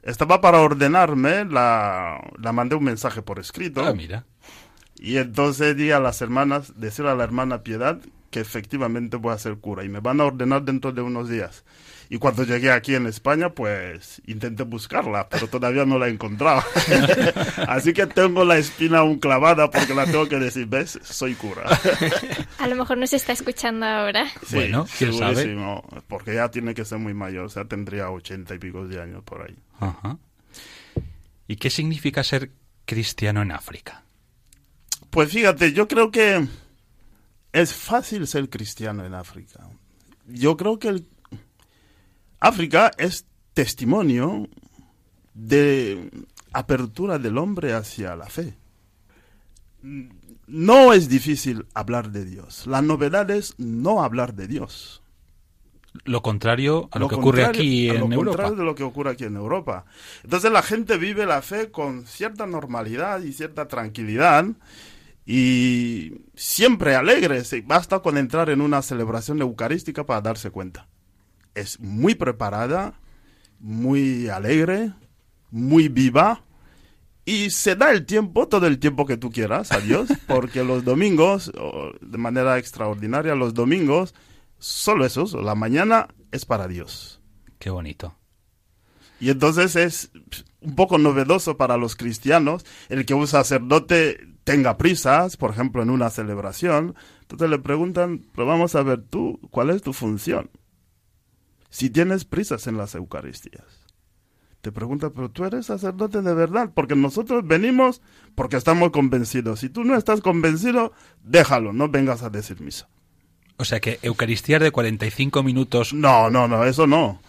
estaba 0.02 0.40
para 0.40 0.60
ordenarme, 0.60 1.44
la, 1.44 2.22
la 2.40 2.52
mandé 2.52 2.76
un 2.76 2.84
mensaje 2.84 3.22
por 3.22 3.40
escrito. 3.40 3.84
Ah, 3.84 3.92
mira. 3.92 4.24
Y 4.94 5.16
entonces 5.16 5.76
di 5.76 5.90
a 5.90 5.98
las 5.98 6.22
hermanas, 6.22 6.80
decir 6.80 7.06
a 7.06 7.16
la 7.16 7.24
hermana 7.24 7.64
Piedad 7.64 7.98
que 8.32 8.40
efectivamente 8.40 9.18
voy 9.18 9.34
a 9.34 9.38
ser 9.38 9.58
cura 9.58 9.84
y 9.84 9.90
me 9.90 10.00
van 10.00 10.20
a 10.20 10.24
ordenar 10.24 10.62
dentro 10.62 10.90
de 10.90 11.02
unos 11.02 11.28
días. 11.28 11.64
Y 12.08 12.18
cuando 12.18 12.44
llegué 12.44 12.72
aquí 12.72 12.94
en 12.94 13.06
España, 13.06 13.50
pues 13.50 14.22
intenté 14.26 14.62
buscarla, 14.64 15.28
pero 15.28 15.48
todavía 15.48 15.84
no 15.84 15.98
la 15.98 16.08
he 16.08 16.10
encontrado. 16.10 16.62
Así 17.68 17.92
que 17.92 18.06
tengo 18.06 18.44
la 18.44 18.56
espina 18.56 18.98
aún 18.98 19.18
clavada 19.18 19.70
porque 19.70 19.94
la 19.94 20.06
tengo 20.06 20.28
que 20.28 20.38
decir, 20.38 20.66
ves, 20.66 20.98
soy 21.02 21.34
cura. 21.34 21.62
A 22.58 22.66
lo 22.66 22.74
mejor 22.74 22.96
no 22.96 23.06
se 23.06 23.16
está 23.16 23.32
escuchando 23.32 23.84
ahora. 23.84 24.26
bueno, 24.50 24.86
quién 24.98 25.12
sabe. 25.12 25.54
Porque 26.08 26.34
ya 26.34 26.50
tiene 26.50 26.72
que 26.74 26.86
ser 26.86 26.98
muy 26.98 27.14
mayor, 27.14 27.44
o 27.44 27.50
sea, 27.50 27.66
tendría 27.66 28.10
ochenta 28.10 28.54
y 28.54 28.58
pico 28.58 28.88
de 28.88 29.00
años 29.00 29.22
por 29.24 29.42
ahí. 29.42 29.56
Ajá. 29.78 30.16
¿Y 31.46 31.56
qué 31.56 31.68
significa 31.68 32.24
ser 32.24 32.50
cristiano 32.86 33.42
en 33.42 33.52
África? 33.52 34.04
Pues 35.10 35.30
fíjate, 35.30 35.74
yo 35.74 35.86
creo 35.86 36.10
que 36.10 36.46
es 37.52 37.74
fácil 37.74 38.26
ser 38.26 38.48
cristiano 38.48 39.04
en 39.04 39.14
África. 39.14 39.68
Yo 40.26 40.56
creo 40.56 40.78
que 40.78 40.88
el 40.88 41.08
África 42.40 42.90
es 42.98 43.26
testimonio 43.54 44.48
de 45.34 46.10
apertura 46.52 47.18
del 47.18 47.38
hombre 47.38 47.72
hacia 47.74 48.16
la 48.16 48.26
fe. 48.26 48.56
No 50.46 50.92
es 50.92 51.08
difícil 51.08 51.66
hablar 51.74 52.10
de 52.10 52.24
Dios. 52.24 52.66
La 52.66 52.82
novedad 52.82 53.30
es 53.30 53.54
no 53.58 54.02
hablar 54.02 54.34
de 54.34 54.48
Dios. 54.48 55.02
Lo 56.04 56.22
contrario 56.22 56.88
a 56.90 56.98
lo, 56.98 57.08
que 57.08 57.16
ocurre 57.16 57.44
aquí 57.44 57.90
en 57.90 58.00
lo 58.00 58.06
Europa. 58.06 58.24
contrario 58.24 58.56
de 58.56 58.64
lo 58.64 58.74
que 58.74 58.82
ocurre 58.82 59.10
aquí 59.10 59.24
en 59.24 59.36
Europa. 59.36 59.84
Entonces 60.24 60.50
la 60.50 60.62
gente 60.62 60.96
vive 60.96 61.26
la 61.26 61.42
fe 61.42 61.70
con 61.70 62.06
cierta 62.06 62.46
normalidad 62.46 63.20
y 63.22 63.32
cierta 63.32 63.68
tranquilidad 63.68 64.46
y 65.24 66.12
siempre 66.34 66.94
alegre. 66.94 67.42
Basta 67.64 68.00
con 68.00 68.18
entrar 68.18 68.50
en 68.50 68.60
una 68.60 68.82
celebración 68.82 69.40
eucarística 69.40 70.04
para 70.04 70.20
darse 70.20 70.50
cuenta 70.50 70.88
es 71.54 71.80
muy 71.80 72.14
preparada, 72.14 72.94
muy 73.58 74.28
alegre, 74.28 74.92
muy 75.50 75.88
viva 75.88 76.44
y 77.24 77.50
se 77.50 77.76
da 77.76 77.92
el 77.92 78.04
tiempo, 78.04 78.48
todo 78.48 78.66
el 78.66 78.78
tiempo 78.78 79.06
que 79.06 79.16
tú 79.16 79.30
quieras 79.30 79.70
a 79.72 79.80
Dios, 79.80 80.08
porque 80.26 80.64
los 80.64 80.84
domingos, 80.84 81.52
de 82.00 82.18
manera 82.18 82.58
extraordinaria, 82.58 83.34
los 83.34 83.54
domingos, 83.54 84.14
solo 84.58 85.04
eso, 85.04 85.24
la 85.40 85.54
mañana 85.54 86.08
es 86.30 86.44
para 86.44 86.68
Dios. 86.68 87.20
Qué 87.58 87.70
bonito. 87.70 88.16
Y 89.20 89.30
entonces 89.30 89.76
es 89.76 90.10
un 90.60 90.74
poco 90.74 90.98
novedoso 90.98 91.56
para 91.56 91.76
los 91.76 91.94
cristianos 91.94 92.64
el 92.88 93.06
que 93.06 93.14
un 93.14 93.28
sacerdote 93.28 94.31
tenga 94.44 94.78
prisas, 94.78 95.36
por 95.36 95.50
ejemplo, 95.50 95.82
en 95.82 95.90
una 95.90 96.10
celebración. 96.10 96.94
Entonces 97.22 97.50
le 97.50 97.58
preguntan, 97.58 98.26
pero 98.34 98.46
vamos 98.46 98.74
a 98.74 98.82
ver 98.82 99.02
tú, 99.02 99.40
¿cuál 99.50 99.70
es 99.70 99.82
tu 99.82 99.92
función? 99.92 100.50
si 101.72 101.88
tienes 101.88 102.26
prisas 102.26 102.66
en 102.66 102.76
las 102.76 102.94
Eucaristías. 102.94 103.64
Te 104.60 104.70
pregunta, 104.70 105.10
pero 105.10 105.30
tú 105.30 105.44
eres 105.44 105.66
sacerdote 105.66 106.20
de 106.20 106.34
verdad, 106.34 106.70
porque 106.72 106.94
nosotros 106.94 107.44
venimos 107.46 108.02
porque 108.34 108.58
estamos 108.58 108.90
convencidos. 108.90 109.60
Si 109.60 109.70
tú 109.70 109.82
no 109.82 109.96
estás 109.96 110.20
convencido, 110.20 110.92
déjalo, 111.24 111.72
no 111.72 111.88
vengas 111.88 112.22
a 112.22 112.30
decir 112.30 112.60
misa. 112.60 112.88
O 113.56 113.64
sea 113.64 113.80
que 113.80 113.98
Eucaristía 114.02 114.58
de 114.58 114.70
45 114.70 115.42
minutos. 115.42 115.94
No, 115.94 116.28
no, 116.28 116.46
no, 116.46 116.62
eso 116.64 116.86
no. 116.86 117.22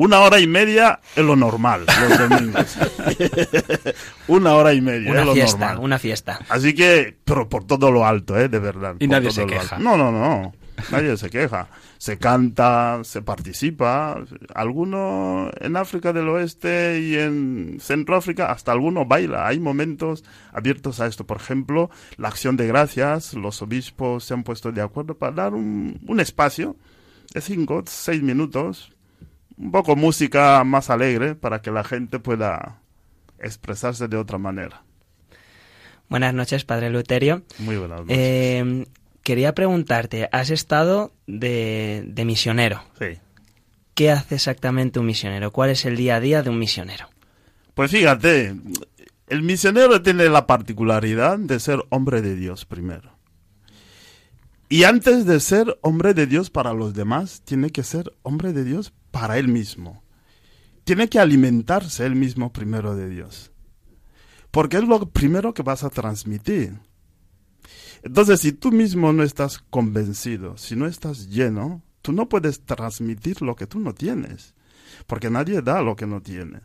Una 0.00 0.20
hora 0.20 0.40
y 0.40 0.46
media 0.46 0.98
es 1.14 1.22
lo 1.22 1.36
normal, 1.36 1.84
los 1.84 2.18
domingos. 2.18 2.78
una 4.28 4.54
hora 4.54 4.72
y 4.72 4.80
media 4.80 5.10
una 5.10 5.20
es 5.20 5.26
lo 5.26 5.34
fiesta, 5.34 5.58
normal. 5.58 5.84
Una 5.84 5.98
fiesta. 5.98 6.40
Así 6.48 6.74
que, 6.74 7.18
pero 7.22 7.50
por 7.50 7.64
todo 7.64 7.90
lo 7.90 8.06
alto, 8.06 8.38
¿eh? 8.38 8.48
De 8.48 8.58
verdad. 8.58 8.96
Y 8.98 9.06
nadie 9.06 9.30
se 9.30 9.44
queja. 9.44 9.78
No, 9.78 9.98
no, 9.98 10.10
no. 10.10 10.54
Nadie 10.90 11.18
se 11.18 11.28
queja. 11.28 11.68
Se 11.98 12.16
canta, 12.16 13.00
se 13.04 13.20
participa. 13.20 14.24
Alguno 14.54 15.50
en 15.60 15.76
África 15.76 16.14
del 16.14 16.30
Oeste 16.30 16.98
y 17.02 17.16
en 17.16 17.76
Centroáfrica, 17.78 18.50
hasta 18.50 18.72
alguno 18.72 19.04
baila. 19.04 19.46
Hay 19.46 19.60
momentos 19.60 20.24
abiertos 20.50 21.00
a 21.00 21.08
esto. 21.08 21.26
Por 21.26 21.36
ejemplo, 21.36 21.90
la 22.16 22.28
acción 22.28 22.56
de 22.56 22.66
gracias. 22.66 23.34
Los 23.34 23.60
obispos 23.60 24.24
se 24.24 24.32
han 24.32 24.44
puesto 24.44 24.72
de 24.72 24.80
acuerdo 24.80 25.18
para 25.18 25.32
dar 25.32 25.52
un, 25.52 26.00
un 26.06 26.20
espacio 26.20 26.76
de 27.34 27.42
cinco, 27.42 27.82
seis 27.84 28.22
minutos. 28.22 28.94
Un 29.60 29.72
poco 29.72 29.94
música 29.94 30.64
más 30.64 30.88
alegre 30.88 31.34
para 31.34 31.60
que 31.60 31.70
la 31.70 31.84
gente 31.84 32.18
pueda 32.18 32.80
expresarse 33.38 34.08
de 34.08 34.16
otra 34.16 34.38
manera. 34.38 34.82
Buenas 36.08 36.32
noches, 36.32 36.64
Padre 36.64 36.88
Luterio. 36.88 37.42
Muy 37.58 37.76
buenas 37.76 38.00
noches. 38.00 38.16
Eh, 38.18 38.86
quería 39.22 39.54
preguntarte, 39.54 40.30
has 40.32 40.48
estado 40.48 41.12
de, 41.26 42.04
de 42.06 42.24
misionero. 42.24 42.82
Sí. 42.98 43.18
¿Qué 43.94 44.10
hace 44.10 44.36
exactamente 44.36 44.98
un 44.98 45.04
misionero? 45.04 45.50
¿Cuál 45.50 45.70
es 45.70 45.84
el 45.84 45.94
día 45.94 46.16
a 46.16 46.20
día 46.20 46.42
de 46.42 46.48
un 46.48 46.58
misionero? 46.58 47.10
Pues 47.74 47.90
fíjate, 47.90 48.56
el 49.26 49.42
misionero 49.42 50.00
tiene 50.00 50.30
la 50.30 50.46
particularidad 50.46 51.38
de 51.38 51.60
ser 51.60 51.84
hombre 51.90 52.22
de 52.22 52.34
Dios 52.34 52.64
primero. 52.64 53.19
Y 54.72 54.84
antes 54.84 55.26
de 55.26 55.40
ser 55.40 55.80
hombre 55.82 56.14
de 56.14 56.28
Dios 56.28 56.48
para 56.48 56.72
los 56.72 56.94
demás, 56.94 57.42
tiene 57.44 57.70
que 57.70 57.82
ser 57.82 58.16
hombre 58.22 58.52
de 58.52 58.62
Dios 58.62 58.92
para 59.10 59.36
él 59.36 59.48
mismo. 59.48 60.04
Tiene 60.84 61.08
que 61.08 61.18
alimentarse 61.18 62.06
él 62.06 62.14
mismo 62.14 62.52
primero 62.52 62.94
de 62.94 63.08
Dios. 63.08 63.50
Porque 64.52 64.76
es 64.76 64.84
lo 64.84 65.10
primero 65.10 65.54
que 65.54 65.64
vas 65.64 65.82
a 65.82 65.90
transmitir. 65.90 66.78
Entonces, 68.04 68.42
si 68.42 68.52
tú 68.52 68.70
mismo 68.70 69.12
no 69.12 69.24
estás 69.24 69.58
convencido, 69.58 70.56
si 70.56 70.76
no 70.76 70.86
estás 70.86 71.28
lleno, 71.28 71.82
tú 72.00 72.12
no 72.12 72.28
puedes 72.28 72.64
transmitir 72.64 73.42
lo 73.42 73.56
que 73.56 73.66
tú 73.66 73.80
no 73.80 73.92
tienes, 73.92 74.54
porque 75.08 75.30
nadie 75.30 75.62
da 75.62 75.82
lo 75.82 75.96
que 75.96 76.06
no 76.06 76.22
tiene. 76.22 76.60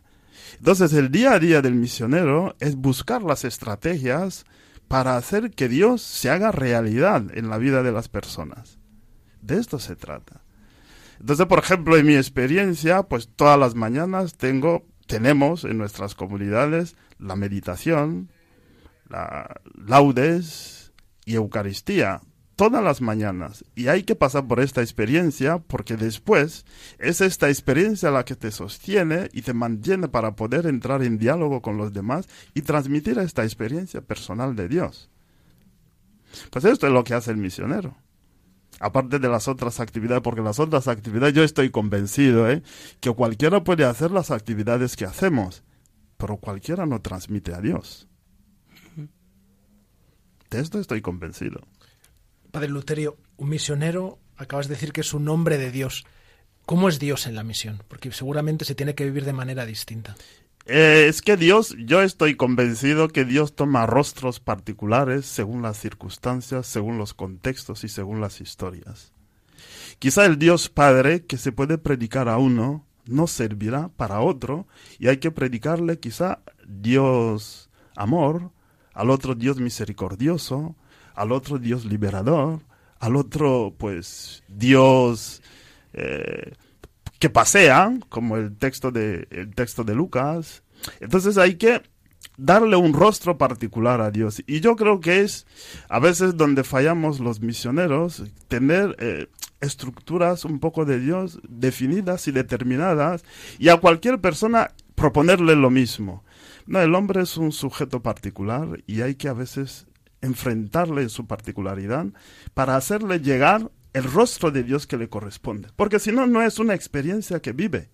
Entonces, 0.58 0.92
el 0.92 1.10
día 1.10 1.32
a 1.32 1.40
día 1.40 1.60
del 1.60 1.74
misionero 1.74 2.54
es 2.60 2.76
buscar 2.76 3.24
las 3.24 3.44
estrategias 3.44 4.44
para 4.88 5.16
hacer 5.16 5.50
que 5.50 5.68
Dios 5.68 6.02
se 6.02 6.30
haga 6.30 6.52
realidad 6.52 7.24
en 7.34 7.50
la 7.50 7.58
vida 7.58 7.82
de 7.82 7.92
las 7.92 8.08
personas. 8.08 8.78
De 9.42 9.58
esto 9.58 9.78
se 9.78 9.96
trata. 9.96 10.42
Entonces, 11.20 11.46
por 11.46 11.58
ejemplo, 11.58 11.96
en 11.96 12.06
mi 12.06 12.14
experiencia, 12.14 13.02
pues 13.04 13.28
todas 13.34 13.58
las 13.58 13.74
mañanas 13.74 14.36
tengo, 14.36 14.84
tenemos 15.06 15.64
en 15.64 15.78
nuestras 15.78 16.14
comunidades 16.14 16.96
la 17.18 17.36
meditación, 17.36 18.30
la 19.08 19.60
laudes 19.74 20.92
y 21.24 21.34
Eucaristía 21.34 22.20
todas 22.56 22.82
las 22.82 23.00
mañanas. 23.00 23.64
Y 23.74 23.88
hay 23.88 24.02
que 24.02 24.16
pasar 24.16 24.48
por 24.48 24.60
esta 24.60 24.80
experiencia 24.80 25.58
porque 25.58 25.96
después 25.96 26.64
es 26.98 27.20
esta 27.20 27.48
experiencia 27.48 28.10
la 28.10 28.24
que 28.24 28.34
te 28.34 28.50
sostiene 28.50 29.28
y 29.32 29.42
te 29.42 29.54
mantiene 29.54 30.08
para 30.08 30.34
poder 30.34 30.66
entrar 30.66 31.02
en 31.02 31.18
diálogo 31.18 31.62
con 31.62 31.76
los 31.76 31.92
demás 31.92 32.26
y 32.54 32.62
transmitir 32.62 33.18
esta 33.18 33.44
experiencia 33.44 34.00
personal 34.00 34.56
de 34.56 34.68
Dios. 34.68 35.10
Pues 36.50 36.64
esto 36.64 36.86
es 36.86 36.92
lo 36.92 37.04
que 37.04 37.14
hace 37.14 37.30
el 37.30 37.36
misionero. 37.36 37.96
Aparte 38.80 39.18
de 39.18 39.28
las 39.28 39.48
otras 39.48 39.80
actividades, 39.80 40.22
porque 40.22 40.42
las 40.42 40.58
otras 40.58 40.88
actividades 40.88 41.34
yo 41.34 41.42
estoy 41.42 41.70
convencido 41.70 42.50
¿eh? 42.50 42.62
que 43.00 43.10
cualquiera 43.10 43.64
puede 43.64 43.84
hacer 43.84 44.10
las 44.10 44.30
actividades 44.30 44.96
que 44.96 45.06
hacemos, 45.06 45.62
pero 46.18 46.36
cualquiera 46.36 46.84
no 46.84 47.00
transmite 47.00 47.54
a 47.54 47.60
Dios. 47.60 48.08
De 50.50 50.60
esto 50.60 50.78
estoy 50.78 51.00
convencido. 51.00 51.60
Padre 52.56 52.70
Luterio, 52.70 53.18
un 53.36 53.50
misionero, 53.50 54.18
acabas 54.38 54.66
de 54.66 54.76
decir 54.76 54.94
que 54.94 55.02
es 55.02 55.12
un 55.12 55.28
hombre 55.28 55.58
de 55.58 55.70
Dios. 55.70 56.06
¿Cómo 56.64 56.88
es 56.88 56.98
Dios 56.98 57.26
en 57.26 57.34
la 57.34 57.42
misión? 57.42 57.82
Porque 57.86 58.10
seguramente 58.12 58.64
se 58.64 58.74
tiene 58.74 58.94
que 58.94 59.04
vivir 59.04 59.26
de 59.26 59.34
manera 59.34 59.66
distinta. 59.66 60.16
Eh, 60.64 61.04
es 61.06 61.20
que 61.20 61.36
Dios, 61.36 61.76
yo 61.78 62.00
estoy 62.00 62.34
convencido 62.34 63.08
que 63.08 63.26
Dios 63.26 63.54
toma 63.54 63.84
rostros 63.84 64.40
particulares 64.40 65.26
según 65.26 65.60
las 65.60 65.78
circunstancias, 65.78 66.66
según 66.66 66.96
los 66.96 67.12
contextos 67.12 67.84
y 67.84 67.90
según 67.90 68.22
las 68.22 68.40
historias. 68.40 69.12
Quizá 69.98 70.24
el 70.24 70.38
Dios 70.38 70.70
Padre 70.70 71.26
que 71.26 71.36
se 71.36 71.52
puede 71.52 71.76
predicar 71.76 72.26
a 72.30 72.38
uno 72.38 72.86
no 73.04 73.26
servirá 73.26 73.90
para 73.98 74.22
otro 74.22 74.66
y 74.98 75.08
hay 75.08 75.18
que 75.18 75.30
predicarle 75.30 76.00
quizá 76.00 76.38
Dios 76.66 77.68
amor, 77.94 78.50
al 78.94 79.10
otro 79.10 79.34
Dios 79.34 79.58
misericordioso, 79.58 80.74
al 81.16 81.32
otro 81.32 81.58
Dios 81.58 81.84
liberador, 81.84 82.60
al 83.00 83.16
otro 83.16 83.74
pues 83.76 84.44
Dios 84.48 85.42
eh, 85.92 86.52
que 87.18 87.30
pasean, 87.30 88.00
como 88.08 88.36
el 88.36 88.56
texto 88.56 88.92
de, 88.92 89.26
el 89.30 89.54
texto 89.54 89.82
de 89.82 89.94
Lucas. 89.94 90.62
Entonces 91.00 91.38
hay 91.38 91.56
que 91.56 91.82
darle 92.36 92.76
un 92.76 92.92
rostro 92.92 93.38
particular 93.38 94.00
a 94.00 94.10
Dios. 94.10 94.42
Y 94.46 94.60
yo 94.60 94.76
creo 94.76 95.00
que 95.00 95.22
es 95.22 95.46
a 95.88 95.98
veces 95.98 96.36
donde 96.36 96.64
fallamos 96.64 97.18
los 97.18 97.40
misioneros, 97.40 98.22
tener 98.48 98.94
eh, 98.98 99.28
estructuras 99.60 100.44
un 100.44 100.60
poco 100.60 100.84
de 100.84 101.00
Dios 101.00 101.40
definidas 101.48 102.28
y 102.28 102.32
determinadas 102.32 103.24
y 103.58 103.70
a 103.70 103.78
cualquier 103.78 104.20
persona 104.20 104.72
proponerle 104.94 105.56
lo 105.56 105.70
mismo. 105.70 106.24
No, 106.66 106.80
el 106.80 106.94
hombre 106.94 107.22
es 107.22 107.36
un 107.36 107.52
sujeto 107.52 108.02
particular 108.02 108.82
y 108.86 109.00
hay 109.00 109.14
que 109.14 109.28
a 109.28 109.32
veces 109.32 109.86
enfrentarle 110.20 111.02
en 111.02 111.10
su 111.10 111.26
particularidad 111.26 112.06
para 112.54 112.76
hacerle 112.76 113.20
llegar 113.20 113.70
el 113.92 114.04
rostro 114.04 114.50
de 114.50 114.62
Dios 114.62 114.86
que 114.86 114.96
le 114.96 115.08
corresponde. 115.08 115.68
Porque 115.76 115.98
si 115.98 116.12
no, 116.12 116.26
no 116.26 116.42
es 116.42 116.58
una 116.58 116.74
experiencia 116.74 117.40
que 117.40 117.52
vive. 117.52 117.90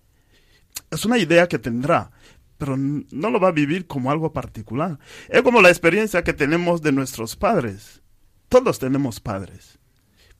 Es 0.91 1.05
una 1.05 1.17
idea 1.17 1.47
que 1.47 1.59
tendrá, 1.59 2.11
pero 2.57 2.75
no 2.77 3.29
lo 3.29 3.39
va 3.39 3.49
a 3.49 3.53
vivir 3.53 3.87
como 3.87 4.11
algo 4.11 4.33
particular. 4.33 4.99
Es 5.29 5.41
como 5.41 5.61
la 5.61 5.69
experiencia 5.69 6.23
que 6.23 6.33
tenemos 6.33 6.81
de 6.81 6.91
nuestros 6.91 7.35
padres. 7.35 8.01
Todos 8.49 8.79
tenemos 8.79 9.19
padres, 9.19 9.79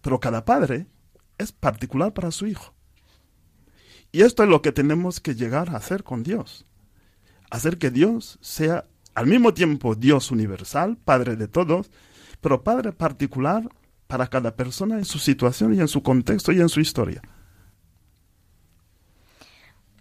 pero 0.01 0.19
cada 0.19 0.45
padre 0.45 0.87
es 1.37 1.51
particular 1.51 2.13
para 2.13 2.31
su 2.31 2.45
hijo. 2.45 2.73
Y 4.11 4.21
esto 4.21 4.43
es 4.43 4.49
lo 4.49 4.61
que 4.61 4.71
tenemos 4.71 5.19
que 5.19 5.33
llegar 5.33 5.69
a 5.69 5.77
hacer 5.77 6.03
con 6.03 6.23
Dios. 6.23 6.65
Hacer 7.49 7.77
que 7.77 7.89
Dios 7.89 8.37
sea 8.41 8.85
al 9.15 9.27
mismo 9.27 9.53
tiempo 9.53 9.95
Dios 9.95 10.31
universal, 10.31 10.97
Padre 10.97 11.35
de 11.35 11.47
todos, 11.47 11.91
pero 12.41 12.63
Padre 12.63 12.91
particular 12.91 13.69
para 14.07 14.27
cada 14.27 14.55
persona 14.55 14.97
en 14.97 15.05
su 15.05 15.19
situación 15.19 15.73
y 15.73 15.79
en 15.79 15.87
su 15.87 16.03
contexto 16.03 16.51
y 16.51 16.61
en 16.61 16.69
su 16.69 16.79
historia. 16.79 17.21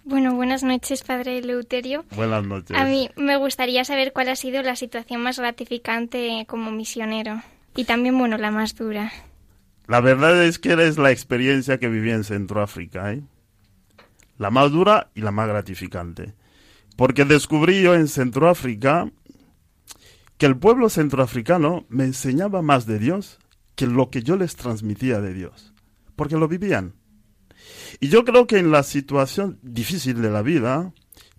Bueno, 0.04 0.34
buenas 0.34 0.64
noches, 0.64 1.04
Padre 1.04 1.38
Eleuterio. 1.38 2.04
Buenas 2.16 2.44
noches. 2.44 2.76
A 2.76 2.84
mí 2.84 3.08
me 3.16 3.36
gustaría 3.36 3.84
saber 3.84 4.12
cuál 4.12 4.28
ha 4.30 4.36
sido 4.36 4.62
la 4.62 4.74
situación 4.74 5.22
más 5.22 5.38
gratificante 5.38 6.44
como 6.48 6.72
misionero 6.72 7.40
y 7.76 7.84
también, 7.84 8.18
bueno, 8.18 8.36
la 8.36 8.50
más 8.50 8.74
dura. 8.74 9.12
La 9.86 10.00
verdad 10.00 10.44
es 10.44 10.58
que 10.58 10.72
eres 10.72 10.98
la 10.98 11.10
experiencia 11.10 11.78
que 11.78 11.88
viví 11.88 12.10
en 12.10 12.24
Centroáfrica, 12.24 13.12
¿eh? 13.12 13.22
La 14.38 14.50
más 14.50 14.72
dura 14.72 15.10
y 15.14 15.20
la 15.20 15.30
más 15.30 15.48
gratificante. 15.48 16.34
Porque 17.02 17.24
descubrí 17.24 17.82
yo 17.82 17.96
en 17.96 18.06
Centroáfrica 18.06 19.10
que 20.38 20.46
el 20.46 20.56
pueblo 20.56 20.88
centroafricano 20.88 21.84
me 21.88 22.04
enseñaba 22.04 22.62
más 22.62 22.86
de 22.86 23.00
Dios 23.00 23.40
que 23.74 23.88
lo 23.88 24.08
que 24.08 24.22
yo 24.22 24.36
les 24.36 24.54
transmitía 24.54 25.20
de 25.20 25.34
Dios, 25.34 25.74
porque 26.14 26.36
lo 26.36 26.46
vivían. 26.46 26.94
Y 27.98 28.08
yo 28.08 28.24
creo 28.24 28.46
que 28.46 28.58
en 28.58 28.70
la 28.70 28.84
situación 28.84 29.58
difícil 29.62 30.22
de 30.22 30.30
la 30.30 30.42
vida, 30.42 30.92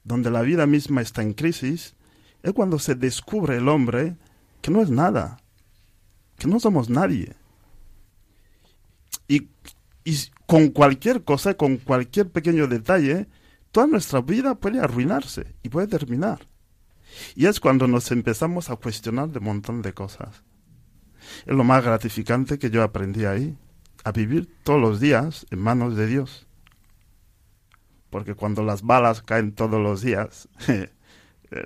donde 0.04 0.32
la 0.32 0.42
vida 0.42 0.68
misma 0.68 1.00
está 1.00 1.22
en 1.22 1.32
crisis, 1.32 1.96
es 2.42 2.52
cuando 2.52 2.78
se 2.78 2.96
descubre 2.96 3.56
el 3.56 3.70
hombre 3.70 4.18
que 4.62 4.70
no 4.70 4.82
es 4.82 4.90
nada, 4.90 5.40
que 6.38 6.50
no 6.50 6.60
somos 6.60 6.90
nadie. 6.90 7.38
Y, 9.30 9.48
y 10.04 10.18
con 10.46 10.72
cualquier 10.72 11.24
cosa, 11.24 11.54
con 11.54 11.78
cualquier 11.78 12.30
pequeño 12.32 12.68
detalle, 12.68 13.30
toda 13.74 13.88
nuestra 13.88 14.22
vida 14.22 14.56
puede 14.56 14.80
arruinarse 14.80 15.56
y 15.64 15.70
puede 15.70 15.88
terminar. 15.88 16.48
Y 17.36 17.48
es 17.48 17.60
cuando 17.60 17.88
nos 17.88 18.12
empezamos 18.12 18.70
a 18.70 18.76
cuestionar 18.76 19.30
de 19.30 19.40
un 19.40 19.46
montón 19.46 19.82
de 19.82 19.94
cosas. 19.94 20.44
Es 21.46 21.56
lo 21.56 21.64
más 21.64 21.84
gratificante 21.84 22.60
que 22.60 22.70
yo 22.70 22.84
aprendí 22.84 23.26
ahí, 23.26 23.58
a 24.04 24.12
vivir 24.12 24.48
todos 24.64 24.80
los 24.80 25.00
días 25.00 25.48
en 25.50 25.60
manos 25.60 25.96
de 25.96 26.06
Dios. 26.06 26.46
Porque 28.12 28.36
cuando 28.36 28.64
las 28.64 28.84
balas 28.84 29.24
caen 29.24 29.54
todos 29.54 29.82
los 29.82 30.04
días, 30.04 30.48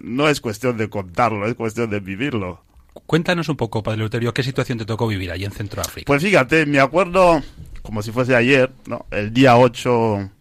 no 0.01 0.30
es 0.30 0.39
cuestión 0.39 0.78
de 0.78 0.89
contarlo, 0.89 1.45
es 1.45 1.55
cuestión 1.55 1.89
de 1.89 1.99
vivirlo. 1.99 2.64
Cuéntanos 3.05 3.49
un 3.49 3.58
poco, 3.58 3.84
Padre 3.84 3.99
Luterio, 3.99 4.34
¿qué 4.34 4.43
situación 4.43 4.78
te 4.78 4.86
tocó 4.86 5.08
vivir 5.08 5.30
allí 5.30 5.43
en 5.43 5.51
Centroáfrica? 5.51 6.08
Pues 6.08 6.24
fíjate, 6.24 6.66
me 6.66 6.80
acuerdo, 6.80 7.41
como 7.82 8.01
si 8.01 8.14
fuese 8.14 8.34
ayer, 8.34 8.72
¿no? 8.86 9.05
el 9.12 9.34
día 9.34 9.58
8, 9.58 10.32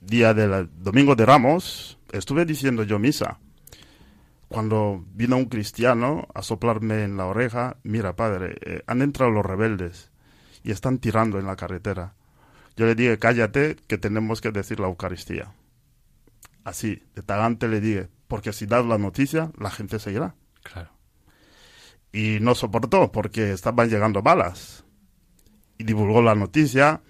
día 0.00 0.34
del 0.34 0.68
Domingo 0.78 1.14
de 1.14 1.26
Ramos, 1.26 1.98
estuve 2.12 2.44
diciendo 2.44 2.82
yo 2.84 2.98
misa 2.98 3.38
cuando 4.50 5.04
vino 5.14 5.36
un 5.36 5.44
cristiano 5.44 6.26
a 6.34 6.42
soplarme 6.42 7.04
en 7.04 7.16
la 7.16 7.26
oreja, 7.26 7.76
mira 7.84 8.16
padre, 8.16 8.56
eh, 8.62 8.82
han 8.88 9.00
entrado 9.00 9.30
los 9.30 9.46
rebeldes 9.46 10.10
y 10.64 10.72
están 10.72 10.98
tirando 10.98 11.38
en 11.38 11.46
la 11.46 11.54
carretera. 11.54 12.14
Yo 12.76 12.86
le 12.86 12.96
dije, 12.96 13.16
cállate, 13.20 13.76
que 13.86 13.96
tenemos 13.96 14.40
que 14.40 14.50
decir 14.50 14.80
la 14.80 14.88
Eucaristía. 14.88 15.54
Así, 16.64 17.04
de 17.14 17.22
tagaante 17.22 17.68
le 17.68 17.80
dije, 17.80 18.08
porque 18.26 18.52
si 18.52 18.66
das 18.66 18.84
la 18.84 18.98
noticia, 18.98 19.52
la 19.56 19.70
gente 19.70 20.00
se 20.00 20.10
irá. 20.10 20.34
Claro. 20.64 20.90
Y 22.12 22.38
no 22.40 22.56
soportó, 22.56 23.12
porque 23.12 23.52
estaban 23.52 23.88
llegando 23.88 24.20
balas. 24.20 24.84
Y 25.78 25.84
divulgó 25.84 26.22
la 26.22 26.34
noticia 26.34 27.02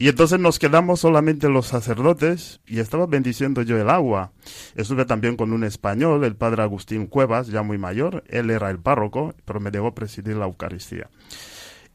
y 0.00 0.08
entonces 0.08 0.40
nos 0.40 0.58
quedamos 0.58 1.00
solamente 1.00 1.50
los 1.50 1.66
sacerdotes 1.66 2.62
y 2.66 2.80
estaba 2.80 3.04
bendiciendo 3.04 3.60
yo 3.60 3.76
el 3.76 3.90
agua. 3.90 4.32
Estuve 4.74 5.04
también 5.04 5.36
con 5.36 5.52
un 5.52 5.62
español, 5.62 6.24
el 6.24 6.36
padre 6.36 6.62
Agustín 6.62 7.06
Cuevas, 7.06 7.48
ya 7.48 7.62
muy 7.62 7.76
mayor. 7.76 8.24
Él 8.28 8.48
era 8.48 8.70
el 8.70 8.78
párroco, 8.78 9.34
pero 9.44 9.60
me 9.60 9.70
dejó 9.70 9.94
presidir 9.94 10.36
la 10.36 10.46
Eucaristía. 10.46 11.10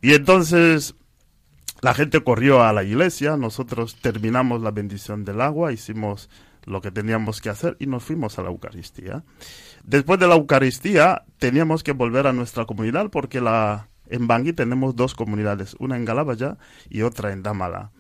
Y 0.04 0.14
entonces 0.14 0.94
la 1.82 1.96
gente 1.96 2.24
corrió 2.24 2.62
a 2.62 2.74
la 2.74 2.84
iglesia, 2.84 3.38
nosotros 3.38 3.96
terminamos 4.00 4.62
la 4.62 4.70
bendición 4.70 5.26
del 5.26 5.42
agua, 5.42 5.74
hicimos 5.74 6.30
lo 6.66 6.82
que 6.82 6.92
teníamos 6.92 7.42
que 7.42 7.50
hacer 7.50 7.76
y 7.80 7.88
nos 7.88 8.04
fuimos 8.04 8.38
a 8.38 8.44
la 8.44 8.50
Eucaristía. 8.50 9.24
Después 9.84 10.20
de 10.20 10.28
la 10.28 10.36
Eucaristía 10.36 11.24
teníamos 11.40 11.82
que 11.82 11.94
volver 11.94 12.28
a 12.28 12.34
nuestra 12.34 12.66
comunidad 12.66 13.10
porque 13.10 13.42
la, 13.42 13.90
en 14.08 14.28
Bangui 14.28 14.54
tenemos 14.54 14.96
dos 14.96 15.16
comunidades, 15.16 15.76
una 15.80 15.98
en 15.98 16.06
Galabaya 16.06 16.60
y 16.88 17.02
otra 17.02 17.32
en 17.32 17.42
Damala. 17.42 17.92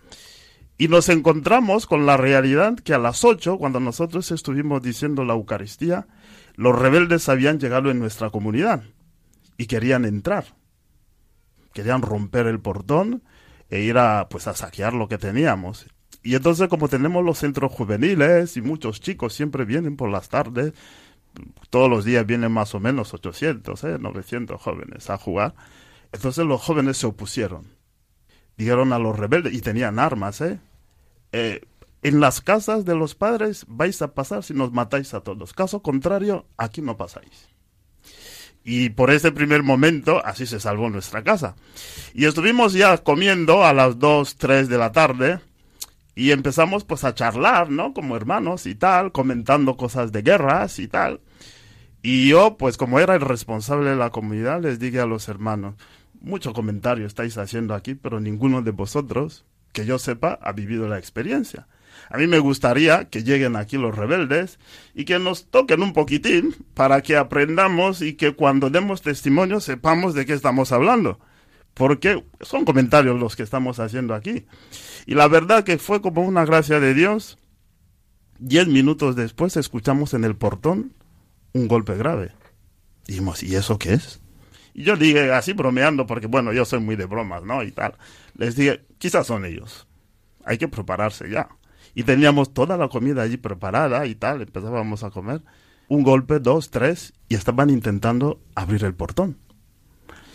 Y 0.77 0.89
nos 0.89 1.07
encontramos 1.09 1.85
con 1.85 2.05
la 2.05 2.17
realidad 2.17 2.75
que 2.75 2.93
a 2.93 2.97
las 2.97 3.23
ocho, 3.23 3.57
cuando 3.57 3.79
nosotros 3.79 4.31
estuvimos 4.31 4.81
diciendo 4.81 5.23
la 5.23 5.33
Eucaristía, 5.33 6.07
los 6.55 6.77
rebeldes 6.77 7.29
habían 7.29 7.59
llegado 7.59 7.91
en 7.91 7.99
nuestra 7.99 8.29
comunidad 8.29 8.83
y 9.57 9.67
querían 9.67 10.03
entrar. 10.03 10.55
Querían 11.73 12.01
romper 12.01 12.47
el 12.47 12.59
portón 12.59 13.23
e 13.69 13.81
ir 13.81 13.97
a, 13.97 14.27
pues, 14.29 14.47
a 14.47 14.53
saquear 14.53 14.93
lo 14.93 15.07
que 15.07 15.17
teníamos. 15.17 15.85
Y 16.23 16.35
entonces, 16.35 16.67
como 16.67 16.89
tenemos 16.89 17.23
los 17.23 17.37
centros 17.37 17.71
juveniles 17.71 18.57
y 18.57 18.61
muchos 18.61 18.99
chicos 18.99 19.33
siempre 19.33 19.63
vienen 19.63 19.95
por 19.95 20.09
las 20.09 20.27
tardes, 20.27 20.73
todos 21.69 21.89
los 21.89 22.05
días 22.05 22.25
vienen 22.25 22.51
más 22.51 22.73
o 22.75 22.79
menos 22.79 23.13
800, 23.13 23.83
¿eh? 23.83 23.97
900 23.99 24.61
jóvenes 24.61 25.09
a 25.09 25.17
jugar. 25.17 25.55
Entonces 26.11 26.45
los 26.45 26.61
jóvenes 26.61 26.97
se 26.97 27.07
opusieron. 27.07 27.74
Dijeron 28.57 28.93
a 28.93 28.99
los 28.99 29.17
rebeldes, 29.17 29.53
y 29.53 29.61
tenían 29.61 29.99
armas, 29.99 30.41
¿eh? 30.41 30.59
eh 31.31 31.61
en 32.01 32.19
las 32.19 32.39
casas 32.39 32.85
de 32.85 32.93
los 32.93 33.15
padres 33.15 33.65
vais 33.67 33.99
a 34.03 34.13
pasar 34.13 34.43
si 34.43 34.53
nos 34.53 34.71
matáis 34.71 35.15
a 35.15 35.21
todos. 35.21 35.53
Caso 35.53 35.81
contrario, 35.81 36.45
aquí 36.55 36.83
no 36.83 36.97
pasáis. 36.97 37.49
Y 38.63 38.89
por 38.89 39.09
ese 39.09 39.31
primer 39.31 39.63
momento, 39.63 40.23
así 40.23 40.45
se 40.45 40.59
salvó 40.59 40.89
nuestra 40.91 41.23
casa. 41.23 41.55
Y 42.13 42.25
estuvimos 42.25 42.73
ya 42.73 42.97
comiendo 42.99 43.65
a 43.65 43.73
las 43.73 43.97
2, 43.97 44.35
3 44.35 44.69
de 44.69 44.77
la 44.77 44.91
tarde 44.91 45.39
y 46.15 46.31
empezamos 46.31 46.83
pues 46.83 47.03
a 47.03 47.13
charlar, 47.13 47.69
¿no? 47.69 47.93
Como 47.93 48.15
hermanos 48.15 48.67
y 48.67 48.75
tal, 48.75 49.11
comentando 49.11 49.75
cosas 49.75 50.11
de 50.11 50.21
guerras 50.21 50.77
y 50.79 50.87
tal. 50.87 51.21
Y 52.01 52.29
yo, 52.29 52.55
pues 52.57 52.77
como 52.77 52.99
era 52.99 53.15
el 53.15 53.21
responsable 53.21 53.89
de 53.89 53.95
la 53.95 54.11
comunidad, 54.11 54.61
les 54.61 54.77
dije 54.79 54.99
a 54.99 55.07
los 55.07 55.27
hermanos, 55.27 55.73
mucho 56.25 56.53
comentario 56.53 57.05
estáis 57.05 57.37
haciendo 57.37 57.73
aquí, 57.73 57.95
pero 57.95 58.19
ninguno 58.19 58.61
de 58.61 58.71
vosotros, 58.71 59.45
que 59.71 59.85
yo 59.85 59.99
sepa, 59.99 60.39
ha 60.41 60.51
vivido 60.51 60.87
la 60.87 60.97
experiencia. 60.97 61.67
A 62.09 62.17
mí 62.17 62.27
me 62.27 62.39
gustaría 62.39 63.05
que 63.09 63.23
lleguen 63.23 63.55
aquí 63.55 63.77
los 63.77 63.95
rebeldes 63.95 64.59
y 64.93 65.05
que 65.05 65.19
nos 65.19 65.45
toquen 65.45 65.81
un 65.81 65.93
poquitín 65.93 66.55
para 66.73 67.01
que 67.01 67.15
aprendamos 67.17 68.01
y 68.01 68.13
que 68.13 68.33
cuando 68.33 68.69
demos 68.69 69.01
testimonio 69.01 69.59
sepamos 69.59 70.13
de 70.13 70.25
qué 70.25 70.33
estamos 70.33 70.71
hablando. 70.71 71.19
Porque 71.73 72.23
son 72.41 72.65
comentarios 72.65 73.19
los 73.19 73.35
que 73.35 73.43
estamos 73.43 73.79
haciendo 73.79 74.13
aquí. 74.13 74.45
Y 75.05 75.15
la 75.15 75.27
verdad 75.27 75.63
que 75.63 75.77
fue 75.77 76.01
como 76.01 76.21
una 76.21 76.45
gracia 76.45 76.79
de 76.79 76.93
Dios. 76.93 77.37
Diez 78.39 78.67
minutos 78.67 79.15
después 79.15 79.57
escuchamos 79.57 80.13
en 80.13 80.23
el 80.23 80.35
portón 80.35 80.93
un 81.53 81.67
golpe 81.67 81.95
grave. 81.95 82.31
Dijimos, 83.07 83.43
¿y 83.43 83.55
eso 83.55 83.77
qué 83.77 83.93
es? 83.93 84.21
Y 84.75 84.83
yo 84.83 84.95
dije, 84.95 85.31
así 85.31 85.53
bromeando, 85.53 86.05
porque 86.05 86.27
bueno, 86.27 86.53
yo 86.53 86.65
soy 86.65 86.81
muy 86.81 86.95
de 86.95 87.05
bromas, 87.05 87.43
¿no? 87.43 87.63
Y 87.63 87.71
tal. 87.71 87.95
Les 88.35 88.55
dije, 88.55 88.85
quizás 88.99 89.25
son 89.25 89.45
ellos. 89.45 89.87
Hay 90.43 90.59
que 90.59 90.67
prepararse 90.67 91.27
ya 91.27 91.49
y 91.95 92.03
teníamos 92.03 92.53
toda 92.53 92.77
la 92.77 92.89
comida 92.89 93.23
allí 93.23 93.37
preparada 93.37 94.05
y 94.05 94.15
tal, 94.15 94.41
empezábamos 94.41 95.03
a 95.03 95.09
comer. 95.09 95.41
Un 95.87 96.03
golpe, 96.03 96.39
dos, 96.39 96.69
tres, 96.69 97.13
y 97.29 97.35
estaban 97.35 97.69
intentando 97.69 98.41
abrir 98.53 98.83
el 98.83 98.93
portón. 98.93 99.37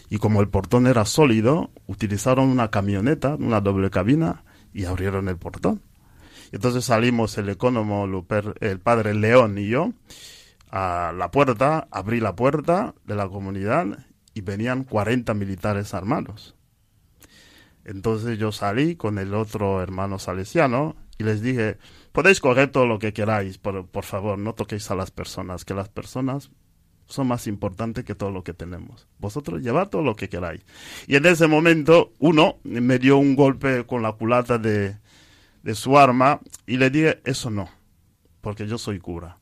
Y 0.08 0.18
como 0.18 0.40
el 0.40 0.48
portón 0.48 0.86
era 0.86 1.04
sólido, 1.04 1.70
utilizaron 1.86 2.48
una 2.48 2.70
camioneta, 2.70 3.34
una 3.34 3.60
doble 3.60 3.90
cabina, 3.90 4.42
y 4.72 4.86
abrieron 4.86 5.28
el 5.28 5.36
portón. 5.36 5.82
Entonces 6.50 6.84
salimos 6.84 7.36
el 7.36 7.48
economo, 7.50 8.08
el 8.60 8.80
padre 8.80 9.14
León 9.14 9.58
y 9.58 9.68
yo 9.68 9.92
a 10.70 11.12
la 11.16 11.30
puerta, 11.30 11.88
abrí 11.90 12.20
la 12.20 12.34
puerta 12.34 12.94
de 13.04 13.16
la 13.16 13.28
comunidad 13.28 13.98
venían 14.40 14.84
40 14.84 15.34
militares 15.34 15.94
armados. 15.94 16.54
Entonces 17.84 18.38
yo 18.38 18.52
salí 18.52 18.96
con 18.96 19.18
el 19.18 19.34
otro 19.34 19.82
hermano 19.82 20.18
salesiano 20.18 20.96
y 21.18 21.24
les 21.24 21.42
dije, 21.42 21.78
podéis 22.12 22.40
coger 22.40 22.70
todo 22.70 22.86
lo 22.86 22.98
que 22.98 23.12
queráis, 23.12 23.58
por, 23.58 23.86
por 23.86 24.04
favor, 24.04 24.38
no 24.38 24.54
toquéis 24.54 24.90
a 24.90 24.94
las 24.94 25.10
personas, 25.10 25.64
que 25.64 25.74
las 25.74 25.88
personas 25.88 26.50
son 27.06 27.26
más 27.26 27.46
importantes 27.46 28.04
que 28.04 28.14
todo 28.14 28.30
lo 28.30 28.44
que 28.44 28.54
tenemos. 28.54 29.08
Vosotros 29.18 29.62
llevad 29.62 29.88
todo 29.88 30.02
lo 30.02 30.16
que 30.16 30.28
queráis. 30.28 30.64
Y 31.06 31.16
en 31.16 31.26
ese 31.26 31.46
momento 31.46 32.12
uno 32.18 32.58
me 32.62 32.98
dio 32.98 33.18
un 33.18 33.34
golpe 33.34 33.84
con 33.84 34.02
la 34.02 34.12
culata 34.12 34.58
de, 34.58 34.96
de 35.62 35.74
su 35.74 35.98
arma 35.98 36.40
y 36.66 36.76
le 36.76 36.90
dije, 36.90 37.20
eso 37.24 37.50
no, 37.50 37.68
porque 38.40 38.66
yo 38.66 38.78
soy 38.78 39.00
cura. 39.00 39.38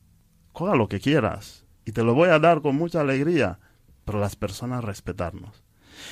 Coja 0.51 0.75
lo 0.75 0.89
que 0.89 0.99
quieras 0.99 1.65
y 1.85 1.91
te 1.91 2.03
lo 2.03 2.13
voy 2.13 2.29
a 2.29 2.39
dar 2.39 2.61
con 2.61 2.75
mucha 2.75 3.01
alegría, 3.01 3.59
pero 4.09 4.19
las 4.19 4.35
personas 4.35 4.83
respetarnos. 4.83 5.63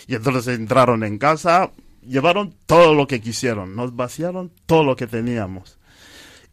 Y 0.06 0.14
entonces 0.14 0.56
entraron 0.56 1.04
en 1.04 1.18
casa, 1.18 1.72
llevaron 2.04 2.54
todo 2.68 2.94
lo 2.94 3.08
que 3.08 3.22
quisieron, 3.22 3.76
nos 3.76 3.96
vaciaron 3.96 4.52
todo 4.68 4.84
lo 4.84 4.96
que 4.96 5.08
teníamos. 5.08 5.80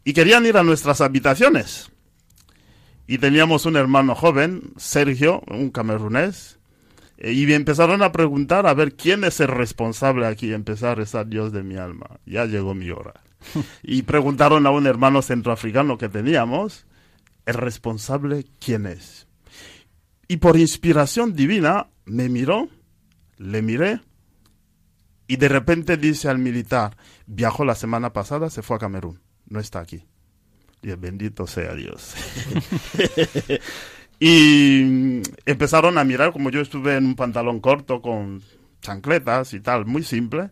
Y 0.03 0.13
querían 0.13 0.47
ir 0.47 0.57
a 0.57 0.63
nuestras 0.63 1.01
habitaciones. 1.01 1.91
Y 3.05 3.19
teníamos 3.19 3.67
un 3.67 3.75
hermano 3.75 4.15
joven, 4.15 4.73
Sergio, 4.77 5.43
un 5.45 5.69
camerunés, 5.69 6.57
eh, 7.19 7.33
y 7.33 7.53
empezaron 7.53 8.01
a 8.01 8.11
preguntar 8.11 8.65
a 8.65 8.73
ver 8.73 8.95
quién 8.95 9.23
es 9.23 9.39
el 9.39 9.49
responsable 9.49 10.25
aquí, 10.25 10.51
empezar 10.51 10.93
a 10.93 10.95
rezar 10.95 11.27
Dios 11.27 11.51
de 11.51 11.61
mi 11.61 11.75
alma. 11.75 12.19
Ya 12.25 12.45
llegó 12.45 12.73
mi 12.73 12.89
hora. 12.89 13.21
y 13.83 14.01
preguntaron 14.01 14.65
a 14.65 14.71
un 14.71 14.87
hermano 14.87 15.21
centroafricano 15.21 15.99
que 15.99 16.09
teníamos, 16.09 16.87
el 17.45 17.53
responsable 17.53 18.47
quién 18.57 18.87
es. 18.87 19.24
Y 20.27 20.37
por 20.37 20.57
inspiración 20.57 21.35
divina 21.35 21.87
me 22.05 22.29
miró, 22.29 22.69
le 23.37 23.61
miré 23.61 23.99
y 25.27 25.37
de 25.37 25.49
repente 25.49 25.97
dice 25.97 26.29
al 26.29 26.39
militar, 26.39 26.97
viajó 27.25 27.65
la 27.65 27.75
semana 27.75 28.13
pasada, 28.13 28.49
se 28.49 28.61
fue 28.61 28.75
a 28.75 28.79
Camerún, 28.79 29.19
no 29.47 29.59
está 29.59 29.79
aquí. 29.79 30.05
Y 30.81 30.91
bendito 30.91 31.47
sea 31.47 31.73
Dios. 31.73 32.13
y 34.19 35.21
empezaron 35.45 35.97
a 35.97 36.03
mirar, 36.03 36.31
como 36.31 36.51
yo 36.51 36.61
estuve 36.61 36.95
en 36.95 37.05
un 37.05 37.15
pantalón 37.15 37.59
corto 37.59 38.01
con 38.01 38.43
chancletas 38.81 39.53
y 39.53 39.61
tal, 39.61 39.85
muy 39.85 40.03
simple, 40.03 40.51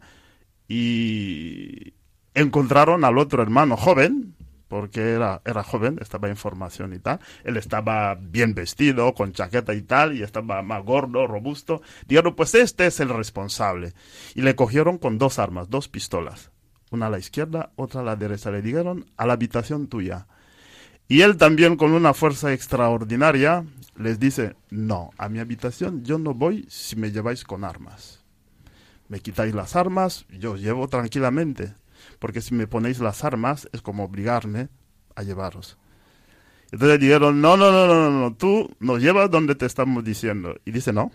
y 0.68 1.94
encontraron 2.34 3.06
al 3.06 3.20
otro 3.20 3.44
hermano 3.44 3.78
joven, 3.78 4.36
porque 4.74 5.12
era, 5.12 5.40
era 5.46 5.62
joven, 5.62 6.00
estaba 6.02 6.30
en 6.30 6.36
formación 6.36 6.94
y 6.96 6.98
tal. 6.98 7.20
Él 7.44 7.58
estaba 7.58 8.16
bien 8.16 8.56
vestido, 8.56 9.14
con 9.14 9.32
chaqueta 9.32 9.76
y 9.76 9.84
tal, 9.84 10.18
y 10.18 10.24
estaba 10.24 10.64
más 10.64 10.84
gordo, 10.84 11.28
robusto. 11.28 11.84
Dijeron, 12.08 12.34
pues 12.34 12.56
este 12.56 12.88
es 12.88 13.00
el 13.00 13.10
responsable. 13.10 13.94
Y 14.34 14.42
le 14.42 14.56
cogieron 14.56 14.98
con 14.98 15.20
dos 15.20 15.38
armas, 15.38 15.70
dos 15.70 15.90
pistolas. 15.90 16.50
Una 16.90 17.06
a 17.06 17.10
la 17.12 17.20
izquierda, 17.20 17.72
otra 17.76 18.02
a 18.02 18.04
la 18.04 18.16
derecha. 18.16 18.50
Le 18.50 18.64
dijeron, 18.64 19.06
a 19.16 19.28
la 19.28 19.34
habitación 19.34 19.86
tuya. 19.86 20.26
Y 21.08 21.22
él 21.22 21.38
también 21.38 21.76
con 21.76 21.92
una 21.92 22.16
fuerza 22.16 22.52
extraordinaria 22.52 23.66
les 23.96 24.20
dice, 24.20 24.56
no, 24.72 25.12
a 25.20 25.30
mi 25.30 25.38
habitación 25.38 26.04
yo 26.04 26.18
no 26.18 26.34
voy 26.34 26.66
si 26.68 26.96
me 26.96 27.12
lleváis 27.12 27.44
con 27.44 27.64
armas. 27.64 28.24
Me 29.08 29.20
quitáis 29.20 29.54
las 29.54 29.76
armas, 29.76 30.26
yo 30.32 30.54
os 30.54 30.62
llevo 30.62 30.88
tranquilamente 30.88 31.76
porque 32.24 32.40
si 32.40 32.54
me 32.54 32.68
ponéis 32.68 33.02
las 33.02 33.26
armas 33.26 33.68
es 33.74 33.82
como 33.82 34.06
obligarme 34.06 34.70
a 35.14 35.24
llevaros. 35.24 35.78
Entonces 36.72 36.98
dijeron, 36.98 37.42
no, 37.42 37.58
no, 37.58 37.70
no, 37.70 37.86
no, 37.86 38.10
no, 38.10 38.34
tú 38.34 38.74
nos 38.80 39.02
llevas 39.02 39.30
donde 39.30 39.56
te 39.56 39.66
estamos 39.66 40.06
diciendo. 40.06 40.56
Y 40.64 40.72
dice, 40.72 40.94
no. 40.94 41.12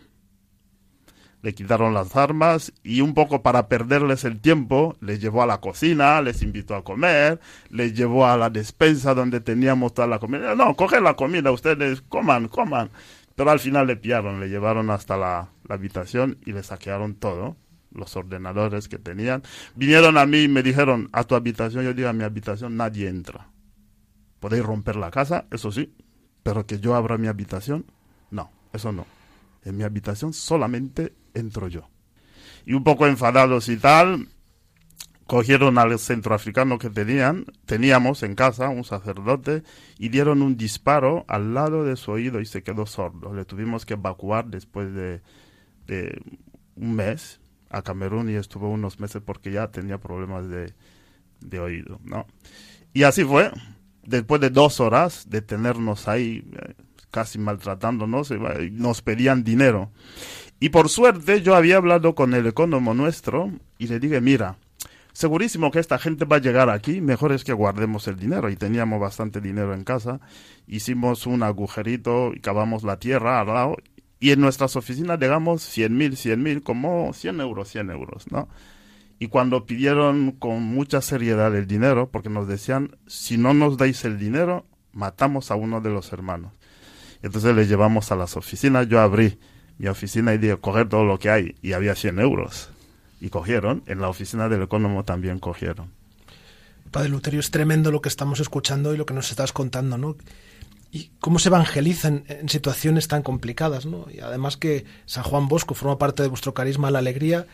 Le 1.41 1.55
quitaron 1.55 1.95
las 1.95 2.15
armas 2.15 2.75
y 2.83 3.01
un 3.01 3.15
poco 3.15 3.43
para 3.43 3.69
perderles 3.69 4.25
el 4.25 4.39
tiempo, 4.39 4.99
les 5.01 5.19
llevó 5.19 5.43
a 5.43 5.47
la 5.47 5.63
cocina, 5.63 6.21
les 6.21 6.43
invitó 6.43 6.75
a 6.75 6.85
comer, 6.85 7.41
les 7.71 7.95
llevó 7.95 8.27
a 8.27 8.37
la 8.37 8.51
despensa 8.51 9.15
donde 9.15 9.41
teníamos 9.41 9.95
toda 9.95 10.09
la 10.09 10.19
comida. 10.19 10.55
No, 10.57 10.77
coge 10.77 11.01
la 11.01 11.15
comida, 11.15 11.51
ustedes 11.53 12.03
coman, 12.03 12.49
coman. 12.49 12.91
Pero 13.35 13.51
al 13.51 13.61
final 13.61 13.87
le 13.87 13.97
pillaron, 13.97 14.41
le 14.41 14.51
llevaron 14.51 14.91
hasta 14.91 15.17
la 15.17 15.49
habitación 15.71 16.37
y 16.45 16.53
le 16.53 16.63
saquearon 16.63 17.15
todo 17.15 17.57
los 17.93 18.17
ordenadores 18.17 18.89
que 18.89 18.99
tenían. 18.99 19.43
Vinieron 19.75 20.19
a 20.19 20.27
mí 20.27 20.43
y 20.43 20.49
me 20.49 20.63
dijeron, 20.63 21.09
a 21.13 21.25
tu 21.25 21.35
habitación, 21.35 21.85
yo 21.85 21.95
digo, 21.95 22.09
a 22.09 22.13
mi 22.13 22.25
habitación 22.25 22.77
nadie 22.77 23.09
entra. 23.09 23.49
Podéis 24.41 24.65
romper 24.65 24.97
la 24.97 25.11
casa, 25.11 25.47
eso 25.51 25.73
sí, 25.73 25.95
pero 26.43 26.67
que 26.67 26.79
yo 26.79 26.95
abra 26.95 27.19
mi 27.19 27.27
habitación, 27.27 27.87
no, 28.31 28.51
eso 28.73 28.93
no. 28.93 29.07
En 29.65 29.77
mi 29.77 29.85
habitación 29.85 30.33
solamente 30.33 31.13
entro 31.35 31.69
yo. 31.69 31.89
Y 32.65 32.75
un 32.75 32.85
poco 32.85 33.07
enfadados 33.07 33.69
y 33.69 33.77
tal, 33.77 34.29
cogieron 35.27 35.77
al 35.79 35.99
centroafricano 35.99 36.79
que 36.79 36.89
tenían, 36.89 37.45
teníamos 37.67 38.23
en 38.23 38.35
casa, 38.35 38.71
un 38.71 38.85
sacerdote, 38.85 39.63
y 39.99 40.09
dieron 40.09 40.41
un 40.43 40.57
disparo 40.57 41.25
al 41.29 41.55
lado 41.55 41.85
de 41.85 41.97
su 41.97 42.13
oído 42.13 42.41
y 42.41 42.47
se 42.47 42.63
quedó 42.63 42.87
sordo. 42.87 43.35
Le 43.35 43.45
tuvimos 43.45 43.85
que 43.85 43.95
evacuar 43.95 44.47
después 44.47 44.93
de, 44.95 45.21
de 45.87 46.23
un 46.77 46.95
mes 46.95 47.41
a 47.71 47.83
Camerún 47.83 48.31
y 48.31 48.35
estuvo 48.35 48.69
unos 48.69 49.01
meses 49.01 49.23
porque 49.25 49.51
ya 49.53 49.71
tenía 49.71 49.99
problemas 49.99 50.49
de, 50.49 50.73
de 51.41 51.61
oído, 51.61 52.01
¿no? 52.05 52.27
Y 52.93 53.03
así 53.03 53.25
fue. 53.25 53.51
Después 54.03 54.41
de 54.41 54.51
dos 54.51 54.81
horas 54.81 55.29
de 55.29 55.43
tenernos 55.43 56.09
ahí 56.09 56.51
eh, 56.53 56.75
casi 57.11 57.39
maltratándonos, 57.39 58.33
nos 58.73 59.03
pedían 59.03 59.45
dinero. 59.45 59.91
Y 60.61 60.71
por 60.71 60.89
suerte 60.89 61.43
yo 61.43 61.55
había 61.55 61.77
hablado 61.77 62.15
con 62.15 62.35
el 62.35 62.47
economo 62.47 62.95
nuestro 62.95 63.53
y 63.79 63.87
le 63.87 64.01
dije, 64.01 64.21
mira, 64.21 64.57
segurísimo 65.13 65.71
que 65.71 65.79
esta 65.79 65.99
gente 65.99 66.25
va 66.25 66.37
a 66.37 66.41
llegar 66.41 66.71
aquí, 66.71 67.01
mejor 67.01 67.33
es 67.33 67.45
que 67.45 67.53
guardemos 67.53 68.09
el 68.09 68.17
dinero. 68.17 68.51
Y 68.51 68.57
teníamos 68.57 69.01
bastante 69.01 69.41
dinero 69.41 69.75
en 69.75 69.85
casa, 69.85 70.21
hicimos 70.67 71.27
un 71.27 71.43
agujerito 71.43 72.33
y 72.35 72.41
cavamos 72.41 72.83
la 72.83 72.99
tierra 72.99 73.41
al 73.41 73.47
lado 73.49 73.77
y 74.21 74.33
en 74.33 74.41
nuestras 74.41 74.77
oficinas 74.77 75.19
digamos 75.19 75.63
100 75.63 75.97
mil, 75.97 76.17
100 76.17 76.43
mil, 76.43 76.63
como 76.63 77.13
100 77.13 77.41
euros, 77.41 77.69
100 77.69 77.91
euros, 77.91 78.31
¿no? 78.31 78.49
Y 79.19 79.29
cuando 79.29 79.67
pidieron 79.67 80.33
con 80.33 80.63
mucha 80.63 81.01
seriedad 81.01 81.55
el 81.57 81.67
dinero, 81.67 82.09
porque 82.11 82.29
nos 82.29 82.47
decían, 82.47 82.97
si 83.07 83.37
no 83.37 83.53
nos 83.53 83.77
dais 83.77 84.05
el 84.05 84.19
dinero, 84.19 84.65
matamos 84.93 85.51
a 85.51 85.57
uno 85.57 85.81
de 85.81 85.91
los 85.91 86.13
hermanos. 86.13 86.53
Entonces 87.23 87.55
les 87.57 87.69
llevamos 87.69 88.13
a 88.13 88.17
las 88.17 88.37
oficinas. 88.37 88.89
Yo 88.89 89.01
abrí 89.01 89.39
mi 89.79 89.89
oficina 89.89 90.35
y 90.35 90.39
dije, 90.39 90.57
coger 90.59 90.89
todo 90.89 91.05
lo 91.05 91.19
que 91.19 91.31
hay. 91.31 91.57
Y 91.63 91.73
había 91.73 91.97
100 91.97 92.21
euros. 92.21 92.71
Y 93.21 93.31
cogieron. 93.31 93.83
En 93.87 94.01
la 94.01 94.09
oficina 94.09 94.49
del 94.49 94.63
economo 94.63 95.05
también 95.05 95.41
cogieron. 95.41 95.91
Padre 96.93 97.09
Luterio, 97.09 97.41
es 97.41 97.51
tremendo 97.51 97.91
lo 97.91 98.01
que 98.01 98.09
estamos 98.09 98.39
escuchando 98.41 98.95
y 98.95 98.97
lo 98.97 99.05
que 99.05 99.15
nos 99.15 99.31
estás 99.31 99.53
contando, 99.53 99.99
¿no? 99.99 100.17
Y 100.91 101.11
cómo 101.21 101.39
se 101.39 101.49
evangeliza 101.49 102.09
en, 102.09 102.25
en 102.29 102.49
situaciones 102.49 103.09
tan 103.09 103.23
complicadas, 103.23 103.85
¿no? 103.85 104.07
Y 104.13 104.21
además 104.21 104.57
que 104.57 104.85
San 105.05 105.23
Juan 105.25 105.49
Bosco 105.49 105.75
forma 105.75 105.99
parte 105.99 106.23
de 106.23 106.29
vuestro 106.29 106.55
carisma, 106.55 106.91
la 106.91 107.01
alegría. 107.01 107.47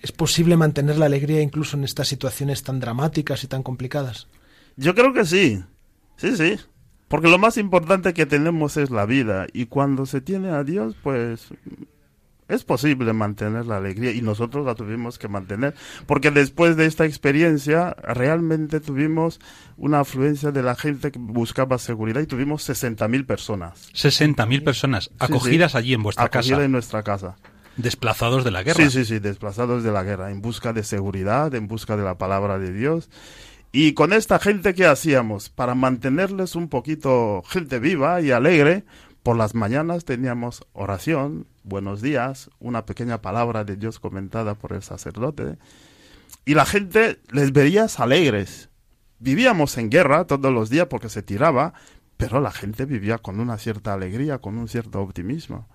¿Es 0.00 0.12
posible 0.12 0.56
mantener 0.56 0.96
la 0.98 1.06
alegría 1.06 1.42
incluso 1.42 1.76
en 1.76 1.84
estas 1.84 2.08
situaciones 2.08 2.62
tan 2.62 2.80
dramáticas 2.80 3.44
y 3.44 3.46
tan 3.46 3.62
complicadas? 3.62 4.28
Yo 4.76 4.94
creo 4.94 5.12
que 5.12 5.24
sí. 5.24 5.62
Sí, 6.16 6.36
sí. 6.36 6.58
Porque 7.08 7.28
lo 7.28 7.38
más 7.38 7.56
importante 7.56 8.14
que 8.14 8.24
tenemos 8.24 8.76
es 8.76 8.90
la 8.90 9.04
vida. 9.04 9.46
Y 9.52 9.66
cuando 9.66 10.06
se 10.06 10.20
tiene 10.20 10.50
a 10.50 10.64
Dios, 10.64 10.94
pues 11.02 11.48
es 12.50 12.64
posible 12.64 13.12
mantener 13.12 13.66
la 13.66 13.78
alegría 13.78 14.12
y 14.12 14.20
nosotros 14.22 14.66
la 14.66 14.74
tuvimos 14.74 15.18
que 15.18 15.28
mantener 15.28 15.74
porque 16.06 16.30
después 16.30 16.76
de 16.76 16.86
esta 16.86 17.04
experiencia 17.06 17.96
realmente 18.02 18.80
tuvimos 18.80 19.40
una 19.76 20.00
afluencia 20.00 20.50
de 20.52 20.62
la 20.62 20.74
gente 20.74 21.10
que 21.10 21.18
buscaba 21.18 21.78
seguridad 21.78 22.20
y 22.20 22.26
tuvimos 22.26 22.68
60.000 22.68 23.24
personas. 23.26 23.90
60.000 23.94 24.64
personas 24.64 25.10
acogidas 25.18 25.72
Sí, 25.72 25.72
sí. 25.72 25.78
allí 25.78 25.94
en 25.94 26.02
vuestra 26.02 26.24
Acogida 26.26 26.56
casa. 26.56 26.64
en 26.64 26.72
nuestra 26.72 27.02
casa. 27.02 27.36
Desplazados 27.76 28.44
de 28.44 28.50
la 28.50 28.62
guerra. 28.62 28.82
Sí, 28.84 28.90
sí, 28.90 29.04
sí, 29.04 29.18
desplazados 29.20 29.82
de 29.82 29.92
la 29.92 30.02
guerra, 30.02 30.30
en 30.30 30.42
busca 30.42 30.72
de 30.72 30.82
seguridad, 30.82 31.54
en 31.54 31.66
busca 31.68 31.96
de 31.96 32.02
la 32.02 32.18
palabra 32.18 32.58
de 32.58 32.72
Dios. 32.72 33.08
Y 33.72 33.92
con 33.94 34.12
esta 34.12 34.38
gente, 34.40 34.74
¿qué 34.74 34.84
hacíamos? 34.86 35.48
Para 35.48 35.74
mantenerles 35.76 36.56
un 36.56 36.68
poquito 36.68 37.42
gente 37.48 37.78
viva 37.78 38.20
y 38.20 38.32
alegre, 38.32 38.84
por 39.22 39.36
las 39.36 39.54
mañanas 39.54 40.04
teníamos 40.04 40.64
oración, 40.72 41.46
buenos 41.62 42.00
días, 42.00 42.50
una 42.58 42.86
pequeña 42.86 43.20
palabra 43.20 43.64
de 43.64 43.76
Dios 43.76 44.00
comentada 44.00 44.54
por 44.54 44.72
el 44.72 44.82
sacerdote. 44.82 45.56
Y 46.44 46.54
la 46.54 46.64
gente 46.64 47.20
les 47.30 47.52
veías 47.52 48.00
alegres. 48.00 48.70
Vivíamos 49.18 49.76
en 49.76 49.90
guerra 49.90 50.26
todos 50.26 50.52
los 50.52 50.70
días 50.70 50.86
porque 50.86 51.10
se 51.10 51.22
tiraba, 51.22 51.74
pero 52.16 52.40
la 52.40 52.50
gente 52.50 52.86
vivía 52.86 53.18
con 53.18 53.40
una 53.40 53.58
cierta 53.58 53.92
alegría, 53.92 54.38
con 54.38 54.56
un 54.56 54.68
cierto 54.68 55.00
optimismo. 55.00 55.68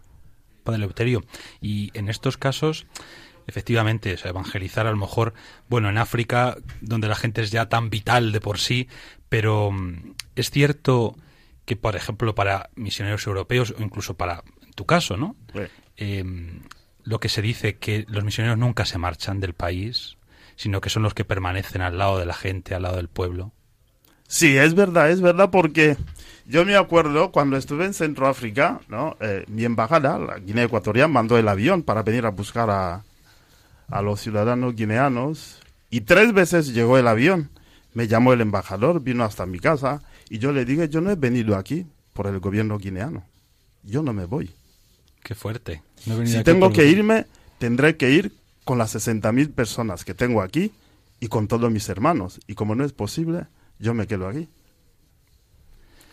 Padre 0.64 0.78
Eleuterio. 0.78 1.24
Y 1.62 1.92
en 1.94 2.10
estos 2.10 2.38
casos, 2.38 2.88
efectivamente, 3.46 4.16
evangelizar 4.24 4.88
a 4.88 4.92
lo 4.92 4.98
mejor, 4.98 5.36
bueno, 5.70 5.90
en 5.90 6.00
África, 6.00 6.58
donde 6.82 7.08
la 7.08 7.16
gente 7.16 7.42
es 7.44 7.52
ya 7.52 7.70
tan 7.70 7.92
vital 7.92 8.32
de 8.32 8.42
por 8.42 8.58
sí, 8.58 8.88
pero 9.30 9.72
mm, 9.72 10.14
es 10.36 10.50
cierto 10.50 11.16
que, 11.66 11.76
por 11.76 11.96
ejemplo, 11.96 12.36
para 12.36 12.70
misioneros 12.76 13.26
europeos, 13.28 13.74
o 13.78 13.82
incluso 13.82 14.16
para 14.16 14.44
en 14.66 14.74
tu 14.74 14.86
caso, 14.86 15.18
¿no? 15.18 15.36
Sí. 15.54 15.62
Eh, 15.98 16.62
lo 17.04 17.20
que 17.20 17.30
se 17.30 17.42
dice 17.42 17.78
que 17.78 18.06
los 18.10 18.24
misioneros 18.24 18.58
nunca 18.58 18.86
se 18.86 18.98
marchan 18.98 19.40
del 19.40 19.54
país, 19.54 20.18
sino 20.56 20.82
que 20.82 20.90
son 20.90 21.04
los 21.04 21.14
que 21.14 21.26
permanecen 21.26 21.82
al 21.82 21.98
lado 21.98 22.18
de 22.18 22.26
la 22.26 22.34
gente, 22.34 22.74
al 22.76 22.84
lado 22.84 22.98
del 22.98 23.10
pueblo. 23.10 23.52
Sí, 24.28 24.58
es 24.58 24.74
verdad, 24.74 25.12
es 25.12 25.22
verdad 25.22 25.52
porque 25.52 25.98
yo 26.48 26.66
me 26.66 26.76
acuerdo 26.76 27.32
cuando 27.32 27.58
estuve 27.58 27.86
en 27.86 27.94
Centroáfrica, 27.94 28.82
¿no? 28.88 29.18
Eh, 29.20 29.46
mi 29.48 29.66
embajada, 29.66 30.18
la 30.18 30.40
Guinea 30.40 30.66
Ecuatorial, 30.66 31.10
mandó 31.10 31.38
el 31.38 31.48
avión 31.48 31.84
para 31.84 32.02
venir 32.02 32.26
a 32.26 32.32
buscar 32.32 32.70
a, 32.72 33.04
a 33.88 34.02
los 34.02 34.22
ciudadanos 34.22 34.76
guineanos 34.76 35.60
y 35.92 36.02
tres 36.02 36.34
veces 36.34 36.74
llegó 36.74 36.98
el 36.98 37.08
avión. 37.08 37.52
Me 37.94 38.08
llamó 38.08 38.34
el 38.34 38.42
embajador, 38.42 39.02
vino 39.02 39.24
hasta 39.24 39.46
mi 39.46 39.60
casa 39.60 40.02
y 40.30 40.40
yo 40.40 40.52
le 40.52 40.66
dije, 40.66 40.90
yo 40.90 41.02
no 41.02 41.12
he 41.12 41.16
venido 41.16 41.56
aquí 41.56 41.86
por 42.14 42.28
el 42.28 42.40
gobierno 42.40 42.78
guineano. 42.78 43.26
Yo 43.84 44.02
no 44.02 44.14
me 44.14 44.26
voy. 44.26 44.52
Qué 45.24 45.36
fuerte. 45.36 45.84
No 46.06 46.16
he 46.16 46.20
venido 46.20 46.38
Si 46.38 46.44
tengo 46.44 46.72
que 46.72 46.88
irme, 46.88 47.26
tendré 47.58 47.98
que 47.98 48.12
ir 48.12 48.34
con 48.64 48.78
las 48.78 48.96
60.000 48.96 49.54
personas 49.54 50.04
que 50.06 50.14
tengo 50.14 50.42
aquí 50.42 50.72
y 51.20 51.28
con 51.28 51.48
todos 51.48 51.72
mis 51.72 51.88
hermanos. 51.90 52.40
Y 52.48 52.56
como 52.56 52.76
no 52.76 52.84
es 52.84 52.94
posible, 52.94 53.46
yo 53.80 53.94
me 53.94 54.08
quedo 54.08 54.28
aquí. 54.28 54.50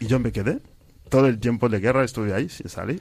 Y 0.00 0.06
yo 0.06 0.18
me 0.18 0.32
quedé. 0.32 0.60
Todo 1.08 1.26
el 1.26 1.38
tiempo 1.38 1.68
de 1.68 1.80
guerra 1.80 2.04
estuve 2.04 2.34
ahí 2.34 2.48
sin 2.48 2.68
salir. 2.68 3.00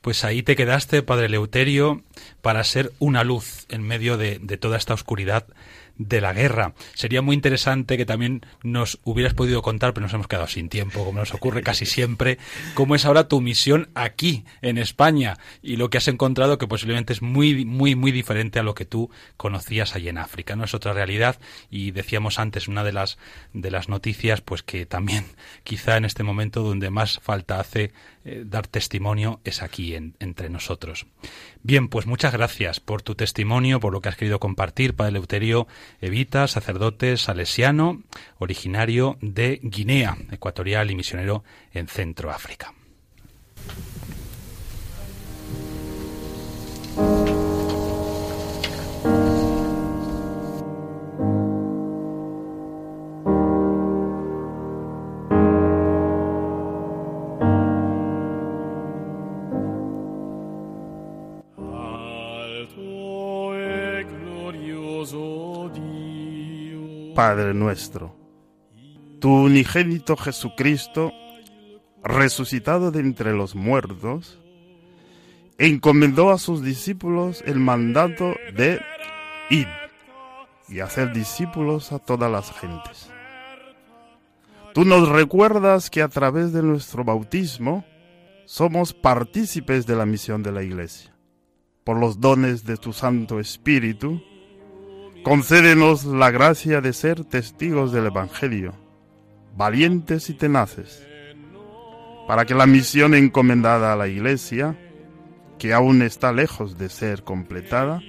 Pues 0.00 0.24
ahí 0.24 0.42
te 0.42 0.56
quedaste, 0.56 1.02
Padre 1.02 1.26
Eleuterio, 1.26 2.02
para 2.40 2.64
ser 2.64 2.92
una 2.98 3.22
luz 3.22 3.66
en 3.68 3.82
medio 3.82 4.16
de, 4.16 4.38
de 4.38 4.56
toda 4.56 4.78
esta 4.78 4.94
oscuridad 4.94 5.46
de 6.00 6.22
la 6.22 6.32
guerra. 6.32 6.72
Sería 6.94 7.20
muy 7.20 7.34
interesante 7.34 7.98
que 7.98 8.06
también 8.06 8.40
nos 8.62 8.98
hubieras 9.04 9.34
podido 9.34 9.60
contar, 9.60 9.92
pero 9.92 10.06
nos 10.06 10.14
hemos 10.14 10.28
quedado 10.28 10.46
sin 10.46 10.70
tiempo, 10.70 11.04
como 11.04 11.20
nos 11.20 11.34
ocurre 11.34 11.62
casi 11.62 11.84
siempre, 11.84 12.38
cómo 12.72 12.94
es 12.94 13.04
ahora 13.04 13.28
tu 13.28 13.42
misión 13.42 13.90
aquí, 13.94 14.44
en 14.62 14.78
España, 14.78 15.36
y 15.62 15.76
lo 15.76 15.90
que 15.90 15.98
has 15.98 16.08
encontrado 16.08 16.56
que 16.56 16.66
posiblemente 16.66 17.12
es 17.12 17.20
muy, 17.20 17.66
muy, 17.66 17.96
muy 17.96 18.12
diferente 18.12 18.58
a 18.58 18.62
lo 18.62 18.74
que 18.74 18.86
tú 18.86 19.10
conocías 19.36 19.94
allí 19.94 20.08
en 20.08 20.16
África. 20.16 20.56
No 20.56 20.64
es 20.64 20.72
otra 20.72 20.94
realidad, 20.94 21.38
y 21.70 21.90
decíamos 21.90 22.38
antes, 22.38 22.66
una 22.66 22.82
de 22.82 22.92
las, 22.92 23.18
de 23.52 23.70
las 23.70 23.90
noticias, 23.90 24.40
pues 24.40 24.62
que 24.62 24.86
también 24.86 25.26
quizá 25.64 25.98
en 25.98 26.06
este 26.06 26.22
momento 26.22 26.62
donde 26.62 26.88
más 26.88 27.18
falta 27.20 27.60
hace 27.60 27.92
eh, 28.24 28.44
dar 28.46 28.66
testimonio 28.66 29.40
es 29.44 29.62
aquí 29.62 29.94
en- 29.94 30.14
entre 30.20 30.50
nosotros. 30.50 31.06
Bien, 31.62 31.88
pues 31.88 32.06
muchas 32.06 32.32
gracias 32.32 32.80
por 32.80 33.02
tu 33.02 33.14
testimonio, 33.14 33.80
por 33.80 33.92
lo 33.92 34.00
que 34.00 34.08
has 34.10 34.16
querido 34.16 34.38
compartir, 34.40 34.94
Padre 34.94 35.10
Eleuterio 35.10 35.66
Evita, 36.00 36.46
sacerdote 36.48 37.16
salesiano, 37.16 38.02
originario 38.38 39.16
de 39.20 39.60
Guinea 39.62 40.16
Ecuatorial 40.30 40.90
y 40.90 40.96
misionero 40.96 41.44
en 41.72 41.86
Centroáfrica. 41.88 42.74
Padre 67.20 67.52
nuestro, 67.52 68.16
tu 69.20 69.28
unigénito 69.30 70.16
Jesucristo, 70.16 71.12
resucitado 72.02 72.92
de 72.92 73.00
entre 73.00 73.34
los 73.34 73.54
muertos, 73.54 74.40
encomendó 75.58 76.30
a 76.30 76.38
sus 76.38 76.62
discípulos 76.62 77.42
el 77.44 77.58
mandato 77.58 78.34
de 78.56 78.80
ir 79.50 79.68
y 80.66 80.80
hacer 80.80 81.12
discípulos 81.12 81.92
a 81.92 81.98
todas 81.98 82.32
las 82.32 82.52
gentes. 82.52 83.10
Tú 84.72 84.86
nos 84.86 85.06
recuerdas 85.06 85.90
que 85.90 86.00
a 86.00 86.08
través 86.08 86.54
de 86.54 86.62
nuestro 86.62 87.04
bautismo 87.04 87.84
somos 88.46 88.94
partícipes 88.94 89.86
de 89.86 89.94
la 89.94 90.06
misión 90.06 90.42
de 90.42 90.52
la 90.52 90.62
Iglesia. 90.62 91.14
Por 91.84 91.98
los 91.98 92.18
dones 92.18 92.64
de 92.64 92.78
tu 92.78 92.94
Santo 92.94 93.40
Espíritu, 93.40 94.22
concédenos 95.22 96.04
la 96.04 96.30
gracia 96.30 96.80
de 96.80 96.92
ser 96.92 97.24
testigos 97.24 97.92
del 97.92 98.06
Evangelio, 98.06 98.74
valientes 99.56 100.30
y 100.30 100.34
tenaces, 100.34 101.06
para 102.26 102.44
que 102.44 102.54
la 102.54 102.66
misión 102.66 103.14
encomendada 103.14 103.92
a 103.92 103.96
la 103.96 104.08
Iglesia, 104.08 104.76
que 105.58 105.74
aún 105.74 106.02
está 106.02 106.32
lejos 106.32 106.78
de 106.78 106.88
ser 106.88 107.22
completada, 107.22 108.00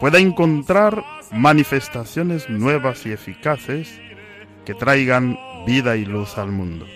pueda 0.00 0.18
encontrar 0.18 1.04
manifestaciones 1.30 2.48
nuevas 2.48 3.06
y 3.06 3.12
eficaces 3.12 4.00
que 4.64 4.74
traigan 4.74 5.38
vida 5.66 5.96
y 5.96 6.04
luz 6.04 6.38
al 6.38 6.50
mundo. 6.50 6.86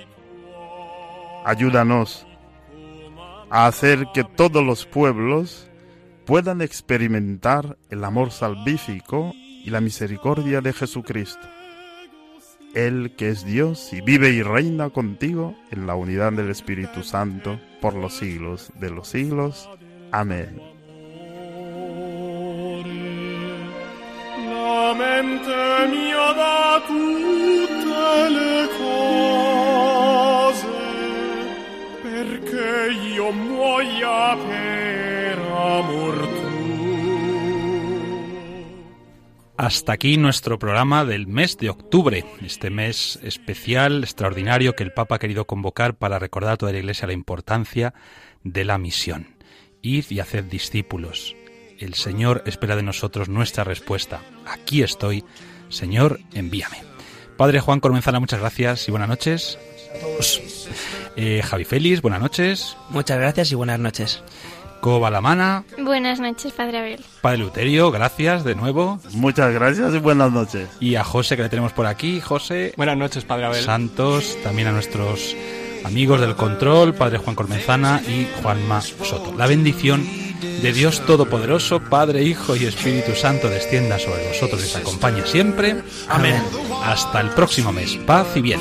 Ayúdanos 1.44 2.26
a 3.50 3.66
hacer 3.66 4.06
que 4.12 4.24
todos 4.24 4.64
los 4.64 4.86
pueblos 4.86 5.70
puedan 6.26 6.62
experimentar 6.62 7.76
el 7.90 8.04
amor 8.04 8.30
salvífico 8.30 9.32
y 9.34 9.70
la 9.70 9.80
misericordia 9.80 10.60
de 10.60 10.72
Jesucristo. 10.72 11.46
Él 12.74 13.14
que 13.16 13.28
es 13.28 13.44
Dios 13.44 13.92
y 13.92 14.00
vive 14.00 14.30
y 14.30 14.42
reina 14.42 14.90
contigo 14.90 15.54
en 15.70 15.86
la 15.86 15.94
unidad 15.94 16.32
del 16.32 16.50
Espíritu 16.50 17.02
Santo 17.02 17.60
por 17.80 17.94
los 17.94 18.14
siglos 18.14 18.72
de 18.80 18.90
los 18.90 19.08
siglos. 19.08 19.68
Amén. 20.10 20.60
Hasta 39.56 39.92
aquí 39.92 40.16
nuestro 40.16 40.58
programa 40.58 41.04
del 41.04 41.26
mes 41.26 41.56
de 41.56 41.70
octubre, 41.70 42.24
este 42.42 42.70
mes 42.70 43.18
especial, 43.22 44.02
extraordinario 44.02 44.74
que 44.74 44.82
el 44.82 44.92
Papa 44.92 45.14
ha 45.14 45.18
querido 45.18 45.46
convocar 45.46 45.94
para 45.96 46.18
recordar 46.18 46.54
a 46.54 46.56
toda 46.56 46.72
la 46.72 46.78
Iglesia 46.78 47.06
la 47.06 47.12
importancia 47.12 47.94
de 48.42 48.64
la 48.64 48.78
misión. 48.78 49.36
Id 49.80 50.04
y 50.10 50.20
haced 50.20 50.44
discípulos. 50.44 51.34
El 51.78 51.94
Señor 51.94 52.42
espera 52.46 52.76
de 52.76 52.82
nosotros 52.82 53.28
nuestra 53.28 53.64
respuesta. 53.64 54.22
Aquí 54.46 54.82
estoy, 54.82 55.24
Señor, 55.70 56.20
envíame. 56.34 56.82
Padre 57.36 57.60
Juan 57.60 57.80
Cormenzana, 57.80 58.20
muchas 58.20 58.40
gracias 58.40 58.86
y 58.88 58.90
buenas 58.90 59.08
noches. 59.08 59.58
Eh, 61.16 61.42
Javi 61.42 61.64
Félix, 61.64 62.02
buenas 62.02 62.20
noches. 62.20 62.76
Muchas 62.90 63.18
gracias 63.18 63.52
y 63.52 63.54
buenas 63.54 63.78
noches. 63.78 64.22
Buenas 65.78 66.20
noches, 66.20 66.52
Padre 66.52 66.78
Abel. 66.78 67.00
Padre 67.22 67.38
Luterio, 67.38 67.90
gracias 67.90 68.44
de 68.44 68.54
nuevo. 68.54 69.00
Muchas 69.12 69.50
gracias 69.54 69.94
y 69.94 69.98
buenas 69.98 70.30
noches. 70.30 70.68
Y 70.78 70.96
a 70.96 71.04
José, 71.04 71.36
que 71.36 71.42
le 71.42 71.48
tenemos 71.48 71.72
por 71.72 71.86
aquí. 71.86 72.20
José. 72.20 72.74
Buenas 72.76 72.98
noches, 72.98 73.24
Padre 73.24 73.46
Abel. 73.46 73.64
Santos, 73.64 74.36
también 74.42 74.68
a 74.68 74.72
nuestros 74.72 75.34
amigos 75.84 76.20
del 76.20 76.36
control, 76.36 76.92
Padre 76.92 77.16
Juan 77.16 77.34
Cormenzana 77.34 78.02
y 78.06 78.28
Juanma 78.42 78.82
Soto. 78.82 79.34
La 79.38 79.46
bendición 79.46 80.06
de 80.42 80.72
Dios 80.74 81.00
Todopoderoso, 81.06 81.80
Padre, 81.80 82.22
Hijo 82.22 82.54
y 82.54 82.66
Espíritu 82.66 83.14
Santo 83.14 83.48
descienda 83.48 83.98
sobre 83.98 84.28
vosotros 84.28 84.60
y 84.60 84.66
os 84.66 84.76
acompañe 84.76 85.26
siempre. 85.26 85.76
Amén. 86.10 86.42
Hasta 86.82 87.22
el 87.22 87.30
próximo 87.30 87.72
mes. 87.72 87.96
Paz 88.06 88.36
y 88.36 88.42
bien. 88.42 88.60